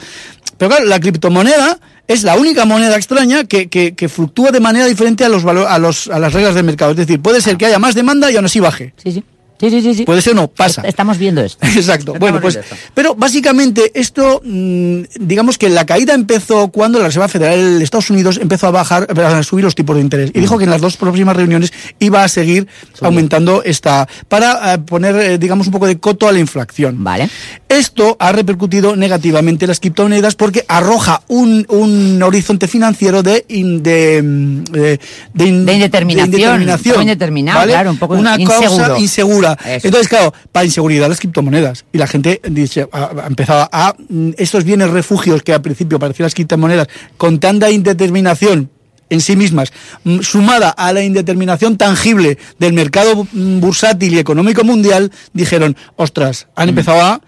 Pero 0.58 0.70
claro, 0.70 0.86
la 0.86 1.00
criptomoneda 1.00 1.80
es 2.08 2.24
la 2.24 2.36
única 2.36 2.66
moneda 2.66 2.96
extraña 2.96 3.46
que, 3.46 3.68
que, 3.68 3.96
que 3.96 4.10
fluctúa 4.10 4.52
de 4.52 4.60
manera 4.60 4.86
diferente 4.86 5.26
a, 5.26 5.30
los 5.30 5.44
a, 5.46 5.80
los, 5.80 6.08
a 6.08 6.20
las 6.20 6.34
reglas 6.34 6.56
del 6.56 6.64
mercado. 6.64 6.92
Es 6.92 6.98
decir, 6.98 7.22
puede 7.22 7.42
ser 7.42 7.58
que 7.58 7.66
haya 7.66 7.80
más 7.80 7.96
demanda 7.96 8.32
y 8.32 8.36
aún 8.36 8.46
así 8.46 8.60
baje. 8.60 8.94
Sí, 9.04 9.12
sí. 9.12 9.24
Sí, 9.60 9.70
sí, 9.70 9.82
sí. 9.82 9.94
sí. 9.96 10.06
Puede 10.06 10.22
ser 10.22 10.34
o 10.34 10.36
no, 10.36 10.48
pasa. 10.48 10.82
Est- 10.82 10.90
Estamos 10.90 11.18
viendo 11.18 11.42
esto. 11.42 11.66
Exacto. 11.66 12.14
Estamos 12.14 12.20
Bueno, 12.20 12.42
pues, 12.42 12.56
esto. 12.58 12.76
pero 12.94 13.16
básicamente 13.16 13.92
esto, 13.94 14.42
mm, 14.44 15.02
digamos 15.20 15.58
que 15.58 15.70
la 15.70 15.86
caída 15.86 16.14
empezó 16.14 16.68
cuando 16.70 17.00
la 17.00 17.06
Reserva 17.06 17.28
Federal 17.28 17.78
de 17.80 17.84
Estados 17.84 18.10
Unidos 18.10 18.38
empezó 18.42 18.68
a 18.68 18.72
bajar, 18.72 19.08
a 19.20 19.44
subir 19.44 19.64
los 19.64 19.76
tipos 19.76 19.96
de 19.96 20.02
interés 20.02 20.32
y 20.34 20.40
dijo 20.40 20.58
que 20.58 20.66
en 20.66 20.70
las 20.72 20.82
dos 20.82 20.98
próximas 20.98 21.36
reuniones 21.36 21.72
iba 22.00 22.24
a 22.24 22.28
seguir 22.28 22.68
aumentando 23.02 23.64
esta 23.64 24.08
para 24.28 24.74
eh, 24.74 24.78
poner, 24.80 25.16
eh, 25.16 25.38
digamos, 25.38 25.68
un 25.68 25.74
poco 25.74 25.88
de 25.88 25.98
coto 26.00 26.28
a 26.28 26.32
la 26.32 26.40
inflación. 26.40 27.04
Vale. 27.04 27.30
Esto 27.70 28.16
ha 28.20 28.32
repercutido 28.32 28.96
negativamente 28.96 29.66
en 29.66 29.70
las 29.70 29.80
criptomonedas 29.80 30.36
porque 30.36 30.66
arroja 30.68 31.22
un, 31.28 31.66
un 31.70 32.22
horizonte 32.24 32.68
financiero 32.68 33.24
de, 33.24 33.46
in- 33.50 33.82
de, 33.84 34.22
mm, 34.24 34.64
de, 34.66 35.00
de 35.34 35.46
in- 35.46 35.66
De 35.66 35.74
indeterminación, 35.74 36.60
muy 36.96 37.02
indeterminado, 37.04 37.66
claro, 37.68 37.92
un 37.92 37.98
poco 37.98 38.16
Una 38.16 38.40
inseguro. 38.40 38.78
causa 38.86 39.00
insegura. 39.00 39.45
Eso. 39.54 39.88
Entonces, 39.88 40.08
claro, 40.10 40.34
para 40.52 40.66
inseguridad 40.66 41.08
las 41.10 41.20
criptomonedas. 41.20 41.86
Y 41.94 41.98
la 41.98 42.08
gente 42.08 42.42
dice, 42.50 42.88
empezado 43.28 43.70
a 43.72 43.96
mm, 44.10 44.32
estos 44.38 44.64
bienes 44.64 44.90
refugios 44.90 45.42
que 45.44 45.54
al 45.54 45.62
principio 45.62 46.00
parecían 46.00 46.26
las 46.26 46.34
criptomonedas 46.34 46.88
con 47.18 47.40
tanta 47.40 47.70
indeterminación 47.72 48.70
en 49.10 49.22
sí 49.22 49.36
mismas, 49.36 49.72
mm, 50.04 50.22
sumada 50.22 50.70
a 50.72 50.92
la 50.92 51.04
indeterminación 51.04 51.78
tangible 51.78 52.40
del 52.58 52.74
mercado 52.74 53.28
mm, 53.32 53.60
bursátil 53.60 54.14
y 54.16 54.20
económico 54.20 54.64
mundial, 54.64 55.12
dijeron, 55.32 55.78
ostras, 55.96 56.48
han 56.56 56.70
empezado 56.70 57.02
a 57.02 57.22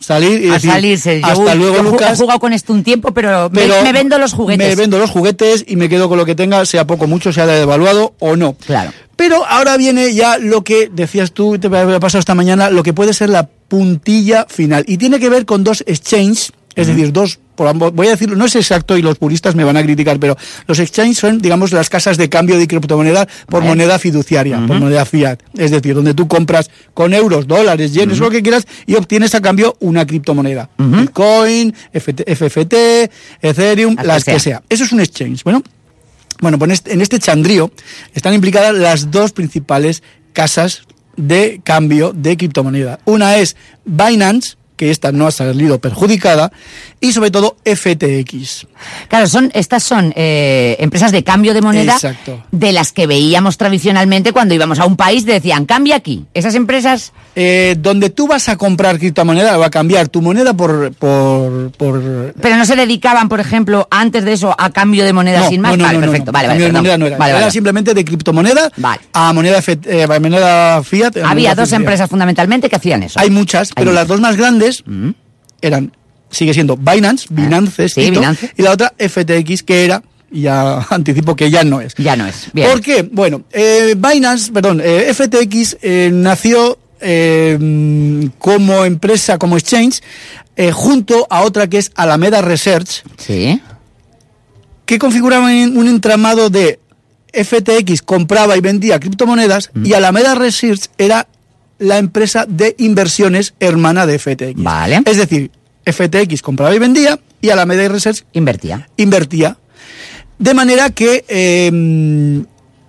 salir 0.00 0.42
y 0.42 0.48
a 0.50 0.54
decir, 0.54 0.70
salirse. 0.70 1.20
Yo, 1.20 1.26
hasta 1.26 1.54
luego, 1.54 1.74
yo 1.76 1.80
he 1.80 1.84
Lucas. 1.84 2.18
jugado 2.18 2.40
con 2.40 2.52
esto 2.52 2.72
un 2.72 2.82
tiempo, 2.82 3.12
pero, 3.12 3.48
me- 3.50 3.60
pero 3.60 3.82
me, 3.84 3.92
vendo 3.92 4.18
los 4.18 4.32
juguetes. 4.32 4.66
Me 4.68 4.74
vendo 4.74 4.98
los 4.98 5.10
juguetes 5.10 5.64
y 5.68 5.76
me 5.76 5.88
quedo 5.88 6.08
con 6.08 6.18
lo 6.18 6.26
que 6.26 6.34
tenga, 6.34 6.64
sea 6.64 6.86
poco, 6.86 7.06
mucho, 7.06 7.32
sea 7.32 7.46
devaluado 7.46 8.14
o 8.18 8.34
no. 8.34 8.54
Claro. 8.54 8.92
Pero 9.20 9.44
ahora 9.46 9.76
viene 9.76 10.14
ya 10.14 10.38
lo 10.38 10.64
que 10.64 10.88
decías 10.90 11.32
tú, 11.32 11.58
te 11.58 11.66
había 11.66 12.00
pasado 12.00 12.20
esta 12.20 12.34
mañana, 12.34 12.70
lo 12.70 12.82
que 12.82 12.94
puede 12.94 13.12
ser 13.12 13.28
la 13.28 13.46
puntilla 13.46 14.46
final. 14.48 14.82
Y 14.86 14.96
tiene 14.96 15.20
que 15.20 15.28
ver 15.28 15.44
con 15.44 15.62
dos 15.62 15.84
exchanges, 15.86 16.54
es 16.74 16.86
decir, 16.86 17.12
dos, 17.12 17.38
por 17.54 17.68
ambos, 17.68 17.92
voy 17.92 18.06
a 18.06 18.12
decirlo, 18.12 18.34
no 18.34 18.46
es 18.46 18.56
exacto 18.56 18.96
y 18.96 19.02
los 19.02 19.18
puristas 19.18 19.54
me 19.54 19.62
van 19.62 19.76
a 19.76 19.82
criticar, 19.82 20.18
pero 20.18 20.38
los 20.66 20.78
exchanges 20.78 21.18
son, 21.18 21.38
digamos, 21.38 21.70
las 21.72 21.90
casas 21.90 22.16
de 22.16 22.30
cambio 22.30 22.56
de 22.56 22.66
criptomoneda 22.66 23.28
por 23.46 23.62
moneda 23.62 23.98
fiduciaria, 23.98 24.64
por 24.66 24.80
moneda 24.80 25.04
fiat. 25.04 25.38
Es 25.54 25.70
decir, 25.70 25.94
donde 25.94 26.14
tú 26.14 26.26
compras 26.26 26.70
con 26.94 27.12
euros, 27.12 27.46
dólares, 27.46 27.92
yenes, 27.92 28.20
lo 28.20 28.30
que 28.30 28.40
quieras, 28.40 28.66
y 28.86 28.94
obtienes 28.94 29.34
a 29.34 29.42
cambio 29.42 29.76
una 29.80 30.06
criptomoneda. 30.06 30.70
Bitcoin, 30.78 31.74
FT, 31.92 32.24
FFT, 32.36 32.74
Ethereum, 33.42 33.96
Las 33.96 34.06
las, 34.06 34.24
que 34.24 34.32
que 34.32 34.40
sea. 34.40 34.58
sea. 34.60 34.62
Eso 34.70 34.84
es 34.84 34.92
un 34.92 35.00
exchange. 35.00 35.44
Bueno, 35.44 35.62
bueno, 36.40 36.58
pues 36.58 36.68
en 36.68 36.72
este, 36.72 36.92
en 36.92 37.00
este 37.00 37.18
chandrío 37.18 37.70
están 38.14 38.34
implicadas 38.34 38.74
las 38.74 39.10
dos 39.10 39.32
principales 39.32 40.02
casas 40.32 40.82
de 41.16 41.60
cambio 41.64 42.12
de 42.12 42.36
criptomoneda. 42.36 43.00
Una 43.04 43.36
es 43.36 43.56
Binance, 43.84 44.56
que 44.80 44.90
esta 44.90 45.12
no 45.12 45.26
ha 45.26 45.30
salido 45.30 45.78
perjudicada, 45.78 46.50
y 47.02 47.12
sobre 47.12 47.30
todo 47.30 47.56
FTX. 47.66 48.66
Claro, 49.08 49.26
son, 49.26 49.50
estas 49.52 49.82
son 49.82 50.14
eh, 50.16 50.76
empresas 50.80 51.12
de 51.12 51.22
cambio 51.22 51.52
de 51.52 51.60
moneda 51.60 51.92
Exacto. 51.92 52.42
de 52.50 52.72
las 52.72 52.90
que 52.92 53.06
veíamos 53.06 53.58
tradicionalmente 53.58 54.32
cuando 54.32 54.54
íbamos 54.54 54.78
a 54.78 54.86
un 54.86 54.96
país, 54.96 55.26
decían, 55.26 55.66
cambia 55.66 55.96
aquí. 55.96 56.24
Esas 56.32 56.54
empresas, 56.54 57.12
Eh, 57.36 57.76
donde 57.78 58.08
tú 58.10 58.26
vas 58.26 58.48
a 58.48 58.56
comprar 58.56 58.98
criptomoneda, 58.98 59.56
va 59.58 59.66
a 59.66 59.70
cambiar 59.70 60.08
tu 60.08 60.22
moneda 60.22 60.54
por... 60.54 60.92
por, 60.94 61.70
por 61.72 62.32
pero 62.40 62.56
no 62.56 62.64
se 62.64 62.74
dedicaban, 62.74 63.28
por 63.28 63.38
ejemplo, 63.40 63.86
antes 63.90 64.24
de 64.24 64.32
eso, 64.32 64.54
a 64.58 64.70
cambio 64.70 65.04
de 65.04 65.12
moneda 65.12 65.46
sin 65.48 65.60
más. 65.60 65.76
vale, 65.76 65.98
perfecto, 65.98 66.32
vale, 66.32 66.48
vale, 66.48 66.60
de 66.64 66.72
no 66.72 67.06
era. 67.06 67.18
Vale, 67.18 67.30
Era 67.32 67.40
vale. 67.40 67.52
simplemente 67.52 67.92
de 67.92 68.02
criptomoneda 68.04 68.72
Vale. 68.78 69.00
a 69.12 69.32
moneda, 69.34 69.60
eh, 69.66 70.06
moneda 70.20 70.82
fiat. 70.82 71.16
a 71.18 71.30
Había 71.30 71.50
moneda 71.50 71.54
dos 71.54 71.72
empresas 71.72 72.08
fundamentalmente 72.08 72.68
que 72.70 72.76
hacían 72.76 73.02
eso. 73.02 73.20
Hay 73.20 73.28
muchas, 73.30 73.72
pero 73.74 73.92
las 73.92 74.08
dos 74.08 74.20
más 74.20 74.36
grandes 74.36 74.69
eran, 75.60 75.92
sigue 76.30 76.54
siendo 76.54 76.76
Binance, 76.76 77.26
Binance, 77.30 77.84
Ah. 77.84 77.88
Sí, 77.88 78.00
Tito, 78.06 78.20
Binance. 78.20 78.52
y 78.56 78.62
la 78.62 78.70
otra 78.72 78.92
FTX, 78.98 79.62
que 79.62 79.84
era, 79.84 80.02
ya 80.30 80.78
anticipo 80.90 81.34
que 81.36 81.50
ya 81.50 81.64
no 81.64 81.80
es. 81.80 81.94
Ya 81.96 82.16
no 82.16 82.26
es. 82.26 82.48
Bien. 82.52 82.68
¿Por 82.70 82.80
qué? 82.80 83.02
Bueno, 83.02 83.42
eh, 83.52 83.94
Binance, 83.96 84.52
perdón, 84.52 84.80
eh, 84.82 85.12
FTX 85.12 85.76
eh, 85.82 86.10
nació 86.12 86.78
mm, 87.02 88.26
como 88.38 88.84
empresa, 88.84 89.38
como 89.38 89.56
exchange, 89.56 90.00
junto 90.72 91.26
a 91.30 91.42
otra 91.42 91.68
que 91.68 91.78
es 91.78 91.90
Alameda 91.94 92.42
Research, 92.42 93.02
Sí. 93.16 93.60
que 94.84 94.98
configuraban 94.98 95.76
un 95.76 95.88
entramado 95.88 96.50
de 96.50 96.78
FTX 97.32 98.02
compraba 98.02 98.56
y 98.56 98.60
vendía 98.60 98.98
criptomonedas 99.00 99.70
Mm. 99.72 99.86
y 99.86 99.92
Alameda 99.94 100.34
Research 100.34 100.86
era 100.98 101.26
la 101.80 101.98
empresa 101.98 102.46
de 102.48 102.76
inversiones 102.78 103.54
hermana 103.58 104.06
de 104.06 104.18
FTX. 104.18 104.54
Vale. 104.62 105.02
Es 105.06 105.16
decir, 105.16 105.50
FTX 105.84 106.42
compraba 106.42 106.72
y 106.74 106.78
vendía 106.78 107.18
y 107.40 107.50
Alameda 107.50 107.88
Research 107.88 108.24
Invertía. 108.32 108.88
invertía. 108.96 109.56
De 110.38 110.54
manera 110.54 110.90
que 110.90 111.24
eh, 111.28 112.42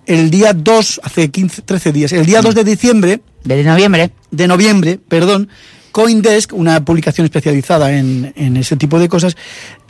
el 0.06 0.30
día 0.30 0.52
2, 0.52 1.00
hace 1.02 1.30
15, 1.30 1.62
13 1.62 1.92
días, 1.92 2.12
el 2.12 2.26
día 2.26 2.42
2 2.42 2.54
de 2.54 2.64
diciembre, 2.64 3.20
Desde 3.44 3.64
noviembre. 3.64 4.10
de 4.30 4.46
noviembre, 4.46 5.00
perdón, 5.08 5.48
Coindesk, 5.90 6.52
una 6.54 6.84
publicación 6.84 7.24
especializada 7.24 7.92
en, 7.92 8.32
en 8.36 8.56
ese 8.56 8.76
tipo 8.76 8.98
de 8.98 9.08
cosas, 9.08 9.36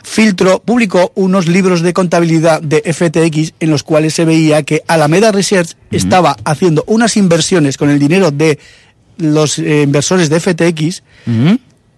filtró, 0.03 0.61
publicó 0.61 1.11
unos 1.15 1.47
libros 1.47 1.81
de 1.81 1.93
contabilidad 1.93 2.61
de 2.61 2.81
FTX 2.93 3.53
en 3.59 3.69
los 3.69 3.83
cuales 3.83 4.13
se 4.13 4.25
veía 4.25 4.63
que 4.63 4.83
Alameda 4.87 5.31
Research 5.31 5.75
estaba 5.91 6.35
haciendo 6.43 6.83
unas 6.87 7.15
inversiones 7.15 7.77
con 7.77 7.89
el 7.89 7.99
dinero 7.99 8.31
de 8.31 8.59
los 9.23 9.57
eh, 9.59 9.81
inversores 9.83 10.29
de 10.29 10.39
FTX 10.39 11.03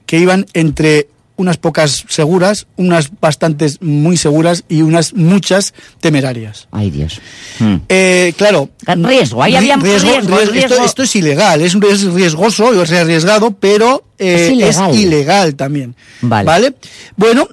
que 0.05 0.19
iban 0.19 0.45
entre 0.53 1.07
unas 1.37 1.57
pocas 1.57 2.05
seguras, 2.07 2.65
unas 2.77 3.09
bastantes 3.19 3.81
muy 3.81 4.15
seguras 4.15 4.63
y 4.69 4.83
unas 4.83 5.13
muchas 5.15 5.73
temerarias. 5.99 6.69
Ay, 6.71 6.91
Dios. 6.91 7.19
Mm. 7.59 7.75
Eh, 7.89 8.33
claro. 8.37 8.69
Riesgo, 8.87 9.43
ahí 9.43 9.55
había 9.57 9.75
riesgo, 9.75 10.11
riesgo. 10.11 10.37
riesgo. 10.37 10.75
Esto, 10.75 10.85
esto 10.85 11.03
es 11.03 11.15
ilegal, 11.17 11.61
es, 11.61 11.75
es 11.75 12.03
riesgoso, 12.13 12.81
es 12.81 12.91
arriesgado, 12.93 13.51
pero 13.51 14.05
eh, 14.17 14.45
Es 14.45 14.51
ilegal. 14.53 14.91
es 14.91 14.97
ilegal 14.97 15.55
también. 15.55 15.95
Vale. 16.21 16.73
Bueno, 17.17 17.49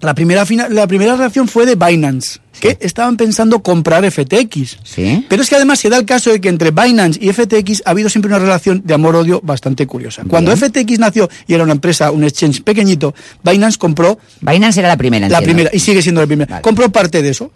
la 0.00 0.14
primera, 0.14 0.44
fina- 0.46 0.68
la 0.68 0.86
primera 0.86 1.16
reacción 1.16 1.48
fue 1.48 1.64
de 1.66 1.74
Binance, 1.74 2.38
que 2.60 2.76
estaban 2.80 3.16
pensando 3.16 3.62
comprar 3.62 4.04
FTX. 4.10 4.78
Sí. 4.84 5.24
Pero 5.28 5.42
es 5.42 5.48
que 5.48 5.56
además 5.56 5.78
se 5.80 5.88
da 5.88 5.96
el 5.96 6.04
caso 6.04 6.30
de 6.30 6.40
que 6.40 6.48
entre 6.48 6.70
Binance 6.70 7.18
y 7.22 7.32
FTX 7.32 7.82
ha 7.86 7.90
habido 7.90 8.08
siempre 8.08 8.28
una 8.28 8.38
relación 8.38 8.82
de 8.84 8.94
amor-odio 8.94 9.40
bastante 9.42 9.86
curiosa. 9.86 10.22
Cuando. 10.28 10.54
FTX 10.56 10.98
nació 10.98 11.28
y 11.46 11.54
era 11.54 11.64
una 11.64 11.72
empresa, 11.72 12.10
un 12.10 12.24
exchange 12.24 12.62
pequeñito, 12.62 13.14
Binance 13.42 13.78
compró 13.78 14.18
Binance 14.40 14.80
era 14.80 14.88
la 14.88 14.96
primera, 14.96 15.28
la 15.28 15.38
entiendo. 15.38 15.54
primera, 15.54 15.70
y 15.76 15.80
sigue 15.80 16.02
siendo 16.02 16.20
la 16.20 16.26
primera. 16.26 16.50
Vale. 16.50 16.62
Compró 16.62 16.90
parte 16.90 17.22
de 17.22 17.30
eso, 17.30 17.50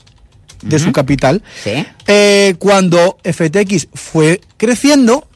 de 0.62 0.79
su 0.79 0.92
capital. 0.92 1.42
Sí. 1.64 1.85
Eh, 2.07 2.55
cuando 2.59 3.16
FTX 3.24 3.88
fue 3.94 4.40
creciendo, 4.57 5.26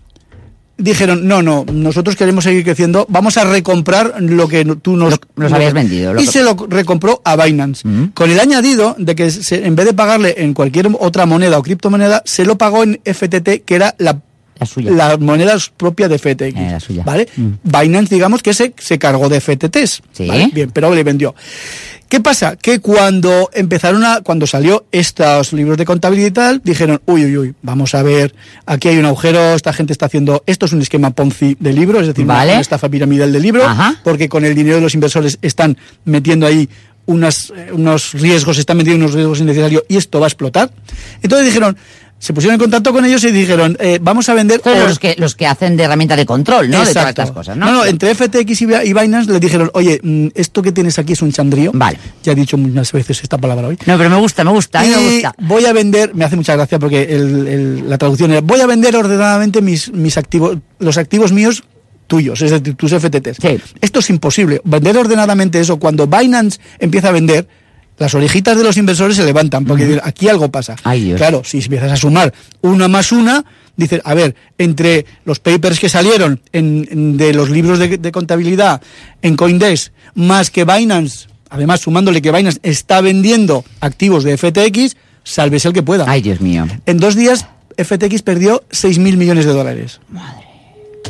dijeron, 0.77 1.27
no, 1.29 1.43
no, 1.43 1.65
nosotros 1.73 2.17
queremos 2.17 2.45
seguir 2.45 2.65
creciendo, 2.65 3.07
vamos 3.09 3.37
a 3.37 3.45
recomprar 3.45 4.15
lo 4.21 4.49
que 4.49 4.65
tú 4.65 4.97
nos, 4.97 5.13
Lo- 5.13 5.19
nos 5.37 5.53
habías 5.53 5.73
vendido, 5.73 6.13
lo 6.15 6.21
y 6.21 6.27
que- 6.27 6.33
se 6.33 6.43
lo 6.43 6.55
recompró 6.69 7.21
a 7.25 7.37
Binance. 7.43 7.83
Con 8.15 8.31
el 8.31 8.41
añadido 8.41 8.97
de 8.99 9.15
que 9.15 9.31
se- 9.31 9.67
en 9.67 9.77
vez 9.77 9.87
de 9.87 9.93
pagarle 9.95 10.35
en 10.39 10.53
cualquier 10.55 10.89
otra 10.99 11.27
moneda 11.27 11.59
o 11.59 11.63
criptomoneda, 11.63 12.23
se 12.25 12.45
lo 12.45 12.59
pagó 12.59 12.83
en 12.83 13.01
FTT, 13.05 13.63
que 13.65 13.75
era 13.77 13.95
la, 13.99 14.21
La 14.59 14.67
suya. 14.67 14.91
la 14.91 15.17
moneda 15.17 15.57
propia 15.77 16.09
de 16.09 16.19
FTX. 16.19 16.57
Eh, 16.57 16.69
la 16.73 16.81
suya. 16.81 17.03
¿Vale? 17.05 17.29
Binance, 17.63 18.15
digamos 18.15 18.43
que 18.43 18.53
se, 18.55 18.75
se 18.79 18.99
cargó 18.99 19.29
de 19.29 19.41
FTTs. 19.41 20.03
Sí. 20.13 20.27
¿vale? 20.27 20.51
Bien, 20.53 20.71
pero 20.73 20.95
le 20.95 21.03
vendió. 21.05 21.35
¿Qué 22.15 22.21
pasa? 22.21 22.55
Que 22.55 22.79
cuando 22.79 23.51
empezaron 23.53 24.05
a, 24.05 24.21
cuando 24.21 24.47
salió 24.47 24.87
estos 24.93 25.53
libros 25.53 25.77
de 25.77 25.85
contabilidad 25.85 26.29
y 26.29 26.31
tal, 26.31 26.61
dijeron, 26.63 27.03
uy, 27.07 27.25
uy, 27.25 27.39
uy, 27.39 27.55
vamos 27.61 27.93
a 27.97 28.05
ver, 28.05 28.33
aquí 28.67 28.87
hay 28.87 28.99
un 28.99 29.05
agujero, 29.07 29.55
esta 29.57 29.73
gente 29.73 29.93
está 29.93 30.07
haciendo, 30.07 30.45
esto 30.47 30.67
es 30.67 30.73
un 30.73 30.81
esquema 30.81 31.11
Ponzi 31.11 31.57
de 31.59 31.73
libro, 31.73 31.99
es 32.01 32.07
decir, 32.07 32.25
una- 32.25 32.35
Vale. 32.35 32.53
una 32.53 32.61
estafa 32.61 32.89
piramidal 32.89 33.33
de 33.33 33.41
libro, 33.41 33.65
Ajá. 33.65 33.97
porque 34.05 34.29
con 34.29 34.45
el 34.45 34.55
dinero 34.55 34.77
de 34.77 34.83
los 34.83 34.95
inversores 34.95 35.39
están 35.43 35.77
metiendo 36.05 36.47
ahí 36.47 36.69
unas, 37.07 37.53
eh, 37.57 37.71
unos 37.73 38.13
riesgos, 38.13 38.59
están 38.59 38.77
metiendo 38.77 39.05
unos 39.07 39.17
riesgos 39.17 39.41
innecesarios 39.41 39.83
y 39.89 39.97
esto 39.97 40.21
va 40.21 40.27
a 40.27 40.29
explotar. 40.29 40.71
Entonces 41.21 41.47
dijeron, 41.49 41.77
se 42.25 42.33
pusieron 42.33 42.55
en 42.55 42.61
contacto 42.61 42.93
con 42.93 43.05
ellos 43.05 43.23
y 43.25 43.31
dijeron, 43.31 43.77
eh, 43.81 43.99
vamos 44.01 44.29
a 44.29 44.35
vender... 44.35 44.61
Los 44.65 44.99
que, 44.99 45.15
los 45.19 45.35
que 45.35 45.47
hacen 45.47 45.77
de 45.77 45.85
herramienta 45.85 46.17
de 46.17 46.25
control, 46.25 46.71
¿no? 46.71 46.79
De 46.79 46.85
todas 46.85 46.89
Exacto. 46.89 47.23
estas 47.23 47.31
cosas, 47.33 47.57
¿no? 47.57 47.67
No, 47.67 47.73
no, 47.73 47.85
entre 47.85 48.15
FTX 48.15 48.63
y, 48.63 48.67
Bi- 48.67 48.75
y 48.85 48.93
Binance 48.95 49.31
les 49.31 49.41
dijeron, 49.41 49.71
oye, 49.75 50.01
mm, 50.03 50.29
esto 50.35 50.63
que 50.63 50.73
tienes 50.73 50.99
aquí 50.99 51.13
es 51.13 51.23
un 51.23 51.31
chandrío. 51.33 51.71
Vale. 51.75 51.99
Ya 52.23 52.33
he 52.33 52.35
dicho 52.35 52.57
muchas 52.57 52.91
veces 52.93 53.21
esta 53.23 53.37
palabra 53.39 53.69
hoy. 53.69 53.79
No, 53.87 53.97
pero 53.99 54.09
me 54.11 54.17
gusta, 54.17 54.43
me 54.43 54.51
gusta, 54.53 54.83
mí 54.83 54.89
me 54.89 55.03
Y 55.03 55.13
gusta. 55.15 55.35
voy 55.39 55.67
a 55.67 55.73
vender, 55.73 56.15
me 56.15 56.25
hace 56.25 56.37
mucha 56.37 56.57
gracia 56.57 56.79
porque 56.79 57.03
el- 57.03 57.47
el- 57.47 57.91
la 57.91 57.99
traducción 57.99 58.31
era, 58.33 58.41
voy 58.41 58.61
a 58.61 58.67
vender 58.67 58.97
ordenadamente 58.97 59.61
mis, 59.61 59.93
mis 59.93 60.17
activos, 60.17 60.57
los 60.79 60.97
activos 60.99 61.31
míos 61.33 61.63
tuyos, 62.07 62.41
es 62.43 62.51
decir, 62.51 62.75
tus 62.75 62.93
FTTs. 62.93 63.39
Sí. 63.41 63.59
Esto 63.81 64.01
es 64.01 64.11
imposible. 64.11 64.61
Vender 64.65 64.97
ordenadamente 64.97 65.61
eso, 65.61 65.79
cuando 65.79 66.07
Binance 66.07 66.59
empieza 66.79 67.09
a 67.09 67.13
vender, 67.13 67.47
las 67.99 68.15
orejitas 68.15 68.57
de 68.57 68.65
los 68.65 68.77
inversores 68.77 69.17
se 69.17 69.25
levantan, 69.25 69.65
porque 69.65 70.01
aquí 70.03 70.29
algo 70.29 70.51
pasa. 70.51 70.77
Ay, 70.85 71.05
Dios. 71.05 71.19
Claro, 71.19 71.43
si 71.45 71.59
empiezas 71.59 71.93
a 71.93 71.97
sumar 71.97 72.33
una 72.61 72.89
más 72.89 73.13
una, 73.13 73.45
dices, 73.77 74.01
a 74.05 74.15
ver, 74.15 74.35
entre 74.59 75.07
los 75.25 75.39
papers 75.41 75.79
que 75.79 75.89
salieron 75.89 76.41
en, 76.53 76.87
en- 76.91 77.17
de 77.17 77.33
los 77.35 77.51
libros 77.51 77.79
de, 77.79 77.99
de 77.99 78.13
contabilidad 78.13 78.81
en 79.23 79.37
Coindesk, 79.37 79.93
más 80.15 80.51
que 80.51 80.65
Binance, 80.65 81.29
además 81.51 81.81
sumándole 81.81 82.21
que 82.23 82.33
Binance 82.33 82.59
está 82.63 83.01
vendiendo 83.01 83.65
activos 83.81 84.25
de 84.25 84.37
FTX, 84.37 84.97
sálvese 85.23 85.69
el 85.69 85.75
que 85.75 85.83
pueda. 85.83 86.05
Ay, 86.09 86.21
Dios 86.23 86.41
mío. 86.41 86.67
En 86.87 86.99
dos 86.99 87.15
días, 87.15 87.47
FTX 87.77 88.23
perdió 88.23 88.63
6.000 88.71 89.17
millones 89.17 89.45
de 89.47 89.53
dólares. 89.53 90.01
Madre. 90.11 90.44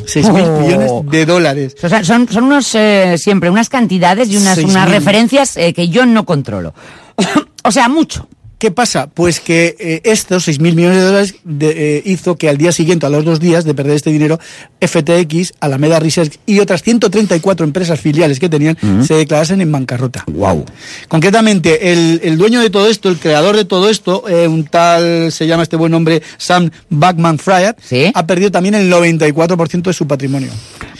6.000 0.05 0.43
Oh. 0.47 0.59
millones 0.61 0.91
de 1.11 1.25
dólares. 1.25 1.75
O 1.81 1.89
sea, 1.89 2.03
son, 2.03 2.27
son 2.27 2.45
unos, 2.45 2.73
eh, 2.75 3.15
siempre 3.17 3.49
unas 3.49 3.69
cantidades 3.69 4.29
y 4.29 4.37
unas, 4.37 4.57
unas 4.59 4.85
mil. 4.87 4.93
referencias 4.95 5.57
eh, 5.57 5.73
que 5.73 5.89
yo 5.89 6.05
no 6.05 6.25
controlo. 6.25 6.73
o 7.63 7.71
sea, 7.71 7.87
mucho. 7.89 8.27
¿Qué 8.65 8.71
pasa? 8.71 9.05
Pues 9.13 9.39
que 9.41 9.75
eh, 9.79 10.01
estos 10.05 10.47
6.000 10.47 10.73
millones 10.73 10.97
de 10.97 11.03
dólares 11.03 11.35
de- 11.43 11.97
eh, 11.97 12.01
hizo 12.03 12.35
que 12.35 12.49
al 12.49 12.57
día 12.57 12.71
siguiente, 12.71 13.05
a 13.05 13.09
los 13.11 13.23
dos 13.23 13.39
días 13.39 13.63
de 13.63 13.75
perder 13.75 13.95
este 13.95 14.09
dinero, 14.09 14.39
FTX, 14.81 15.53
Alameda 15.59 15.99
Research 15.99 16.39
y 16.47 16.59
otras 16.61 16.81
134 16.81 17.63
empresas 17.63 17.99
filiales 17.99 18.39
que 18.39 18.49
tenían 18.49 18.75
se 19.05 19.13
declarasen 19.13 19.61
en 19.61 19.71
bancarrota. 19.71 20.23
Wow. 20.25 20.65
Concretamente, 21.07 21.91
el, 21.93 22.19
el 22.23 22.39
dueño 22.39 22.59
de 22.59 22.71
todo 22.71 22.89
esto, 22.89 23.07
el 23.09 23.19
creador 23.19 23.55
de 23.55 23.65
todo 23.65 23.87
esto, 23.87 24.27
eh, 24.27 24.47
un 24.47 24.63
tal, 24.65 25.31
se 25.31 25.45
llama 25.45 25.61
este 25.61 25.75
buen 25.75 25.93
hombre, 25.93 26.23
Sam 26.37 26.71
Backman 26.89 27.37
Fried, 27.37 27.75
Sí. 27.83 28.11
ha 28.15 28.25
perdido 28.25 28.49
también 28.49 28.73
el 28.73 28.89
94% 28.91 29.83
de 29.83 29.93
su 29.93 30.07
patrimonio. 30.07 30.49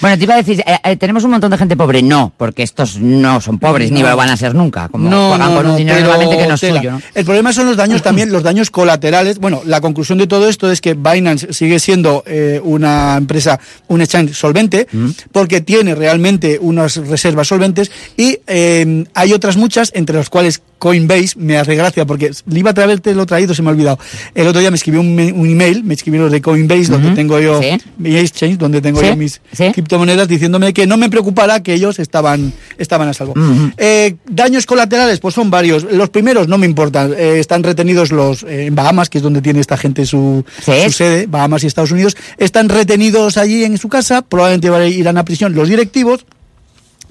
Bueno, 0.01 0.17
te 0.19 0.23
iba 0.25 0.36
a 0.36 0.38
decir, 0.38 0.60
eh, 0.67 0.78
eh, 0.84 0.95
tenemos 0.97 1.23
un 1.23 1.32
montón 1.32 1.49
de 1.49 1.58
gente 1.58 1.75
pobre. 1.75 2.04
No, 2.04 2.32
porque 2.38 2.62
estos 2.62 2.97
no 2.99 3.41
son 3.41 3.58
pobres, 3.58 3.91
ni 3.91 4.04
lo 4.04 4.15
van 4.15 4.30
a 4.30 4.38
ser 4.38 4.54
nunca. 4.54 4.88
Como 4.89 5.10
no, 5.10 5.32
pagan 5.32 5.49
no, 5.49 5.58
con 5.58 5.67
un 5.71 5.78
dinero 5.78 5.95
pero 5.97 6.10
normalmente 6.10 6.43
que 6.43 6.47
no 6.47 6.54
es 6.56 6.62
tela. 6.62 6.80
suyo, 6.82 6.91
¿no? 6.91 7.01
El 7.15 7.25
problema 7.25 7.49
son 7.56 7.65
los 7.68 7.78
daños 7.78 8.02
también, 8.04 8.32
los 8.32 8.44
daños 8.44 8.70
colaterales. 8.70 9.39
Bueno, 9.39 9.62
la 9.65 9.82
conclusión 9.82 10.18
de 10.18 10.28
todo 10.28 10.48
esto 10.48 10.72
es 10.72 10.82
que 10.82 10.94
Binance 10.94 11.54
sigue 11.54 11.80
siendo 11.80 12.24
eh, 12.28 12.60
una 12.63 13.15
empresa, 13.18 13.60
un 13.88 14.02
exchange 14.02 14.34
solvente, 14.36 14.88
Mm. 14.91 15.10
porque 15.32 15.62
tiene 15.62 15.96
realmente 15.96 16.58
unas 16.62 16.98
reservas 16.98 17.48
solventes 17.48 17.91
y 18.18 18.38
eh, 18.48 19.06
hay 19.13 19.34
otras 19.34 19.58
muchas, 19.58 19.91
entre 19.96 20.15
las 20.18 20.30
cuales 20.30 20.62
Coinbase 20.78 21.34
me 21.38 21.58
hace 21.58 21.74
gracia 21.76 22.06
porque 22.06 22.32
le 22.48 22.60
iba 22.60 22.72
a 22.72 22.74
traerte 22.74 23.15
lo 23.15 23.26
traído, 23.26 23.54
se 23.56 23.62
me 23.62 23.70
ha 23.70 23.72
olvidado. 23.72 23.98
El 24.36 24.48
otro 24.48 24.60
día 24.60 24.70
me 24.70 24.76
escribió 24.78 25.00
un, 25.02 25.18
email, 25.20 25.84
me 25.84 25.94
escribió 25.94 26.30
de 26.30 26.41
Coinbase, 26.41 26.86
donde 26.91 27.12
tengo 27.12 27.39
yo 27.39 27.62
Sí. 27.62 27.78
mi 27.98 28.15
exchange, 28.18 28.58
donde 28.58 28.82
tengo 28.82 29.00
Sí. 29.00 29.08
yo 29.08 29.15
mis 29.15 29.41
Sí. 29.54 29.72
criptomonedas, 29.72 30.28
diciéndome 30.28 30.74
que 30.74 30.86
no 30.86 30.98
me 30.98 31.10
preocupara 31.10 31.63
que 31.63 31.74
ellos 31.74 31.98
estaban, 32.00 32.52
estaban 32.78 33.08
a 33.08 33.13
salvo. 33.13 33.34
Eh, 33.78 34.15
daños 34.30 34.65
colaterales, 34.65 35.20
pues 35.20 35.34
son 35.34 35.50
varios. 35.50 35.84
Los 35.91 36.10
primeros 36.10 36.48
no 36.48 36.58
me 36.58 36.65
importan. 36.65 37.13
Eh, 37.18 37.35
están 37.39 37.63
retenidos 37.63 38.12
los 38.12 38.43
eh, 38.43 38.65
en 38.65 38.76
Bahamas, 38.76 39.10
que 39.10 39.19
es 39.19 39.24
donde 39.24 39.41
tiene 39.41 39.60
esta 39.60 39.78
gente 39.78 40.06
su, 40.06 40.43
Sí. 40.62 40.71
su 40.86 40.91
sede, 40.91 41.26
Bahamas 41.28 41.63
y 41.63 41.67
Estados 41.67 41.91
Unidos. 41.91 42.15
Están 42.38 42.69
retenidos 42.69 43.38
allí 43.38 43.63
en 43.63 43.78
su 43.78 43.89
casa. 43.89 44.21
Probablemente 44.21 44.89
irán 44.89 45.17
a 45.17 45.26
prisión 45.26 45.54
los 45.56 45.69
directivos. 45.69 46.26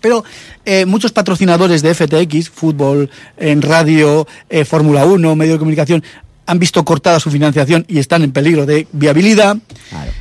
Pero 0.00 0.22
eh, 0.66 0.84
muchos 0.84 1.12
patrocinadores 1.12 1.80
de 1.80 1.94
FTX, 1.94 2.50
fútbol, 2.50 3.08
en 3.38 3.62
radio, 3.62 4.26
eh, 4.50 4.64
Fórmula 4.66 5.06
1, 5.06 5.34
medio 5.34 5.54
de 5.54 5.58
comunicación, 5.58 6.04
han 6.46 6.58
visto 6.58 6.84
cortada 6.84 7.18
su 7.20 7.30
financiación 7.30 7.86
y 7.88 7.98
están 7.98 8.22
en 8.22 8.32
peligro 8.32 8.66
de 8.66 8.86
viabilidad. 8.92 9.56
Claro. 9.88 10.12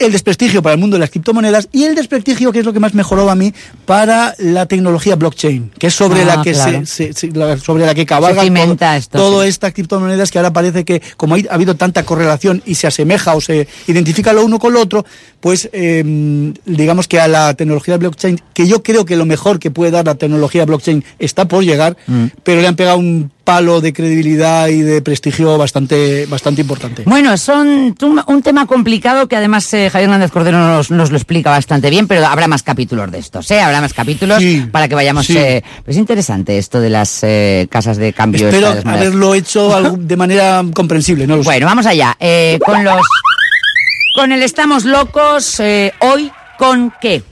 El 0.00 0.12
desprestigio 0.12 0.62
para 0.62 0.72
el 0.74 0.80
mundo 0.80 0.96
de 0.96 1.00
las 1.00 1.10
criptomonedas 1.10 1.68
y 1.72 1.84
el 1.84 1.94
desprestigio, 1.94 2.50
que 2.52 2.58
es 2.60 2.64
lo 2.64 2.72
que 2.72 2.80
más 2.80 2.94
mejoró 2.94 3.30
a 3.30 3.34
mí, 3.34 3.52
para 3.84 4.34
la 4.38 4.66
tecnología 4.66 5.14
blockchain, 5.14 5.70
que 5.78 5.88
es 5.88 5.94
sobre 5.94 6.22
Ah, 6.22 6.36
la 6.36 6.42
que 6.42 6.52
claro. 6.52 6.86
se, 6.86 7.12
se- 7.12 7.12
se- 7.12 7.28
la- 7.32 7.58
sobre 7.58 7.84
la 7.86 7.94
que 7.94 8.06
cabalga 8.06 8.40
Se 8.40 8.46
cimenta 8.46 8.98
todo, 9.10 9.42
sí. 9.42 9.48
estas 9.48 9.72
criptomonedas 9.74 10.30
que 10.30 10.38
ahora 10.38 10.52
parece 10.52 10.84
que 10.84 11.02
como 11.16 11.34
ha 11.36 11.38
habido 11.50 11.76
tanta 11.76 12.02
correlación 12.04 12.62
y 12.64 12.74
se 12.76 12.86
asemeja 12.86 13.34
o 13.34 13.40
se 13.40 13.68
identifica 13.86 14.32
lo 14.32 14.44
uno 14.44 14.58
con 14.58 14.72
lo 14.72 14.80
otro, 14.80 15.04
pues 15.40 15.68
eh, 15.72 16.02
digamos 16.64 17.06
que 17.06 17.20
a 17.20 17.28
la 17.28 17.54
tecnología 17.54 17.98
blockchain, 17.98 18.40
que 18.54 18.66
yo 18.66 18.82
creo 18.82 19.04
que 19.04 19.16
lo 19.16 19.26
mejor 19.26 19.58
que 19.58 19.70
puede 19.70 19.90
dar 19.90 20.06
la 20.06 20.14
tecnología 20.14 20.64
blockchain 20.64 21.04
está 21.18 21.46
por 21.46 21.62
llegar, 21.62 21.96
Mm. 22.06 22.26
pero 22.42 22.60
le 22.62 22.68
han 22.68 22.76
pegado 22.76 22.96
un 22.98 23.30
palo 23.44 23.80
de 23.80 23.92
credibilidad 23.92 24.68
y 24.68 24.80
de 24.82 25.02
prestigio 25.02 25.56
bastante, 25.58 26.26
bastante 26.26 26.60
importante. 26.60 27.02
Bueno, 27.06 27.36
son 27.36 27.94
un, 28.02 28.22
un 28.26 28.42
tema 28.42 28.66
complicado 28.66 29.26
que 29.28 29.36
además 29.36 29.72
eh, 29.74 29.90
Javier 29.90 30.08
Hernández 30.08 30.30
Cordero 30.30 30.58
nos, 30.58 30.90
nos 30.90 31.10
lo 31.10 31.16
explica 31.16 31.50
bastante 31.50 31.90
bien, 31.90 32.06
pero 32.06 32.26
habrá 32.26 32.48
más 32.48 32.62
capítulos 32.62 33.10
de 33.10 33.18
estos, 33.18 33.50
¿eh? 33.50 33.60
Habrá 33.60 33.80
más 33.80 33.92
capítulos 33.94 34.38
Sí, 34.38 34.66
para 34.70 34.88
que 34.88 34.94
vayamos... 34.94 35.26
sí. 35.26 35.36
eh, 35.36 35.62
es 35.86 35.96
interesante 35.96 36.58
esto 36.58 36.80
de 36.80 36.90
las 36.90 37.20
eh, 37.22 37.66
casas 37.70 37.96
de 37.96 38.12
cambio. 38.12 38.48
Espero 38.48 38.68
haberlo 38.84 39.34
hecho 39.34 39.80
de 39.98 40.16
manera 40.16 40.62
comprensible, 40.74 41.26
no 41.26 41.36
lo 41.36 41.42
sé. 41.42 41.48
Bueno, 41.48 41.66
vamos 41.66 41.86
allá. 41.86 42.16
Con 42.64 42.84
los... 42.84 43.00
Con 44.14 44.32
el 44.32 44.42
Estamos 44.42 44.84
Locos, 44.84 45.60
hoy, 46.00 46.30
¿con 46.58 46.92
qué? 47.00 47.22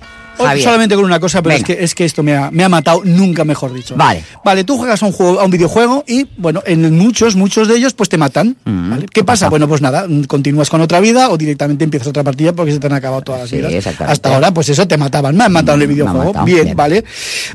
Javier? 0.46 0.64
solamente 0.64 0.94
con 0.94 1.04
una 1.04 1.18
cosa, 1.20 1.42
pero 1.42 1.54
es 1.56 1.64
que, 1.64 1.76
es 1.80 1.94
que 1.94 2.04
esto 2.04 2.22
me 2.22 2.36
ha, 2.36 2.50
me 2.50 2.64
ha 2.64 2.68
matado, 2.68 3.02
nunca 3.04 3.44
mejor 3.44 3.72
dicho. 3.72 3.94
Vale. 3.96 4.22
Vale, 4.44 4.64
tú 4.64 4.76
juegas 4.78 5.02
a 5.02 5.06
un, 5.06 5.12
juego, 5.12 5.40
a 5.40 5.44
un 5.44 5.50
videojuego 5.50 6.04
y, 6.06 6.26
bueno, 6.36 6.62
en 6.66 6.96
muchos, 6.96 7.36
muchos 7.36 7.68
de 7.68 7.76
ellos, 7.76 7.94
pues 7.94 8.08
te 8.08 8.16
matan. 8.18 8.56
Mm, 8.64 8.90
¿vale? 8.90 9.06
¿Qué 9.12 9.24
pasa? 9.24 9.48
Bueno, 9.48 9.66
pues 9.68 9.80
nada, 9.80 10.06
mm, 10.08 10.24
continúas 10.24 10.70
con 10.70 10.80
otra 10.80 11.00
vida 11.00 11.30
o 11.30 11.36
directamente 11.38 11.84
empiezas 11.84 12.08
otra 12.08 12.22
partida 12.24 12.52
porque 12.52 12.72
se 12.72 12.78
te 12.78 12.86
han 12.86 12.92
acabado 12.94 13.22
todas 13.22 13.40
las 13.42 13.50
Sí, 13.50 13.56
vidas. 13.56 13.86
Hasta 14.00 14.34
ahora, 14.34 14.52
pues 14.52 14.68
eso 14.68 14.86
te 14.86 14.96
mataban. 14.96 15.36
Me 15.36 15.44
han 15.44 15.52
matado 15.52 15.76
en 15.76 15.82
el 15.82 15.88
Mm, 15.88 15.92
videojuego. 15.92 16.24
matado, 16.26 16.44
bien, 16.44 16.64
bien. 16.64 16.76
vale. 16.76 17.04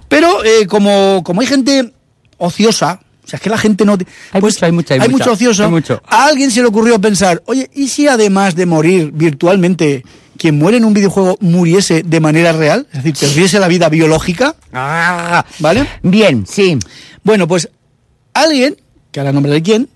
Pero 0.07 0.43
eh, 0.43 0.65
como, 0.67 1.21
como 1.23 1.41
hay 1.41 1.47
gente 1.47 1.93
ociosa, 2.37 2.99
o 3.23 3.27
sea, 3.27 3.37
es 3.37 3.41
que 3.41 3.49
la 3.49 3.57
gente 3.57 3.85
no... 3.85 3.93
Hay 4.31 4.41
pues, 4.41 4.55
mucho, 4.55 4.65
hay 4.65 4.71
mucho, 4.71 4.93
hay 4.93 4.99
mucho, 4.99 5.11
mucho 5.11 5.31
ocioso. 5.31 5.63
hay 5.63 5.69
mucho. 5.69 6.01
A 6.05 6.25
alguien 6.25 6.51
se 6.51 6.61
le 6.61 6.67
ocurrió 6.67 6.99
pensar, 6.99 7.41
oye, 7.45 7.69
¿y 7.73 7.87
si 7.87 8.07
además 8.07 8.55
de 8.55 8.65
morir 8.65 9.11
virtualmente, 9.13 10.03
quien 10.37 10.57
muere 10.57 10.77
en 10.77 10.85
un 10.85 10.93
videojuego 10.93 11.37
muriese 11.39 12.03
de 12.03 12.19
manera 12.19 12.51
real? 12.51 12.85
Es 12.91 13.03
decir, 13.03 13.15
perdiese 13.27 13.59
la 13.59 13.67
vida 13.67 13.87
biológica, 13.89 14.55
Ah, 14.73 15.45
¿vale? 15.59 15.87
Bien, 16.01 16.45
sí. 16.47 16.77
Bueno, 17.23 17.47
pues 17.47 17.69
alguien, 18.33 18.75
que 19.11 19.19
ahora 19.21 19.31
nombre 19.31 19.53
de 19.53 19.61
quién, 19.63 19.87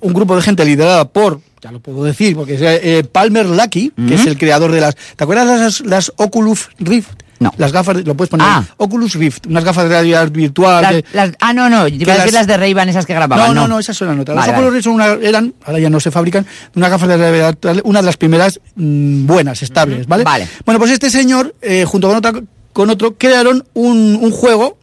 un 0.00 0.12
grupo 0.12 0.34
de 0.34 0.42
gente 0.42 0.64
liderada 0.64 1.06
por, 1.08 1.40
ya 1.62 1.70
lo 1.70 1.80
puedo 1.80 2.02
decir, 2.04 2.34
porque 2.34 2.54
es 2.54 2.60
eh, 2.62 3.04
Palmer 3.10 3.46
Lucky, 3.46 3.92
que 4.08 4.14
es 4.14 4.26
el 4.26 4.36
creador 4.36 4.72
de 4.72 4.80
las... 4.80 4.96
¿Te 5.16 5.24
acuerdas 5.24 5.46
de 5.46 5.58
las, 5.58 5.80
las 5.80 6.12
Oculus 6.16 6.68
Rift? 6.78 7.10
No. 7.40 7.52
Las 7.56 7.72
gafas, 7.72 8.04
lo 8.04 8.16
puedes 8.16 8.30
poner. 8.30 8.46
Ah. 8.48 8.64
Oculus 8.78 9.14
Rift, 9.14 9.46
unas 9.46 9.62
gafas 9.64 9.84
de 9.84 9.90
realidad 9.90 10.30
virtual. 10.30 10.82
Las- 10.82 10.92
de- 10.92 11.04
las- 11.12 11.30
ah, 11.40 11.52
no, 11.52 11.68
no, 11.70 11.86
iba 11.86 12.12
a 12.12 12.16
decir 12.16 12.32
las- 12.32 12.46
de 12.46 12.56
Ray-Ban, 12.56 12.88
esas 12.88 13.06
que 13.06 13.14
grababan. 13.14 13.54
no, 13.54 13.54
no, 13.62 13.68
no, 13.68 13.78
esas 13.78 13.96
son 13.96 14.08
las 14.08 14.18
otras. 14.18 14.36
Vale, 14.36 14.46
Las 14.48 14.56
Oculus 14.56 14.66
vale. 14.70 14.76
Rift 14.76 14.84
son 14.84 14.94
una- 14.94 15.28
eran, 15.28 15.54
ahora 15.64 15.78
ya 15.78 15.90
no 15.90 16.00
se 16.00 16.10
fabrican, 16.10 16.46
unas 16.74 16.90
gafas 16.90 17.08
de 17.08 17.16
realidad 17.16 17.46
virtual, 17.48 17.80
una 17.84 18.00
de 18.00 18.06
las 18.06 18.16
primeras 18.16 18.60
mm, 18.74 19.26
buenas, 19.26 19.62
estables, 19.62 20.06
¿vale? 20.06 20.24
Vale. 20.24 20.48
Bueno, 20.64 20.78
pues 20.80 20.90
este 20.90 21.10
señor, 21.10 21.54
eh, 21.62 21.84
junto 21.86 22.08
con, 22.08 22.16
otra, 22.16 22.32
con 22.72 22.90
otro, 22.90 23.16
crearon 23.16 23.64
un, 23.74 24.18
un 24.20 24.30
juego 24.32 24.76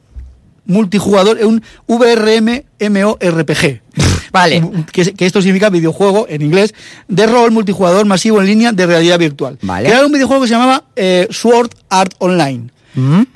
multijugador, 0.65 1.37
un 1.43 1.61
VRM 1.87 2.63
MORPG. 2.79 3.81
Vale. 4.31 4.61
Que, 4.91 5.13
que 5.13 5.25
esto 5.25 5.41
significa 5.41 5.69
videojuego 5.69 6.25
en 6.29 6.41
inglés 6.41 6.73
de 7.07 7.25
rol 7.25 7.51
multijugador 7.51 8.05
masivo 8.05 8.41
en 8.41 8.47
línea 8.47 8.71
de 8.73 8.85
realidad 8.85 9.17
virtual. 9.17 9.57
Vale. 9.61 9.87
Crearon 9.87 10.07
un 10.07 10.11
videojuego 10.13 10.41
que 10.41 10.47
se 10.49 10.53
llamaba 10.53 10.83
eh, 10.95 11.27
Sword 11.31 11.69
Art 11.89 12.13
Online. 12.19 12.69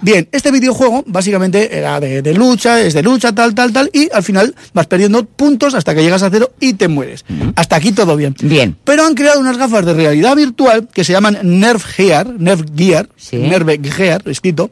Bien, 0.01 0.25
este 0.31 0.51
videojuego 0.51 1.03
básicamente 1.05 1.77
era 1.77 1.99
de, 1.99 2.21
de 2.21 2.33
lucha, 2.33 2.79
es 2.79 2.93
de 2.93 3.03
lucha, 3.03 3.35
tal, 3.35 3.53
tal, 3.53 3.73
tal, 3.73 3.89
y 3.91 4.07
al 4.13 4.23
final 4.23 4.55
vas 4.73 4.87
perdiendo 4.87 5.25
puntos 5.25 5.73
hasta 5.73 5.93
que 5.93 6.01
llegas 6.01 6.23
a 6.23 6.29
cero 6.29 6.53
y 6.61 6.75
te 6.75 6.87
mueres. 6.87 7.25
Hasta 7.57 7.75
aquí 7.75 7.91
todo 7.91 8.15
bien. 8.15 8.33
Bien. 8.41 8.77
Pero 8.85 9.03
han 9.05 9.15
creado 9.15 9.41
unas 9.41 9.57
gafas 9.57 9.85
de 9.85 9.93
realidad 9.93 10.37
virtual 10.37 10.87
que 10.93 11.03
se 11.03 11.11
llaman 11.11 11.39
Nerf 11.43 11.83
Gear, 11.83 12.39
Nerf 12.39 12.61
Gear, 12.73 13.09
Sí. 13.17 13.35
Nerf 13.35 13.67
Gear, 13.83 14.21
escrito, 14.27 14.71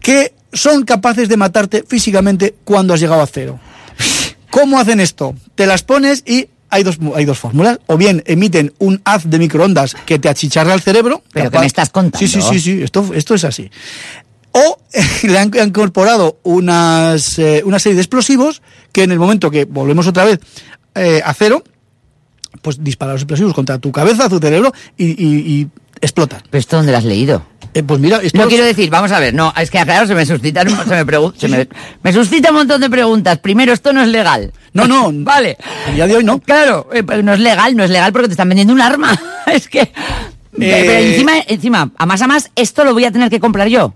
que 0.00 0.32
son 0.52 0.84
capaces 0.84 1.28
de 1.28 1.36
matarte 1.36 1.84
físicamente 1.86 2.54
cuando 2.64 2.94
has 2.94 3.00
llegado 3.00 3.22
a 3.22 3.26
cero. 3.26 3.58
¿Cómo 4.50 4.78
hacen 4.78 5.00
esto? 5.00 5.34
Te 5.54 5.66
las 5.66 5.82
pones 5.82 6.22
y 6.26 6.48
hay 6.70 6.82
dos, 6.82 6.98
hay 7.14 7.24
dos 7.24 7.38
fórmulas. 7.38 7.78
O 7.86 7.96
bien 7.96 8.22
emiten 8.26 8.72
un 8.78 9.00
haz 9.04 9.28
de 9.28 9.38
microondas 9.38 9.94
que 10.06 10.18
te 10.18 10.28
achicharra 10.28 10.74
el 10.74 10.80
cerebro. 10.80 11.22
Pero 11.32 11.44
tal 11.46 11.52
que 11.52 11.58
me 11.60 11.66
estás 11.66 11.90
contando. 11.90 12.18
Sí, 12.18 12.28
sí, 12.28 12.40
sí, 12.42 12.60
sí. 12.60 12.82
Esto, 12.82 13.10
esto 13.14 13.34
es 13.34 13.44
así. 13.44 13.70
O 14.52 14.78
le 15.24 15.38
han 15.38 15.50
incorporado 15.66 16.38
unas, 16.42 17.38
eh, 17.38 17.62
una 17.64 17.78
serie 17.78 17.96
de 17.96 18.02
explosivos 18.02 18.62
que 18.92 19.02
en 19.02 19.12
el 19.12 19.18
momento 19.18 19.50
que 19.50 19.64
volvemos 19.66 20.06
otra 20.06 20.24
vez 20.24 20.40
eh, 20.94 21.20
a 21.24 21.34
cero, 21.34 21.62
pues 22.62 22.82
disparan 22.82 23.14
los 23.14 23.22
explosivos 23.22 23.52
contra 23.54 23.78
tu 23.78 23.92
cabeza, 23.92 24.28
tu 24.28 24.38
cerebro 24.38 24.72
y, 24.96 25.04
y- 25.22 25.38
y 25.60 25.68
explotan. 26.00 26.42
¿Pero 26.50 26.58
esto 26.60 26.76
dónde 26.76 26.92
lo 26.92 26.98
has 26.98 27.04
leído? 27.04 27.44
Eh, 27.74 27.82
pues 27.82 28.00
mira, 28.00 28.18
esto 28.22 28.36
No 28.38 28.44
es- 28.44 28.48
quiero 28.48 28.64
decir, 28.64 28.90
vamos 28.90 29.12
a 29.12 29.20
ver, 29.20 29.34
no, 29.34 29.52
es 29.56 29.70
que 29.70 29.78
claro, 29.82 30.06
se 30.06 30.14
me 30.14 30.24
suscitan, 30.26 30.68
se 30.68 30.94
me, 30.94 31.06
pregun- 31.06 31.34
se 31.36 31.48
me, 31.48 31.68
me 32.02 32.12
suscita 32.12 32.50
un 32.50 32.56
montón 32.56 32.80
de 32.80 32.88
preguntas. 32.90 33.38
Primero, 33.38 33.72
esto 33.72 33.92
no 33.92 34.02
es 34.02 34.08
legal. 34.08 34.52
No, 34.72 34.86
no. 34.86 35.10
vale. 35.12 35.56
A 35.86 35.90
día 35.92 36.06
de 36.06 36.16
hoy 36.16 36.24
no. 36.24 36.38
Claro, 36.40 36.88
eh, 36.92 37.02
pero 37.02 37.22
no 37.22 37.34
es 37.34 37.40
legal, 37.40 37.76
no 37.76 37.84
es 37.84 37.90
legal 37.90 38.12
porque 38.12 38.28
te 38.28 38.32
están 38.32 38.48
vendiendo 38.48 38.72
un 38.72 38.80
arma. 38.80 39.18
es 39.46 39.68
que... 39.68 39.92
Pero 40.58 40.92
encima, 40.92 41.32
encima, 41.46 41.90
a 41.96 42.06
más 42.06 42.20
a 42.22 42.26
más, 42.26 42.50
esto 42.56 42.82
lo 42.84 42.92
voy 42.92 43.04
a 43.04 43.12
tener 43.12 43.30
que 43.30 43.38
comprar 43.38 43.68
yo. 43.68 43.94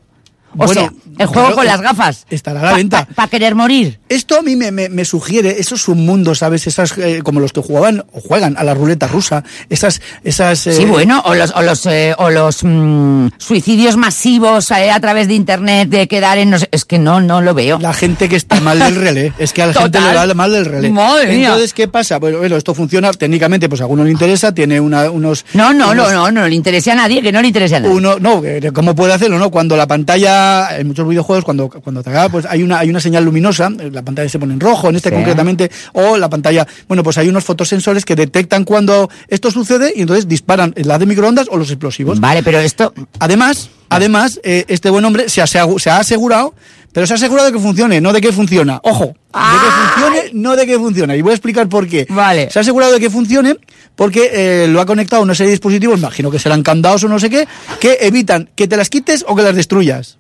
O 0.57 0.67
Bueno, 0.67 0.75
sea, 0.83 0.93
el 1.19 1.27
juego 1.27 1.49
claro, 1.49 1.57
con 1.57 1.67
las 1.67 1.81
gafas. 1.81 2.27
estará 2.31 2.61
a 2.61 2.65
la 2.65 2.73
venta. 2.75 3.07
Para 3.15 3.29
querer 3.29 3.55
morir. 3.55 3.99
Esto 4.09 4.39
a 4.39 4.43
mí 4.43 4.57
me, 4.57 4.71
me- 4.73 4.89
me 4.89 5.05
sugiere, 5.05 5.57
eso 5.61 5.75
es 5.75 5.89
un 5.89 6.05
mundo, 6.07 6.35
¿sabes? 6.35 6.67
Esas, 6.67 6.97
eh, 6.99 7.21
como 7.23 7.41
los 7.41 7.53
que 7.53 7.61
jugaban 7.61 8.05
o 8.13 8.21
juegan 8.21 8.57
a 8.59 8.65
la 8.65 8.75
ruleta 8.75 9.07
rusa, 9.09 9.45
esas, 9.71 10.01
esas... 10.25 10.67
eh, 10.67 10.73
Sí, 10.73 10.85
bueno, 10.85 11.23
o 11.25 11.35
los, 11.35 11.51
o 11.55 11.63
los, 11.63 11.87
eh, 11.87 12.15
o 12.19 12.31
los 12.31 12.63
mm, 12.63 13.29
suicidios 13.39 13.97
masivos 13.97 14.71
eh, 14.71 14.91
a 14.91 15.01
través 15.01 15.29
de 15.29 15.35
internet 15.35 15.89
de 15.89 16.09
quedar 16.09 16.39
en... 16.39 16.51
No 16.51 16.59
sé, 16.59 16.69
es 16.71 16.85
que 16.85 16.99
no, 16.99 17.21
no 17.21 17.41
lo 17.41 17.55
veo. 17.55 17.79
La 17.79 17.95
gente 17.95 18.29
que 18.29 18.37
está 18.37 18.61
mal 18.61 18.79
del 18.79 18.95
relé, 18.97 19.33
es 19.39 19.53
que 19.53 19.63
a 19.63 19.67
la 19.69 19.75
gente 19.75 20.01
le 20.01 20.15
va 20.15 20.33
mal 20.35 20.53
del 20.53 20.65
relé. 20.65 20.91
Madre. 20.91 21.43
Entonces, 21.43 21.73
¿qué 21.75 21.89
pasa? 21.89 22.19
Bueno, 22.19 22.39
bueno, 22.39 22.57
esto 22.57 22.75
funciona 22.75 23.11
técnicamente, 23.13 23.69
pues 23.69 23.81
a 23.81 23.85
alguno 23.85 24.05
le 24.05 24.11
interesa, 24.11 24.53
tiene 24.53 24.81
una, 24.81 25.11
unos... 25.11 25.45
No, 25.55 25.73
no, 25.73 25.95
no, 25.95 26.11
no, 26.11 26.31
no 26.31 26.49
le 26.49 26.55
interesa 26.55 26.93
a 26.93 26.97
nadie, 26.97 27.23
que 27.23 27.33
no 27.33 27.41
le 27.41 27.49
interesa 27.49 27.77
a 27.77 27.81
nadie. 27.81 27.95
Uno, 27.95 28.19
no, 28.19 28.43
¿cómo 28.73 28.95
puede 28.95 29.13
hacerlo? 29.13 29.39
no 29.39 29.51
Cuando 29.51 29.77
la 29.77 29.87
pantalla, 29.87 30.77
en 30.79 30.87
muchos 30.89 31.02
videojuegos, 31.09 31.45
cuando, 31.45 31.69
cuando 31.69 32.03
te 32.03 32.11
acaba, 32.11 32.29
pues 32.29 32.47
hay 32.47 32.63
una, 32.63 32.79
hay 32.79 32.91
una 32.91 33.01
señal 33.01 33.25
luminosa, 33.25 33.71
eh, 33.79 33.91
la 33.93 34.03
pantalla 34.03 34.29
se 34.29 34.39
pone 34.39 34.55
en 34.55 34.61
rojo, 34.61 34.89
en 34.89 34.97
este 34.97 35.11
Sí. 35.11 35.15
concretamente, 35.15 35.71
o 35.93 36.17
la 36.17 36.29
pantalla, 36.31 36.67
bueno, 36.89 37.03
pues 37.03 37.19
hay 37.19 37.29
unos 37.29 37.45
fotosensores 37.45 38.05
que 38.05 38.15
detectan 38.17 38.65
cuando 38.65 39.11
esto 39.29 39.51
sucede 39.51 39.93
y 39.95 40.03
entonces 40.03 40.29
disparan 40.29 40.73
la 40.77 40.99
de 40.99 41.07
microondas 41.07 41.49
o 41.51 41.57
los 41.57 41.71
explosivos. 41.71 42.21
Vale, 42.21 42.43
pero 42.43 42.59
esto... 42.59 42.93
Además, 43.19 43.71
además, 43.89 44.41
eh, 44.43 44.65
este 44.69 44.91
buen 44.91 45.05
hombre 45.05 45.29
se, 45.29 45.41
ha 45.41 45.99
asegurado, 45.99 46.55
pero 46.93 47.07
se 47.07 47.13
ha 47.15 47.17
asegurado 47.17 47.47
de 47.47 47.53
que 47.55 47.59
funcione, 47.59 48.01
no 48.01 48.13
de 48.13 48.21
que 48.21 48.33
funciona. 48.33 48.81
Ojo, 48.83 49.07
de 49.07 49.13
que 49.13 49.19
¡Ay! 49.33 49.71
funcione, 49.95 50.31
no 50.35 50.57
de 50.57 50.67
que 50.67 50.79
funciona. 50.79 51.17
Y 51.17 51.23
voy 51.23 51.33
a 51.33 51.35
explicar 51.35 51.69
por 51.69 51.89
qué. 51.89 52.07
Vale. 52.09 52.51
Se 52.51 52.59
ha 52.59 52.63
asegurado 52.63 52.93
de 52.93 53.01
que 53.01 53.11
funcione 53.11 53.57
porque 53.97 54.31
eh, 54.33 54.69
lo 54.69 54.81
ha 54.81 54.87
conectado 54.87 55.21
a 55.21 55.25
una 55.25 55.35
serie 55.35 55.49
de 55.49 55.55
dispositivos, 55.55 55.99
imagino 55.99 56.31
que 56.31 56.39
serán 56.39 56.63
candados 56.63 57.05
o 57.05 57.09
no 57.09 57.19
sé 57.19 57.31
qué, 57.31 57.47
que 57.81 57.99
evitan 58.03 58.51
que 58.55 58.69
te 58.69 58.77
las 58.77 58.89
quites 58.89 59.25
o 59.27 59.35
que 59.35 59.43
las 59.43 59.55
destruyas. 59.55 60.19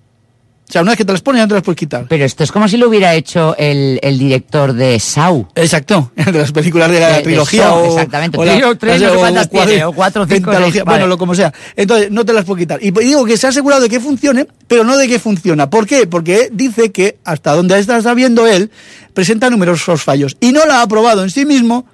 O 0.73 0.75
sea, 0.75 0.81
una 0.81 0.93
vez 0.93 0.97
que 0.97 1.05
te 1.05 1.13
las 1.13 1.21
pones 1.21 1.41
ya 1.41 1.45
no 1.45 1.49
te 1.49 1.55
las 1.57 1.63
puedes 1.63 1.79
quitar. 1.79 2.07
Pero 2.09 2.25
esto 2.25 2.45
es 2.45 2.51
como 2.51 2.67
si 2.67 2.79
lo 2.79 2.89
hubiera 2.89 3.15
hecho 3.15 3.55
el, 3.59 4.01
el 4.03 4.19
director 4.19 4.73
de 4.73 4.99
Sau. 4.99 5.47
Exacto, 5.55 6.13
de 6.17 6.33
las 6.33 6.51
películas 6.51 6.91
de 6.91 6.99
la 6.99 7.09
De- 7.09 7.17
de 7.17 7.23
trilogía 7.25 7.65
Saw, 7.65 7.79
o, 7.79 7.87
exactamente. 7.93 8.39
o 8.39 8.45
la- 8.47 8.53
Trillo, 8.53 8.79
tres, 8.79 8.99
las- 8.99 9.13
no 9.13 9.19
sé 9.19 9.21
o 9.21 9.21
cuatro- 9.51 9.67
tiene, 9.67 9.85
o 9.85 9.93
cuatro 9.93 10.23
o 10.23 10.27
cinco, 10.27 10.51
vale. 10.51 10.83
bueno, 10.85 11.07
lo 11.07 11.19
como 11.19 11.35
sea. 11.35 11.53
Entonces, 11.77 12.11
no 12.11 12.25
te 12.25 12.33
las 12.33 12.47
puedo 12.47 12.57
quitar. 12.59 12.79
Y 12.83 12.91
digo 12.91 13.27
que 13.27 13.37
se 13.37 13.47
ha 13.47 13.51
asegurado 13.51 13.83
de 13.83 13.91
que 13.91 14.01
funcione, 14.01 14.47
pero 14.67 14.83
no 14.83 14.97
de 14.97 15.09
que 15.09 15.19
funciona. 15.19 15.69
¿Por 15.69 15.87
qué? 15.87 16.07
Porque 16.07 16.49
dice 16.51 16.91
que 16.91 17.19
hasta 17.23 17.55
donde 17.55 17.79
está 17.79 18.01
sabiendo 18.01 18.47
él, 18.47 18.71
presenta 19.13 19.51
numerosos 19.51 20.03
fallos. 20.03 20.39
Y 20.41 20.53
no 20.53 20.65
la 20.65 20.81
ha 20.81 20.89
probado 20.89 21.23
en 21.23 21.29
sí 21.29 21.45
mismo 21.45 21.85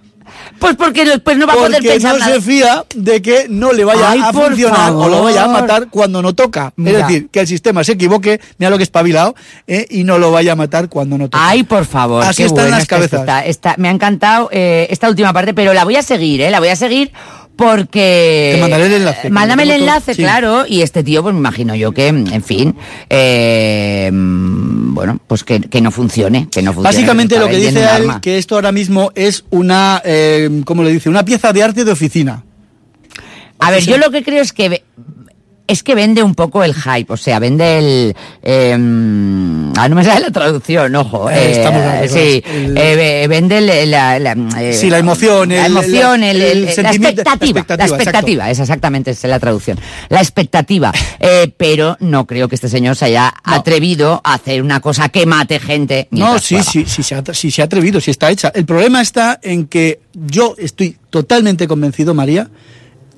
Pues 0.59 0.77
porque 0.77 1.05
después 1.05 1.37
no 1.37 1.47
va 1.47 1.53
a 1.55 1.57
poder 1.57 1.73
porque 1.75 1.89
pensar 1.91 2.13
no 2.15 2.19
nada. 2.21 2.35
se 2.35 2.41
fía 2.41 2.85
de 2.95 3.23
que 3.23 3.47
no 3.49 3.73
le 3.73 3.85
vaya 3.85 4.11
Ay, 4.11 4.21
a 4.23 4.33
funcionar 4.33 4.93
o 4.93 5.09
lo 5.09 5.23
vaya 5.23 5.45
a 5.45 5.49
matar 5.49 5.89
cuando 5.89 6.23
no 6.23 6.35
toca. 6.35 6.73
Mira. 6.77 7.01
Es 7.01 7.07
decir, 7.07 7.29
que 7.31 7.41
el 7.41 7.47
sistema 7.47 7.85
se 7.85 7.93
equivoque, 7.93 8.41
mira 8.59 8.71
lo 8.71 8.77
que 8.77 8.83
es 8.83 8.89
espabilado, 8.89 9.35
¿eh? 9.67 9.87
y 9.91 10.05
no 10.05 10.19
lo 10.19 10.31
vaya 10.33 10.53
a 10.53 10.57
matar 10.57 10.89
cuando 10.89 11.19
no 11.19 11.29
toca. 11.29 11.49
Ay, 11.49 11.63
por 11.63 11.85
favor. 11.85 12.25
Así 12.25 12.43
están 12.43 12.65
bueno 12.65 12.77
las 12.79 12.87
cabezas. 12.87 13.13
esto, 13.13 13.17
está- 13.23 13.45
está- 13.47 13.75
me 13.79 13.89
ha 13.89 13.93
encantado 13.93 14.49
eh, 14.53 14.87
esta 14.91 15.09
última 15.09 15.33
parte, 15.33 15.55
pero 15.55 15.73
la 15.75 15.85
voy 15.85 15.97
a 15.97 16.03
seguir, 16.03 16.41
¿eh? 16.41 16.51
La 16.51 16.59
voy 16.61 16.69
a 16.69 16.77
seguir 16.77 17.13
porque... 17.59 18.53
Te 18.55 18.61
mandaré 18.61 18.87
el 18.87 18.93
enlace, 18.93 19.31
Mándame 19.31 19.65
el 19.65 19.73
enlace, 19.73 20.15
sí. 20.15 20.23
claro, 20.23 20.65
y 20.65 20.83
este 20.83 21.03
tío, 21.03 21.25
pues 21.25 21.35
me 21.35 21.41
imagino 21.41 21.75
yo 21.75 21.91
que, 21.91 22.07
en 22.07 22.43
fin, 22.45 22.77
eh, 23.11 24.11
bueno, 24.13 25.19
pues 25.27 25.43
que, 25.43 25.61
que 25.61 25.81
no 25.81 25.91
funcione, 25.91 26.47
que 26.53 26.63
no 26.63 26.73
funcione. 26.73 26.97
Básicamente 26.97 27.37
lo 27.37 27.49
que 27.49 27.57
dice 27.57 27.81
él, 27.81 27.89
arma. 27.89 28.21
que 28.21 28.39
esto 28.39 28.55
ahora 28.55 28.71
mismo 28.71 29.11
es 29.17 29.45
una, 29.51 30.01
eh, 30.05 30.63
¿cómo 30.65 30.85
le 30.85 30.93
dice? 30.93 31.09
Una 31.09 31.25
pieza 31.25 31.53
de 31.53 31.65
arte 31.65 31.85
de 31.85 31.91
oficina. 31.91 32.45
A 33.59 33.73
ver, 33.73 33.83
yo 33.83 33.99
lo 33.99 34.13
que 34.13 34.23
creo 34.23 34.41
es 34.41 34.53
que 34.53 34.85
es 35.69 35.83
que 35.85 35.95
vende 35.95 36.23
un 36.25 36.35
poco 36.35 36.65
el 36.65 36.75
hype, 36.75 37.13
o 37.13 37.17
sea, 37.17 37.39
vende 37.39 37.79
el 37.79 38.17
eh, 38.43 38.73
ah, 38.73 39.89
no 39.89 39.95
me 39.95 40.03
sale 40.03 40.21
la 40.23 40.31
traducción, 40.33 40.95
ojo. 40.97 41.31
Eh, 41.31 41.53
estamos 41.53 42.11
sí, 42.11 42.43
el- 42.45 42.77
eh, 42.77 42.97
ve- 42.97 43.27
vende 43.29 43.59
el- 43.59 43.91
la, 43.91 44.19
la, 44.19 44.33
eh, 44.61 44.73
Sí, 44.73 44.91
la 44.91 44.99
emoción, 44.99 45.51
la 45.51 45.67
emoción, 45.67 46.25
el- 46.25 46.41
el- 46.43 46.65
la 46.65 46.71
expectativa, 46.71 47.11
la 47.13 47.35
expectativa, 47.45 47.97
expectativa, 47.97 48.51
es 48.51 48.59
exactamente 48.59 49.11
esa 49.13 49.27
es 49.27 49.31
la 49.31 49.39
traducción, 49.39 49.79
la 50.09 50.21
expectativa, 50.21 50.93
Eh, 51.21 51.53
pero 51.57 51.97
no 52.01 52.27
creo 52.27 52.49
que 52.49 52.55
este 52.55 52.69
señor 52.69 52.97
se 52.97 53.07
haya 53.07 53.35
No. 53.47 53.55
atrevido 53.55 54.21
a 54.25 54.35
hacer 54.35 54.63
una 54.63 54.81
cosa 54.81 55.09
que 55.11 55.27
mate 55.27 55.59
gente. 55.61 56.09
No, 56.11 56.39
sí, 56.39 56.55
juega. 56.57 56.71
sí, 56.71 56.85
sí, 56.87 57.03
se 57.03 57.15
ha, 57.15 57.23
sí 57.33 57.51
se 57.51 57.61
ha 57.61 57.67
atrevido, 57.67 58.01
sí 58.01 58.11
está 58.11 58.31
hecha. 58.31 58.51
El 58.55 58.65
problema 58.65 59.03
está 59.03 59.39
en 59.43 59.67
que 59.67 60.01
yo 60.15 60.55
estoy 60.59 60.97
totalmente 61.11 61.69
convencido, 61.69 62.15
María, 62.15 62.49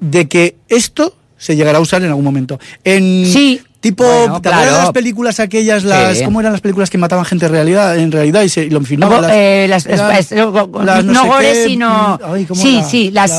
de 0.01 0.29
que 0.29 0.57
esto 0.69 1.15
se 1.41 1.57
llegará 1.57 1.79
a 1.79 1.81
usar 1.81 2.03
en 2.03 2.11
algún 2.11 2.25
momento. 2.25 2.61
En 2.85 3.27
Sí. 3.27 3.63
Tipo, 3.81 4.05
Bueno, 4.05 4.43
¿te 4.43 4.49
acuerdas 4.51 4.61
claro. 4.65 4.77
de 4.77 4.83
las 4.83 4.93
películas 4.93 5.41
aquellas, 5.41 5.85
las, 5.85 6.19
Sí. 6.19 6.25
¿cómo 6.25 6.39
eran 6.41 6.53
las 6.53 6.61
películas 6.61 6.91
que 6.91 6.99
mataban 6.99 7.25
gente 7.25 7.47
en 7.47 7.53
realidad, 7.53 7.97
en 7.99 8.13
realidad 8.13 8.43
y 8.43 8.51
se 8.51 8.65
y 8.65 8.69
lo 8.71 8.83
filmaban? 8.83 9.21
Luego, 9.23 9.33
eh, 9.35 9.67
las- 9.71 9.87
las- 9.87 10.31
no, 10.33 10.69
las 10.85 11.03
no 11.03 11.23
sé 11.23 11.29
gore, 11.29 11.53
qué, 11.53 11.65
sino- 11.67 12.19
ay, 12.23 12.45
¿cómo 12.45 12.61
sí, 12.61 12.77
era? 12.77 12.85
sí, 12.87 13.11
las- 13.11 13.33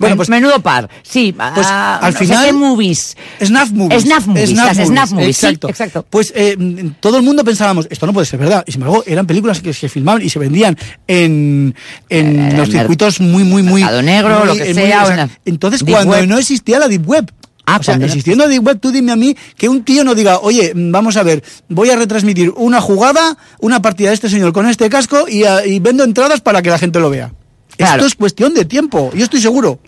bueno, 0.00 0.16
pues 0.16 0.30
menudo 0.30 0.58
par, 0.60 0.88
sí. 1.02 1.34
Pues, 1.54 1.66
ah, 1.68 1.98
al 2.00 2.12
no 2.14 2.18
sé 2.18 2.24
final- 2.24 2.46
qué 2.46 2.52
movies. 2.54 3.14
Snuff 3.44 3.70
movies. 3.72 4.02
Snuff 4.04 4.26
movies, 4.26 4.52
las 4.52 4.76
snuff 4.78 5.10
movies, 5.12 5.36
sí, 5.36 5.46
Exacto. 5.46 5.68
exacto. 5.68 6.06
Pues 6.08 6.32
eh, 6.34 6.56
todo 7.00 7.18
el 7.18 7.22
mundo 7.22 7.44
pensábamos, 7.44 7.86
esto 7.90 8.06
no 8.06 8.14
puede 8.14 8.24
ser 8.24 8.38
verdad. 8.40 8.64
Y 8.66 8.72
sin 8.72 8.80
embargo, 8.80 9.04
eran 9.06 9.26
películas 9.26 9.60
que 9.60 9.74
se 9.74 9.90
filmaban 9.90 10.22
y 10.22 10.30
se 10.30 10.38
vendían 10.38 10.78
en, 11.06 11.74
en 12.08 12.40
Eh, 12.52 12.56
los 12.56 12.70
circuitos 12.70 13.20
muy, 13.20 13.44
muy, 13.44 13.62
muy. 13.62 13.82
Mercado 13.82 14.00
negro, 14.02 14.38
muy- 14.38 14.46
lo 14.46 14.54
que 14.54 14.72
sea, 14.72 15.04
o 15.04 15.08
o 15.08 15.10
en 15.10 15.16
la 15.18 15.28
entonces, 15.44 15.84
Deep 15.84 15.94
cuando 15.94 16.14
Web. 16.14 16.26
no 16.26 16.38
existía 16.38 16.78
la 16.78 16.88
Deep 16.88 17.06
Web. 17.06 17.30
Ah, 17.70 17.76
o 17.78 17.82
sea, 17.82 17.96
existiendo 17.96 18.48
Deep 18.48 18.66
Web, 18.66 18.78
tú 18.80 18.90
dime 18.90 19.12
a 19.12 19.16
mí 19.16 19.36
que 19.56 19.68
un 19.68 19.84
tío 19.84 20.02
no 20.02 20.14
diga, 20.14 20.38
oye, 20.38 20.72
mm, 20.74 20.90
vamos 20.90 21.18
a 21.18 21.22
ver, 21.22 21.44
voy 21.68 21.90
a 21.90 21.96
retransmitir 21.96 22.50
una 22.56 22.80
jugada, 22.80 23.36
una 23.60 23.82
partida 23.82 24.08
de 24.08 24.14
este 24.14 24.30
señor 24.30 24.54
con 24.54 24.66
este 24.66 24.88
casco 24.88 25.26
y, 25.28 25.44
ah, 25.44 25.66
y 25.66 25.78
vendo 25.78 26.02
entradas 26.02 26.40
para 26.40 26.62
que 26.62 26.70
la 26.70 26.78
gente 26.78 26.98
lo 26.98 27.10
vea. 27.10 27.32
Claro. 27.76 27.96
Esto 27.96 28.06
es 28.06 28.14
cuestión 28.14 28.54
de 28.54 28.64
tiempo, 28.64 29.10
yo 29.14 29.22
estoy 29.22 29.42
seguro. 29.42 29.78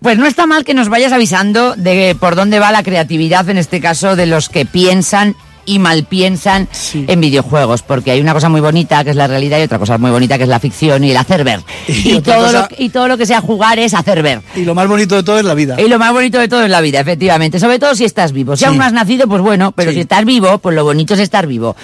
Pues 0.00 0.16
no 0.18 0.26
está 0.26 0.46
mal 0.46 0.64
que 0.64 0.72
nos 0.72 0.88
vayas 0.88 1.12
avisando 1.12 1.74
de 1.76 2.16
por 2.18 2.36
dónde 2.36 2.58
va 2.58 2.72
la 2.72 2.82
creatividad, 2.82 3.48
en 3.50 3.58
este 3.58 3.80
caso, 3.80 4.16
de 4.16 4.26
los 4.26 4.48
que 4.48 4.64
piensan 4.64 5.36
y 5.66 5.78
mal 5.78 6.04
piensan 6.04 6.68
Sí. 6.72 7.04
en 7.08 7.20
videojuegos, 7.20 7.82
porque 7.82 8.12
hay 8.12 8.20
una 8.20 8.32
cosa 8.32 8.48
muy 8.48 8.60
bonita 8.60 9.02
que 9.04 9.10
es 9.10 9.16
la 9.16 9.26
realidad 9.26 9.58
y 9.58 9.62
otra 9.62 9.78
cosa 9.78 9.98
muy 9.98 10.10
bonita 10.10 10.36
que 10.38 10.44
es 10.44 10.48
la 10.48 10.60
ficción 10.60 11.04
y 11.04 11.10
el 11.10 11.16
hacer 11.16 11.44
ver. 11.44 11.60
Y 11.88 12.20
todo, 12.20 12.36
cosa- 12.44 12.62
lo, 12.62 12.68
que- 12.68 12.82
y 12.82 12.88
todo 12.88 13.08
lo 13.08 13.18
que 13.18 13.26
sea 13.26 13.40
jugar 13.40 13.78
es 13.78 13.92
hacer 13.94 14.22
ver. 14.22 14.40
Y 14.54 14.64
lo 14.64 14.74
más 14.74 14.88
bonito 14.88 15.14
de 15.16 15.22
todo 15.22 15.38
es 15.38 15.44
la 15.44 15.54
vida. 15.54 15.80
Y 15.80 15.88
lo 15.88 15.98
más 15.98 16.12
bonito 16.12 16.38
de 16.38 16.48
todo 16.48 16.62
es 16.62 16.70
la 16.70 16.80
vida, 16.80 17.00
efectivamente. 17.00 17.58
Sobre 17.60 17.78
todo 17.78 17.94
si 17.94 18.04
estás 18.04 18.32
vivo. 18.32 18.56
Si 18.56 18.60
Sí. 18.60 18.64
aún 18.66 18.78
no 18.78 18.84
has 18.84 18.92
nacido, 18.92 19.26
pues 19.28 19.42
bueno, 19.42 19.72
pero 19.72 19.90
Sí. 19.90 19.96
si 19.96 20.00
estás 20.02 20.24
vivo, 20.24 20.58
pues 20.58 20.74
lo 20.74 20.84
bonito 20.84 21.14
es 21.14 21.20
estar 21.20 21.46
vivo. 21.46 21.74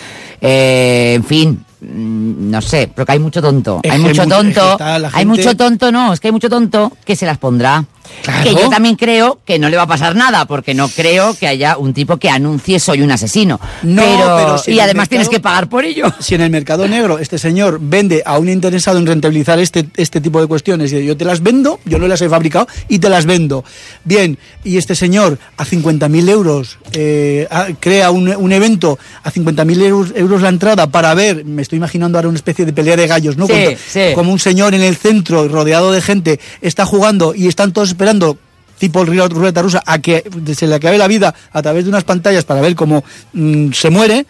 Eh, 0.41 1.15
en 1.17 1.25
fin, 1.25 1.65
mm, 1.81 2.51
no 2.51 2.61
sé, 2.63 2.91
pero 2.95 3.07
que 3.07 3.13
hay 3.13 3.19
mucho 3.19 3.41
tonto. 3.43 3.81
Es 3.83 3.91
hay 3.93 3.99
mucho 3.99 4.27
tonto. 4.27 4.77
Hay 4.81 5.03
gente- 5.11 5.25
mucho 5.27 5.57
tonto, 5.57 5.93
no, 5.93 6.13
es 6.13 6.21
que 6.21 6.29
hay 6.29 6.33
mucho 6.33 6.49
tonto 6.49 6.93
que 7.05 7.17
se 7.17 7.27
las 7.27 7.39
pondrá. 7.39 7.85
Claro. 8.23 8.45
Que 8.45 8.55
yo 8.55 8.69
también 8.69 8.97
creo 8.97 9.41
que 9.45 9.59
no 9.59 9.69
le 9.69 9.77
va 9.77 9.85
a 9.85 9.87
pasar 9.87 10.15
nada, 10.15 10.45
porque 10.47 10.75
no 10.75 10.89
creo 10.89 11.35
que 11.35 11.47
haya 11.47 11.77
un 11.77 11.93
tipo 11.93 12.17
que 12.19 12.31
anuncie 12.31 12.79
soy 12.79 13.03
un 13.03 13.11
asesino. 13.11 13.61
No, 13.83 14.03
pero, 14.03 14.37
pero 14.37 14.59
si 14.59 14.73
y 14.73 14.81
además 14.81 15.09
tienes 15.09 15.29
que 15.29 15.41
pagar 15.41 15.69
por 15.69 15.85
ello. 15.85 16.07
si 16.21 16.35
en 16.35 16.43
el 16.43 16.51
mercado 16.51 16.87
negro 16.87 17.19
este 17.19 17.39
señor 17.39 17.79
vende 17.81 18.23
a 18.25 18.39
un 18.39 18.49
interesado 18.49 18.99
en 18.99 19.07
rentabilizar 19.07 19.59
este, 19.59 19.87
este 19.97 20.21
tipo 20.21 20.41
de 20.41 20.47
cuestiones 20.47 20.93
y 20.93 21.05
yo 21.05 21.17
te 21.17 21.25
las 21.25 21.43
vendo, 21.43 21.81
yo 21.85 21.99
no 21.99 22.07
las 22.07 22.21
he 22.23 22.29
fabricado 22.29 22.69
y 22.89 22.99
te 22.99 23.09
las 23.09 23.27
vendo. 23.27 23.65
Bien, 24.05 24.39
y 24.65 24.77
este 24.77 24.95
señor 24.95 25.39
a 25.57 25.65
50.000 25.65 26.29
euros 26.29 26.79
eh, 26.93 27.49
crea 27.81 28.11
un, 28.11 28.29
un 28.29 28.53
evento 28.53 28.99
a 29.23 29.33
50.000 29.33 29.83
euros, 29.83 30.13
euros 30.15 30.43
la 30.43 30.49
entrada 30.49 30.87
para 30.89 31.15
ver, 31.15 31.45
me 31.45 31.63
estoy 31.63 31.79
imaginando 31.79 32.19
ahora 32.19 32.29
una 32.29 32.37
especie 32.37 32.65
de 32.65 32.73
pelea 32.73 32.97
de 32.97 33.07
gallos, 33.07 33.37
¿no? 33.37 33.47
Sí, 33.47 33.77
sí. 33.89 34.01
Como 34.15 34.33
un 34.33 34.39
señor 34.39 34.75
en 34.75 34.83
el 34.83 34.97
centro 34.97 35.49
rodeado 35.49 35.93
de 35.93 36.01
gente 36.01 36.41
está 36.61 36.87
jugando 36.87 37.35
y 37.35 37.49
están 37.49 37.73
todos 37.73 37.92
esperando 37.93 38.37
tipo 38.79 39.05
río 39.05 39.29
ruleta 39.29 39.63
rusa 39.63 39.83
a 39.87 39.99
que 40.01 40.25
se 40.57 40.67
le 40.67 40.75
acabe 40.75 40.99
la 40.99 41.07
vida 41.07 41.35
a 41.53 41.63
través 41.63 41.85
de 41.85 41.91
unas 41.91 42.05
pantallas 42.05 42.45
para 42.45 42.61
ver 42.61 42.75
cómo 42.75 43.05
mm, 43.33 43.73
se 43.73 43.91
muere 43.91 44.27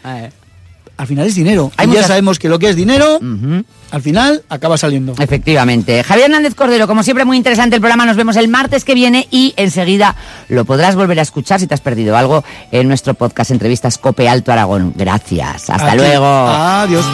al 1.02 1.08
final 1.08 1.26
es 1.26 1.34
dinero. 1.34 1.72
Hay 1.76 1.88
y 1.88 1.94
ya 1.94 2.04
sabemos 2.04 2.38
que 2.38 2.48
lo 2.48 2.58
que 2.60 2.68
es 2.68 2.76
dinero, 2.76 3.18
al 3.90 4.02
final 4.02 4.44
acaba 4.48 4.76
saliendo. 4.78 5.14
Efectivamente. 5.18 6.02
Javier 6.04 6.26
Hernández 6.26 6.54
Cordero, 6.54 6.86
como 6.86 7.02
siempre, 7.02 7.24
muy 7.24 7.36
interesante 7.36 7.74
el 7.74 7.80
programa. 7.80 8.06
Nos 8.06 8.16
vemos 8.16 8.36
el 8.36 8.46
martes 8.48 8.84
que 8.84 8.94
viene 8.94 9.26
y 9.30 9.52
enseguida 9.56 10.14
lo 10.48 10.64
podrás 10.64 10.94
volver 10.94 11.18
a 11.18 11.22
escuchar 11.22 11.58
si 11.58 11.66
te 11.66 11.74
has 11.74 11.80
perdido 11.80 12.16
algo 12.16 12.44
en 12.70 12.86
nuestro 12.86 13.14
podcast 13.14 13.50
Entrevistas 13.50 13.98
Cope 13.98 14.28
Alto 14.28 14.52
Aragón. 14.52 14.92
Gracias. 14.94 15.70
Hasta 15.70 15.88
Aquí. 15.88 15.96
luego. 15.96 16.26
Adiós. 16.26 17.04